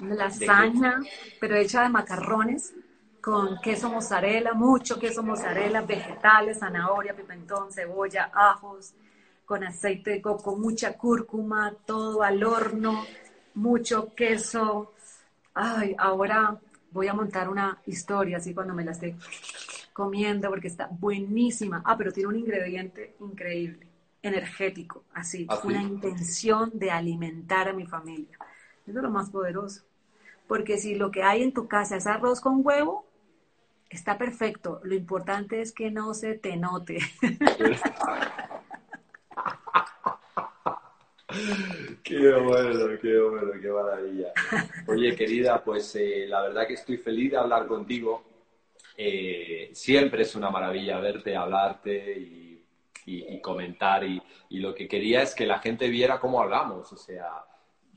Una 0.00 0.14
lasaña, 0.14 1.00
pero 1.40 1.56
hecha 1.56 1.82
de 1.82 1.88
macarrones 1.88 2.72
con 3.20 3.58
queso 3.60 3.88
mozzarella, 3.88 4.52
mucho 4.52 5.00
queso 5.00 5.22
mozzarella, 5.22 5.80
vegetales, 5.80 6.58
zanahoria, 6.58 7.16
pimentón, 7.16 7.72
cebolla, 7.72 8.30
ajos, 8.32 8.94
con 9.44 9.64
aceite 9.64 10.10
de 10.10 10.22
coco, 10.22 10.56
mucha 10.56 10.96
cúrcuma, 10.96 11.74
todo 11.86 12.22
al 12.22 12.44
horno, 12.44 13.04
mucho 13.54 14.14
queso. 14.14 14.92
Ay, 15.54 15.94
ahora 15.98 16.58
voy 16.90 17.08
a 17.08 17.14
montar 17.14 17.48
una 17.48 17.78
historia 17.86 18.38
así 18.38 18.54
cuando 18.54 18.74
me 18.74 18.84
la 18.84 18.92
esté 18.92 19.16
comiendo 19.92 20.48
porque 20.48 20.68
está 20.68 20.88
buenísima. 20.90 21.82
Ah, 21.84 21.96
pero 21.96 22.12
tiene 22.12 22.28
un 22.28 22.36
ingrediente 22.36 23.14
increíble, 23.20 23.86
energético, 24.22 25.04
así, 25.14 25.46
¿Ah, 25.48 25.58
sí? 25.60 25.68
una 25.68 25.82
intención 25.82 26.70
de 26.74 26.90
alimentar 26.90 27.68
a 27.68 27.72
mi 27.72 27.86
familia. 27.86 28.38
Eso 28.86 28.98
es 28.98 29.02
lo 29.02 29.10
más 29.10 29.30
poderoso. 29.30 29.84
Porque 30.46 30.76
si 30.78 30.94
lo 30.94 31.10
que 31.10 31.22
hay 31.22 31.42
en 31.42 31.52
tu 31.52 31.68
casa 31.68 31.96
es 31.96 32.06
arroz 32.06 32.40
con 32.40 32.60
huevo, 32.64 33.06
está 33.88 34.18
perfecto. 34.18 34.80
Lo 34.84 34.94
importante 34.94 35.62
es 35.62 35.72
que 35.72 35.90
no 35.90 36.12
se 36.12 36.34
te 36.34 36.56
note. 36.56 36.98
Qué 42.02 42.32
bueno, 42.34 42.98
qué 43.00 43.18
bueno, 43.20 43.52
qué 43.60 43.68
maravilla. 43.68 44.32
Oye, 44.86 45.14
querida, 45.14 45.62
pues 45.64 45.94
eh, 45.96 46.26
la 46.28 46.42
verdad 46.42 46.66
que 46.66 46.74
estoy 46.74 46.96
feliz 46.98 47.30
de 47.32 47.38
hablar 47.38 47.66
contigo. 47.66 48.24
Eh, 48.96 49.70
siempre 49.72 50.22
es 50.22 50.34
una 50.34 50.50
maravilla 50.50 50.98
verte, 51.00 51.36
hablarte 51.36 52.18
y, 52.18 52.62
y- 53.06 53.34
y 53.34 53.40
comentar. 53.40 54.04
Y, 54.04 54.22
y 54.50 54.58
lo 54.60 54.74
que 54.74 54.86
quería 54.88 55.22
es 55.22 55.34
que 55.34 55.46
la 55.46 55.58
gente 55.58 55.88
viera 55.88 56.20
cómo 56.20 56.40
hablamos. 56.42 56.92
O 56.92 56.96
sea, 56.96 57.44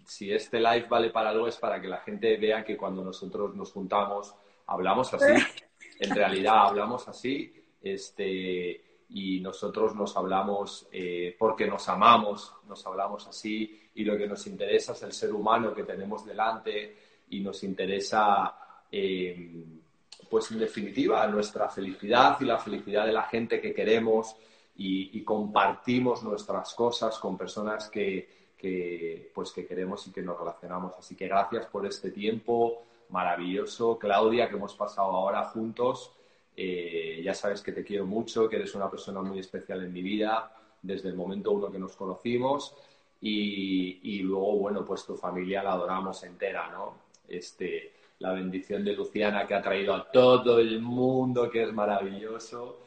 si 0.05 0.31
este 0.31 0.59
live 0.59 0.87
vale 0.89 1.09
para 1.09 1.29
algo 1.31 1.47
es 1.47 1.57
para 1.57 1.81
que 1.81 1.87
la 1.87 1.97
gente 1.99 2.37
vea 2.37 2.63
que 2.63 2.77
cuando 2.77 3.03
nosotros 3.03 3.55
nos 3.55 3.71
juntamos 3.71 4.33
hablamos 4.67 5.13
así. 5.13 5.33
En 5.99 6.13
realidad 6.13 6.67
hablamos 6.67 7.07
así. 7.07 7.53
Este, 7.81 8.81
y 9.09 9.39
nosotros 9.39 9.95
nos 9.95 10.15
hablamos 10.17 10.87
eh, 10.91 11.35
porque 11.37 11.65
nos 11.65 11.87
amamos, 11.89 12.53
nos 12.67 12.85
hablamos 12.85 13.27
así 13.27 13.89
y 13.95 14.03
lo 14.03 14.17
que 14.17 14.27
nos 14.27 14.45
interesa 14.47 14.93
es 14.93 15.03
el 15.03 15.13
ser 15.13 15.33
humano 15.33 15.73
que 15.73 15.83
tenemos 15.83 16.25
delante 16.25 16.95
y 17.29 17.39
nos 17.39 17.63
interesa, 17.63 18.55
eh, 18.91 19.65
pues 20.29 20.51
en 20.51 20.59
definitiva, 20.59 21.25
nuestra 21.27 21.69
felicidad 21.69 22.37
y 22.41 22.45
la 22.45 22.57
felicidad 22.57 23.05
de 23.05 23.13
la 23.13 23.23
gente 23.23 23.61
que 23.61 23.73
queremos 23.73 24.35
y, 24.75 25.17
y 25.17 25.23
compartimos 25.23 26.23
nuestras 26.23 26.73
cosas 26.73 27.17
con 27.17 27.37
personas 27.37 27.89
que, 27.89 28.37
que, 28.57 29.31
pues 29.33 29.51
que 29.51 29.65
queremos 29.65 30.05
y 30.07 30.11
que 30.11 30.21
nos 30.21 30.37
relacionamos. 30.37 30.93
Así 30.97 31.15
que 31.15 31.27
gracias 31.27 31.67
por 31.67 31.85
este 31.85 32.11
tiempo 32.11 32.83
maravilloso, 33.09 33.97
Claudia, 33.97 34.49
que 34.49 34.55
hemos 34.55 34.73
pasado 34.75 35.11
ahora 35.11 35.45
juntos. 35.45 36.11
Eh, 36.57 37.21
ya 37.23 37.33
sabes 37.35 37.61
que 37.61 37.71
te 37.71 37.83
quiero 37.83 38.05
mucho, 38.07 38.49
que 38.49 38.55
eres 38.57 38.73
una 38.75 38.89
persona 38.89 39.21
muy 39.21 39.39
especial 39.39 39.83
en 39.83 39.93
mi 39.93 40.01
vida 40.01 40.51
desde 40.81 41.09
el 41.09 41.15
momento 41.15 41.51
uno 41.51 41.71
que 41.71 41.79
nos 41.79 41.95
conocimos 41.95 42.75
y, 43.21 43.99
y 44.03 44.19
luego, 44.19 44.57
bueno, 44.57 44.83
pues 44.85 45.05
tu 45.05 45.15
familia 45.15 45.63
la 45.63 45.73
adoramos 45.73 46.23
entera, 46.23 46.69
¿no? 46.71 46.95
Este, 47.27 47.91
la 48.19 48.33
bendición 48.33 48.83
de 48.85 48.93
Luciana 48.93 49.45
que 49.45 49.55
ha 49.55 49.61
traído 49.61 49.93
a 49.93 50.03
todo 50.11 50.59
el 50.59 50.81
mundo, 50.81 51.49
que 51.49 51.63
es 51.63 51.73
maravilloso, 51.73 52.79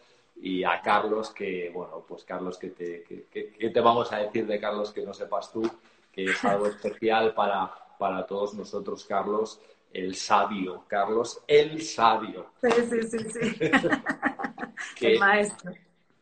y 0.43 0.65
a 0.65 0.81
Carlos, 0.81 1.31
que, 1.31 1.71
bueno, 1.73 2.05
pues 2.09 2.25
Carlos, 2.25 2.57
que 2.59 2.71
te, 2.71 3.03
que, 3.03 3.25
que- 3.31 3.51
que 3.53 3.71
te 3.71 3.81
vamos 3.81 4.13
a 4.13 4.19
decir 4.19 4.47
de 4.47 4.59
Carlos 4.59 4.93
que 4.93 5.03
no 5.05 5.13
sepas 5.15 5.53
tú, 5.53 5.63
que 6.11 6.31
es 6.31 6.45
algo 6.45 6.67
especial 6.67 7.35
para, 7.35 7.71
para 7.99 8.27
todos 8.27 8.55
nosotros, 8.55 9.05
Carlos, 9.05 9.61
el 9.93 10.15
sabio, 10.15 10.85
Carlos, 10.89 11.43
el 11.47 11.83
sabio, 11.83 12.53
Sí, 12.61 12.71
sí, 12.89 13.03
sí, 13.03 13.19
sí. 13.31 13.61
que, 14.97 15.15
El 15.15 15.19
maestro. 15.19 15.73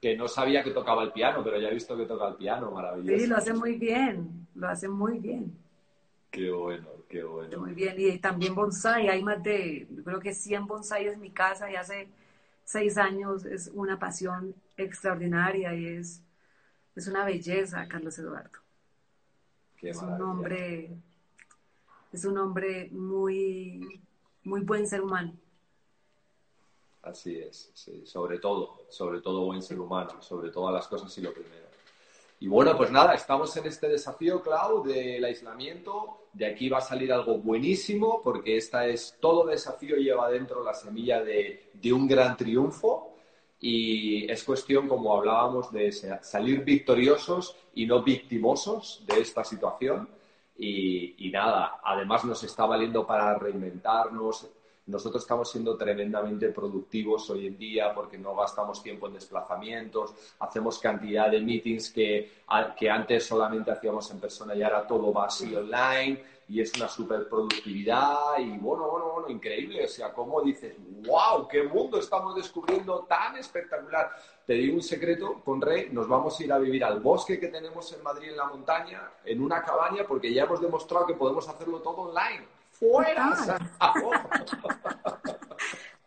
que 0.01 0.17
no 0.17 0.29
sabía 0.29 0.63
que 0.63 0.71
tocaba 0.71 1.03
el 1.03 1.13
piano, 1.13 1.43
pero 1.45 1.61
ya 1.61 1.69
he 1.69 1.75
visto 1.75 1.97
que 1.97 2.07
toca 2.07 2.29
el 2.29 2.37
piano, 2.37 2.71
maravilloso. 2.71 3.19
Sí, 3.19 3.27
lo 3.27 3.37
hace 3.37 3.53
muy 3.53 3.75
bien, 3.77 4.47
lo 4.55 4.69
hace 4.69 4.89
muy 4.89 5.19
bien. 5.19 5.57
Qué 6.31 6.51
bueno, 6.51 6.89
qué 7.09 7.23
bueno. 7.25 7.59
Muy 7.61 7.73
bien, 7.75 7.95
y 7.99 8.19
también 8.19 8.55
bonsai, 8.55 9.09
hay 9.09 9.23
más 9.23 9.43
de, 9.43 9.87
yo 9.91 10.05
creo 10.05 10.21
que 10.21 10.35
100 10.35 10.67
bonsai 10.67 11.09
en 11.09 11.21
mi 11.21 11.31
casa 11.31 11.71
y 11.71 11.77
hace 11.77 12.09
seis 12.65 12.99
años 12.99 13.47
es 13.47 13.71
una 13.73 13.99
pasión 13.99 14.55
extraordinaria 14.77 15.75
y 15.75 15.87
es, 15.87 16.23
es 16.95 17.09
una 17.09 17.25
belleza, 17.25 17.87
Carlos 17.89 18.19
Eduardo. 18.19 18.59
Qué 19.79 19.91
es 19.91 20.03
un 20.03 20.21
hombre, 20.21 20.91
es 22.13 22.25
un 22.25 22.39
hombre 22.39 22.89
muy, 22.91 24.01
muy 24.45 24.61
buen 24.63 24.87
ser 24.87 25.03
humano. 25.03 25.33
Así 27.03 27.39
es, 27.39 27.73
sobre 28.05 28.39
todo, 28.39 28.83
sobre 28.89 29.21
todo 29.21 29.47
buen 29.47 29.63
ser 29.63 29.79
humano, 29.81 30.21
sobre 30.21 30.51
todas 30.51 30.75
las 30.75 30.87
cosas 30.89 31.17
y 31.17 31.23
lo 31.23 31.33
primero. 31.33 31.67
Y 32.41 32.47
bueno, 32.49 32.77
pues 32.77 32.91
nada, 32.91 33.15
estamos 33.15 33.57
en 33.57 33.67
este 33.67 33.89
desafío, 33.89 34.43
Clau, 34.43 34.85
del 34.85 35.25
aislamiento. 35.25 36.29
De 36.33 36.47
aquí 36.47 36.69
va 36.69 36.79
a 36.79 36.83
salir 36.83 37.13
algo 37.13 37.39
buenísimo, 37.39 38.21
porque 38.23 38.57
esta 38.57 38.87
es 38.87 39.17
todo 39.21 39.47
desafío 39.47 39.97
lleva 39.97 40.31
dentro 40.31 40.63
la 40.63 40.75
semilla 40.75 41.23
de, 41.23 41.71
de 41.73 41.93
un 41.93 42.07
gran 42.07 42.37
triunfo. 42.37 43.15
Y 43.61 44.31
es 44.31 44.45
cuestión, 44.45 44.87
como 44.87 45.17
hablábamos, 45.17 45.73
de 45.73 45.91
sa- 45.91 46.23
salir 46.23 46.63
victoriosos 46.63 47.57
y 47.75 47.87
no 47.87 48.03
victimosos 48.05 49.03
de 49.07 49.21
esta 49.21 49.43
situación. 49.43 50.09
Y, 50.59 51.27
y 51.27 51.31
nada, 51.31 51.81
además 51.83 52.25
nos 52.25 52.43
está 52.43 52.67
valiendo 52.67 53.07
para 53.07 53.39
reinventarnos. 53.39 54.49
Nosotros 54.87 55.23
estamos 55.23 55.51
siendo 55.51 55.77
tremendamente 55.77 56.49
productivos 56.49 57.29
hoy 57.31 57.47
en 57.47 57.59
día 57.59 57.95
porque 57.95 58.19
no 58.19 58.35
gastamos 58.35 58.83
tiempo 58.83 59.07
en 59.07 59.15
desplazamientos, 59.15 60.15
hacemos 60.41 60.79
cantidad 60.79 61.31
de 61.31 61.41
meetings 61.41 61.91
que, 61.91 62.33
que 62.77 62.91
antes 62.91 63.27
solamente 63.27 63.71
hacíamos 63.71 64.11
en 64.11 64.19
persona 64.19 64.55
y 64.55 64.63
ahora 64.63 64.87
todo 64.87 65.13
va 65.13 65.27
así 65.27 65.55
online 65.55 66.38
y 66.49 66.63
es 66.63 66.75
una 66.77 66.89
super 66.89 67.29
productividad 67.29 68.39
y 68.39 68.57
bueno, 68.57 68.91
bueno, 68.91 69.11
bueno, 69.13 69.29
increíble. 69.29 69.85
O 69.85 69.89
sea, 69.89 70.13
como 70.15 70.41
dices, 70.41 70.77
wow, 71.07 71.47
qué 71.47 71.65
mundo 71.65 71.99
estamos 71.99 72.35
descubriendo 72.35 73.01
tan 73.01 73.37
espectacular. 73.37 74.11
Te 74.47 74.55
digo 74.55 74.77
un 74.77 74.83
secreto, 74.83 75.43
con 75.45 75.61
Rey, 75.61 75.91
nos 75.93 76.09
vamos 76.09 76.41
a 76.41 76.45
ir 76.45 76.53
a 76.53 76.59
vivir 76.59 76.83
al 76.83 77.01
bosque 77.01 77.39
que 77.39 77.49
tenemos 77.49 77.93
en 77.93 78.03
Madrid, 78.03 78.31
en 78.31 78.39
la 78.39 78.47
montaña, 78.47 79.11
en 79.27 79.43
una 79.43 79.63
cabaña, 79.63 80.05
porque 80.09 80.33
ya 80.33 80.45
hemos 80.45 80.63
demostrado 80.63 81.07
que 81.07 81.15
podemos 81.15 81.47
hacerlo 81.47 81.81
todo 81.83 82.09
online. 82.09 82.47
¡Fuera! 82.71 83.37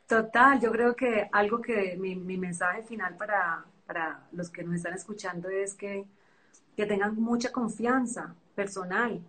Total, 0.07 0.59
yo 0.61 0.71
creo 0.71 0.95
que 0.95 1.29
algo 1.31 1.61
que 1.61 1.97
mi, 1.99 2.15
mi 2.15 2.37
mensaje 2.37 2.81
final 2.81 3.15
para, 3.15 3.63
para 3.85 4.27
los 4.31 4.49
que 4.49 4.63
nos 4.63 4.75
están 4.75 4.95
escuchando 4.95 5.49
es 5.49 5.75
que, 5.75 6.05
que 6.75 6.87
tengan 6.87 7.15
mucha 7.15 7.51
confianza 7.51 8.33
personal, 8.55 9.21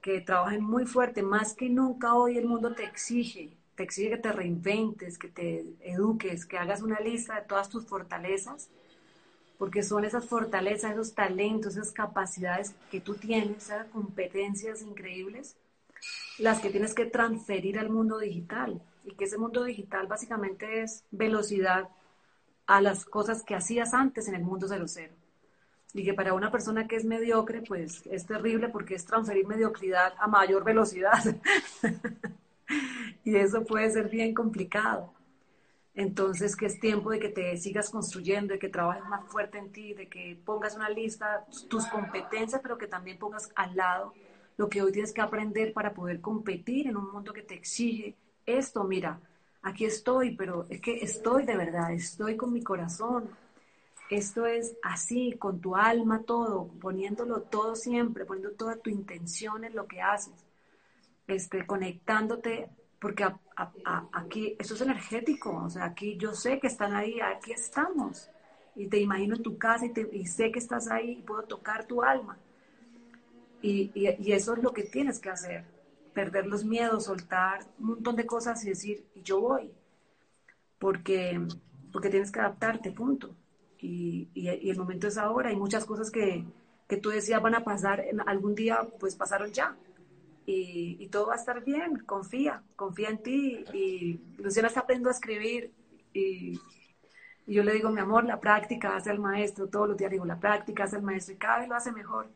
que 0.00 0.20
trabajen 0.20 0.62
muy 0.62 0.86
fuerte, 0.86 1.22
más 1.22 1.54
que 1.54 1.68
nunca 1.68 2.14
hoy 2.14 2.38
el 2.38 2.46
mundo 2.46 2.74
te 2.74 2.84
exige, 2.84 3.56
te 3.74 3.82
exige 3.82 4.10
que 4.10 4.16
te 4.18 4.32
reinventes, 4.32 5.18
que 5.18 5.28
te 5.28 5.64
eduques, 5.80 6.46
que 6.46 6.58
hagas 6.58 6.82
una 6.82 7.00
lista 7.00 7.36
de 7.36 7.42
todas 7.42 7.68
tus 7.68 7.86
fortalezas, 7.86 8.70
porque 9.58 9.82
son 9.82 10.04
esas 10.04 10.26
fortalezas, 10.26 10.92
esos 10.92 11.14
talentos, 11.14 11.76
esas 11.76 11.92
capacidades 11.92 12.74
que 12.90 13.00
tú 13.00 13.14
tienes, 13.14 13.64
esas 13.64 13.86
competencias 13.88 14.82
increíbles, 14.82 15.56
las 16.38 16.60
que 16.60 16.70
tienes 16.70 16.94
que 16.94 17.06
transferir 17.06 17.78
al 17.78 17.90
mundo 17.90 18.18
digital. 18.18 18.80
Y 19.04 19.14
que 19.14 19.24
ese 19.24 19.38
mundo 19.38 19.64
digital 19.64 20.06
básicamente 20.06 20.82
es 20.82 21.02
velocidad 21.10 21.88
a 22.66 22.80
las 22.80 23.04
cosas 23.04 23.42
que 23.42 23.54
hacías 23.54 23.94
antes 23.94 24.28
en 24.28 24.34
el 24.34 24.42
mundo 24.42 24.66
cero 24.68 24.84
cero. 24.86 25.14
Y 25.94 26.04
que 26.04 26.14
para 26.14 26.34
una 26.34 26.50
persona 26.50 26.86
que 26.86 26.96
es 26.96 27.04
mediocre, 27.04 27.62
pues 27.62 28.06
es 28.06 28.26
terrible 28.26 28.68
porque 28.68 28.94
es 28.94 29.04
transferir 29.04 29.46
mediocridad 29.46 30.12
a 30.18 30.26
mayor 30.26 30.64
velocidad. 30.64 31.22
y 33.24 33.36
eso 33.36 33.64
puede 33.64 33.90
ser 33.90 34.08
bien 34.08 34.34
complicado. 34.34 35.14
Entonces, 35.94 36.54
que 36.54 36.66
es 36.66 36.78
tiempo 36.78 37.10
de 37.10 37.18
que 37.18 37.28
te 37.28 37.56
sigas 37.56 37.90
construyendo, 37.90 38.52
de 38.52 38.60
que 38.60 38.68
trabajes 38.68 39.04
más 39.06 39.26
fuerte 39.26 39.58
en 39.58 39.72
ti, 39.72 39.94
de 39.94 40.08
que 40.08 40.40
pongas 40.44 40.76
una 40.76 40.88
lista, 40.88 41.44
tus 41.68 41.86
competencias, 41.86 42.60
pero 42.62 42.78
que 42.78 42.86
también 42.86 43.18
pongas 43.18 43.50
al 43.56 43.74
lado 43.74 44.14
lo 44.56 44.68
que 44.68 44.82
hoy 44.82 44.92
tienes 44.92 45.12
que 45.12 45.20
aprender 45.20 45.72
para 45.72 45.94
poder 45.94 46.20
competir 46.20 46.86
en 46.86 46.96
un 46.96 47.10
mundo 47.10 47.32
que 47.32 47.42
te 47.42 47.54
exige 47.54 48.14
esto. 48.46 48.84
Mira, 48.84 49.20
aquí 49.62 49.86
estoy, 49.86 50.36
pero 50.36 50.66
es 50.68 50.80
que 50.80 50.98
estoy 50.98 51.44
de 51.44 51.56
verdad, 51.56 51.92
estoy 51.92 52.36
con 52.36 52.52
mi 52.52 52.62
corazón. 52.62 53.28
Esto 54.10 54.46
es 54.46 54.76
así, 54.82 55.34
con 55.38 55.60
tu 55.60 55.76
alma 55.76 56.22
todo, 56.22 56.68
poniéndolo 56.80 57.42
todo 57.42 57.76
siempre, 57.76 58.24
poniendo 58.24 58.52
toda 58.52 58.76
tu 58.76 58.88
intención 58.90 59.64
en 59.64 59.74
lo 59.76 59.86
que 59.86 60.00
haces, 60.00 60.46
este, 61.28 61.66
conectándote, 61.66 62.70
porque 63.00 63.24
aquí, 64.12 64.56
eso 64.58 64.74
es 64.74 64.80
energético, 64.82 65.56
o 65.64 65.70
sea, 65.70 65.86
aquí 65.86 66.16
yo 66.18 66.34
sé 66.34 66.60
que 66.60 66.68
están 66.68 66.94
ahí, 66.94 67.20
aquí 67.20 67.52
estamos, 67.52 68.30
y 68.74 68.88
te 68.88 68.98
imagino 69.00 69.36
en 69.36 69.42
tu 69.42 69.58
casa 69.58 69.86
y, 70.12 70.26
sé 70.26 70.52
que 70.52 70.58
estás 70.60 70.88
ahí 70.90 71.12
y 71.20 71.22
puedo 71.22 71.44
tocar 71.44 71.86
tu 71.86 72.02
alma. 72.02 72.38
Y, 73.60 73.90
y- 73.94 74.32
eso 74.32 74.54
es 74.54 74.62
lo 74.62 74.72
que 74.72 74.84
tienes 74.84 75.18
que 75.18 75.30
hacer, 75.30 75.64
perder 76.12 76.46
los 76.46 76.64
miedos, 76.64 77.04
soltar 77.04 77.66
un 77.78 77.86
montón 77.88 78.16
de 78.16 78.26
cosas 78.26 78.64
y 78.64 78.68
decir, 78.70 79.04
yo 79.14 79.40
voy. 79.40 79.70
porque, 80.78 81.40
porque 81.92 82.10
tienes 82.10 82.30
que 82.32 82.40
adaptarte, 82.40 82.92
punto. 82.92 83.34
Y, 83.80 84.28
el 84.34 84.76
momento 84.76 85.08
es 85.08 85.18
ahora. 85.18 85.50
Hay 85.50 85.56
muchas 85.56 85.84
cosas 85.84 86.10
que, 86.10 86.44
que 86.88 86.96
tú 86.96 87.10
decías 87.10 87.42
van 87.42 87.54
a 87.54 87.64
pasar, 87.64 88.04
algún 88.26 88.54
día 88.54 88.80
pues 88.98 89.16
pasaron 89.16 89.52
ya. 89.52 89.76
Y, 90.46 90.96
y, 90.98 91.08
todo 91.08 91.26
va 91.28 91.34
a 91.34 91.36
estar 91.36 91.62
bien, 91.64 91.98
confía, 92.06 92.62
confía 92.76 93.10
en 93.10 93.22
ti. 93.22 93.64
Y 93.72 94.20
Luciana 94.38 94.68
está 94.68 94.80
aprendiendo 94.80 95.10
a 95.10 95.12
escribir. 95.12 95.72
Y, 96.12 96.58
y 97.48 97.54
yo 97.54 97.64
le 97.64 97.72
digo, 97.72 97.88
mi 97.88 98.00
amor, 98.00 98.24
la 98.24 98.38
práctica 98.38 98.94
hace 98.94 99.10
al 99.10 99.18
maestro, 99.18 99.68
todos 99.68 99.88
los 99.88 99.96
días 99.96 100.10
digo, 100.10 100.26
la 100.26 100.38
práctica 100.38 100.84
hace 100.84 100.96
al 100.96 101.02
maestro 101.02 101.32
y 101.34 101.38
cada 101.38 101.60
vez 101.60 101.68
lo 101.68 101.76
hace 101.76 101.90
mejor. 101.92 102.28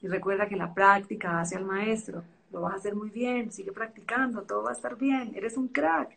Y 0.00 0.08
recuerda 0.08 0.48
que 0.48 0.56
la 0.56 0.72
práctica 0.72 1.40
hace 1.40 1.56
al 1.56 1.66
maestro, 1.66 2.24
lo 2.50 2.62
vas 2.62 2.72
a 2.72 2.76
hacer 2.76 2.94
muy 2.94 3.10
bien, 3.10 3.52
sigue 3.52 3.70
practicando, 3.72 4.44
todo 4.44 4.62
va 4.62 4.70
a 4.70 4.72
estar 4.72 4.96
bien, 4.96 5.34
eres 5.34 5.58
un 5.58 5.68
crack, 5.68 6.16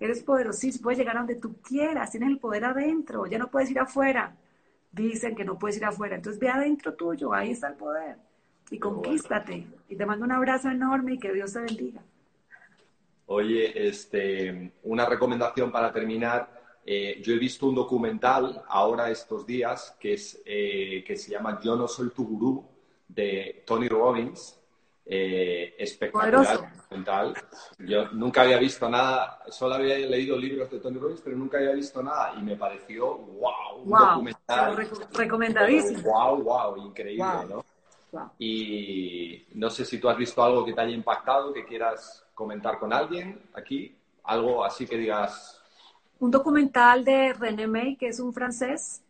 eres 0.00 0.22
poderosísimo, 0.22 0.84
puedes 0.84 0.98
llegar 0.98 1.16
a 1.16 1.20
donde 1.20 1.36
tú 1.36 1.56
quieras, 1.60 2.10
tienes 2.10 2.30
el 2.30 2.38
poder 2.38 2.64
adentro, 2.64 3.26
ya 3.26 3.38
no 3.38 3.50
puedes 3.50 3.70
ir 3.70 3.78
afuera. 3.78 4.36
Dicen 4.92 5.34
que 5.34 5.44
no 5.44 5.58
puedes 5.58 5.76
ir 5.76 5.84
afuera, 5.84 6.16
entonces 6.16 6.40
ve 6.40 6.48
adentro 6.48 6.94
tuyo, 6.94 7.32
ahí 7.32 7.50
está 7.50 7.68
el 7.68 7.74
poder. 7.74 8.16
Y 8.70 8.78
conquístate. 8.78 9.66
Y 9.88 9.96
te 9.96 10.06
mando 10.06 10.24
un 10.24 10.32
abrazo 10.32 10.70
enorme 10.70 11.14
y 11.14 11.18
que 11.18 11.32
Dios 11.32 11.52
te 11.52 11.60
bendiga. 11.60 12.02
Oye, 13.26 13.88
este, 13.88 14.72
una 14.84 15.06
recomendación 15.06 15.70
para 15.70 15.92
terminar. 15.92 16.56
Eh, 16.84 17.20
yo 17.22 17.34
he 17.34 17.38
visto 17.38 17.66
un 17.66 17.74
documental 17.74 18.62
ahora 18.68 19.10
estos 19.10 19.44
días 19.44 19.96
que, 19.98 20.14
es, 20.14 20.40
eh, 20.44 21.02
que 21.04 21.16
se 21.16 21.32
llama 21.32 21.60
Yo 21.60 21.74
no 21.74 21.88
soy 21.88 22.10
tu 22.10 22.24
gurú 22.24 22.64
de 23.08 23.64
Tony 23.66 23.88
Robbins. 23.88 24.55
Eh, 25.08 25.76
espectacular 25.78 26.68
documental. 26.88 27.34
Yo 27.78 28.08
nunca 28.10 28.42
había 28.42 28.58
visto 28.58 28.88
nada, 28.88 29.40
solo 29.48 29.76
había 29.76 29.96
leído 29.98 30.36
libros 30.36 30.68
de 30.68 30.80
Tony 30.80 30.98
Robbins, 30.98 31.20
pero 31.20 31.36
nunca 31.36 31.58
había 31.58 31.72
visto 31.72 32.02
nada 32.02 32.34
y 32.36 32.42
me 32.42 32.56
pareció 32.56 33.16
wow, 33.16 33.82
un 33.84 33.88
wow, 33.88 33.98
documental. 34.00 34.88
recomendadísimo. 35.12 36.02
Wow, 36.10 36.42
wow, 36.42 36.76
increíble, 36.88 37.24
Wow. 37.24 37.48
¿no? 37.48 37.64
Wow. 38.10 38.30
Y 38.40 39.46
no 39.54 39.70
sé 39.70 39.84
si 39.84 39.98
tú 40.00 40.08
has 40.08 40.16
visto 40.16 40.42
algo 40.42 40.64
que 40.64 40.72
te 40.72 40.80
haya 40.80 40.94
impactado, 40.94 41.52
que 41.52 41.64
quieras 41.64 42.24
comentar 42.34 42.78
con 42.80 42.92
alguien 42.92 43.40
aquí, 43.54 43.96
algo 44.24 44.64
así 44.64 44.86
que 44.86 44.96
digas, 44.98 45.60
Un 46.18 46.30
documental 46.32 47.04
de 47.04 47.32
René 47.32 47.66
May, 47.68 47.96
que 47.96 48.08
es 48.08 48.18
un 48.20 48.32
francés, 48.32 49.02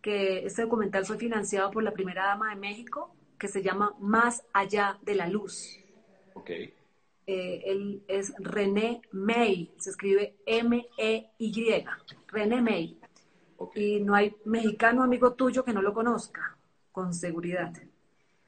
que 0.00 0.46
este 0.46 0.62
documental 0.62 1.04
fue 1.04 1.18
financiado 1.18 1.70
por 1.70 1.82
la 1.82 1.90
primera 1.92 2.26
dama 2.26 2.50
de 2.50 2.56
México, 2.56 3.14
que 3.38 3.48
se 3.48 3.62
llama 3.62 3.94
Más 4.00 4.44
allá 4.52 4.98
de 5.02 5.14
la 5.16 5.28
luz. 5.28 5.80
ok, 6.34 6.50
Eh, 7.26 7.62
él 7.66 8.04
es 8.08 8.34
René 8.38 9.00
May, 9.12 9.72
se 9.78 9.90
escribe 9.90 10.36
M-E-Y, 10.46 11.84
René 12.28 12.60
May. 12.62 12.98
ok, 13.56 13.74
Y 13.74 14.00
no 14.00 14.14
hay 14.14 14.36
mexicano 14.44 15.02
amigo 15.02 15.34
tuyo 15.34 15.64
que 15.64 15.72
no 15.72 15.82
lo 15.82 15.94
conozca, 15.94 16.58
con 16.92 17.14
seguridad. 17.14 17.72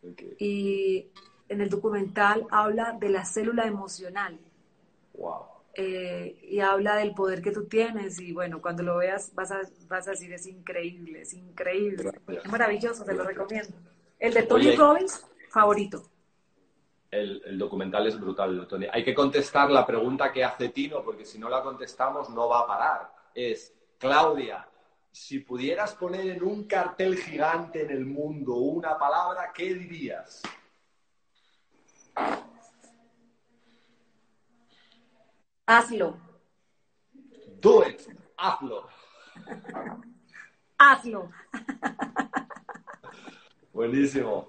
ok, 0.02 0.22
Y 0.38 1.12
en 1.48 1.60
el 1.60 1.68
documental 1.68 2.46
habla 2.50 2.92
de 2.98 3.10
la 3.10 3.24
célula 3.26 3.66
emocional 3.66 4.40
wow. 5.14 5.46
eh, 5.74 6.38
y 6.42 6.60
habla 6.60 6.96
del 6.96 7.14
poder 7.14 7.42
que 7.42 7.52
tú 7.52 7.64
tienes. 7.66 8.20
Y 8.20 8.32
bueno, 8.32 8.60
cuando 8.62 8.82
lo 8.82 8.96
veas 8.98 9.34
vas 9.34 9.50
a, 9.52 9.60
vas 9.88 10.08
a 10.08 10.12
decir, 10.12 10.32
es 10.32 10.46
increíble, 10.46 11.22
es 11.22 11.34
increíble. 11.34 12.04
Gracias. 12.04 12.44
Es 12.44 12.50
maravilloso, 12.50 13.04
te 13.04 13.14
lo 13.14 13.24
recomiendo. 13.24 13.76
El 14.18 14.34
de 14.34 14.42
Tony 14.44 14.68
Oye. 14.68 14.76
Robbins, 14.76 15.26
favorito. 15.50 16.02
El, 17.10 17.42
el 17.46 17.58
documental 17.58 18.06
es 18.06 18.18
brutal, 18.18 18.66
Tony. 18.68 18.86
Hay 18.92 19.04
que 19.04 19.14
contestar 19.14 19.70
la 19.70 19.86
pregunta 19.86 20.32
que 20.32 20.44
hace 20.44 20.70
Tino, 20.70 21.02
porque 21.02 21.24
si 21.24 21.38
no 21.38 21.48
la 21.48 21.62
contestamos 21.62 22.30
no 22.30 22.48
va 22.48 22.60
a 22.60 22.66
parar. 22.66 23.14
Es, 23.34 23.72
Claudia, 23.98 24.66
si 25.12 25.38
pudieras 25.38 25.94
poner 25.94 26.26
en 26.28 26.42
un 26.42 26.64
cartel 26.64 27.16
gigante 27.16 27.82
en 27.82 27.90
el 27.90 28.04
mundo 28.04 28.54
una 28.56 28.98
palabra, 28.98 29.52
¿qué 29.54 29.72
dirías? 29.74 30.42
Hazlo, 35.66 36.16
Do 37.60 37.84
it, 37.88 38.00
hazlo. 38.36 38.88
hazlo. 40.78 41.30
Buenísimo. 43.76 44.48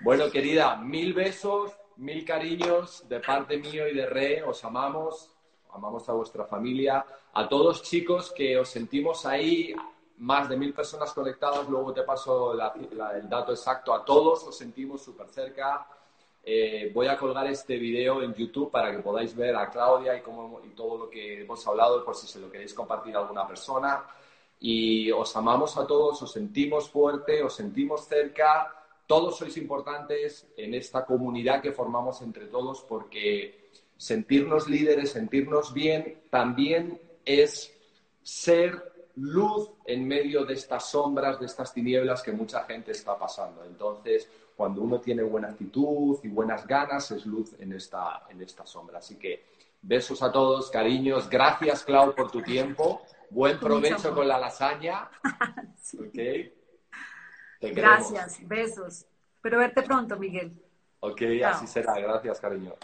Bueno, 0.00 0.28
querida, 0.32 0.74
mil 0.74 1.14
besos, 1.14 1.70
mil 1.94 2.24
cariños 2.24 3.08
de 3.08 3.20
parte 3.20 3.56
mío 3.56 3.86
y 3.86 3.94
de 3.94 4.04
Re. 4.04 4.42
Os 4.42 4.64
amamos, 4.64 5.30
amamos 5.70 6.08
a 6.08 6.12
vuestra 6.12 6.44
familia. 6.44 7.06
A 7.34 7.48
todos 7.48 7.84
chicos 7.84 8.32
que 8.32 8.58
os 8.58 8.68
sentimos 8.68 9.24
ahí, 9.26 9.72
más 10.16 10.48
de 10.48 10.56
mil 10.56 10.74
personas 10.74 11.12
conectadas, 11.12 11.68
luego 11.68 11.92
te 11.92 12.02
paso 12.02 12.52
el 12.52 13.28
dato 13.28 13.52
exacto. 13.52 13.94
A 13.94 14.04
todos 14.04 14.42
os 14.42 14.58
sentimos 14.58 15.02
súper 15.02 15.28
cerca. 15.28 15.86
Eh, 16.42 16.90
voy 16.92 17.06
a 17.06 17.16
colgar 17.16 17.46
este 17.46 17.76
video 17.76 18.22
en 18.24 18.34
YouTube 18.34 18.72
para 18.72 18.90
que 18.90 18.98
podáis 18.98 19.36
ver 19.36 19.54
a 19.54 19.70
Claudia 19.70 20.16
y, 20.16 20.18
y 20.18 20.70
todo 20.70 20.98
lo 20.98 21.08
que 21.08 21.42
hemos 21.42 21.64
hablado, 21.64 22.04
por 22.04 22.16
si 22.16 22.26
se 22.26 22.40
lo 22.40 22.50
queréis 22.50 22.74
compartir 22.74 23.14
a 23.14 23.20
alguna 23.20 23.46
persona. 23.46 24.04
Y 24.60 25.10
os 25.10 25.36
amamos 25.36 25.76
a 25.76 25.86
todos, 25.86 26.20
os 26.22 26.32
sentimos 26.32 26.88
fuerte, 26.88 27.42
os 27.42 27.54
sentimos 27.54 28.06
cerca. 28.06 28.72
Todos 29.06 29.38
sois 29.38 29.56
importantes 29.56 30.46
en 30.56 30.74
esta 30.74 31.04
comunidad 31.04 31.62
que 31.62 31.72
formamos 31.72 32.20
entre 32.22 32.46
todos 32.46 32.82
porque 32.82 33.70
sentirnos 33.96 34.68
líderes, 34.68 35.12
sentirnos 35.12 35.72
bien, 35.72 36.22
también 36.30 37.00
es 37.24 37.74
ser 38.22 38.92
luz 39.16 39.70
en 39.84 40.06
medio 40.06 40.44
de 40.44 40.54
estas 40.54 40.90
sombras, 40.90 41.40
de 41.40 41.46
estas 41.46 41.72
tinieblas 41.72 42.22
que 42.22 42.32
mucha 42.32 42.64
gente 42.64 42.92
está 42.92 43.18
pasando. 43.18 43.64
Entonces, 43.64 44.28
cuando 44.56 44.82
uno 44.82 45.00
tiene 45.00 45.22
buena 45.22 45.48
actitud 45.48 46.18
y 46.22 46.28
buenas 46.28 46.66
ganas, 46.66 47.10
es 47.10 47.26
luz 47.26 47.54
en 47.58 47.72
esta, 47.72 48.26
en 48.28 48.40
esta 48.42 48.66
sombra. 48.66 48.98
Así 48.98 49.16
que 49.16 49.44
besos 49.82 50.22
a 50.22 50.30
todos, 50.30 50.70
cariños. 50.70 51.28
Gracias, 51.28 51.84
Clau, 51.84 52.14
por 52.14 52.30
tu 52.30 52.42
tiempo. 52.42 53.02
Buen 53.30 53.58
provecho 53.58 54.14
con 54.14 54.26
la 54.28 54.38
lasaña. 54.38 55.08
Sí. 55.80 55.96
¿Ok? 55.96 56.12
Te 56.12 57.72
queremos. 57.72 58.12
Gracias, 58.12 58.46
besos. 58.46 59.06
Espero 59.36 59.58
verte 59.58 59.82
pronto, 59.82 60.18
Miguel. 60.18 60.62
Ok, 61.00 61.22
Chao. 61.40 61.52
así 61.54 61.66
será. 61.66 61.98
Gracias, 61.98 62.40
cariño. 62.40 62.74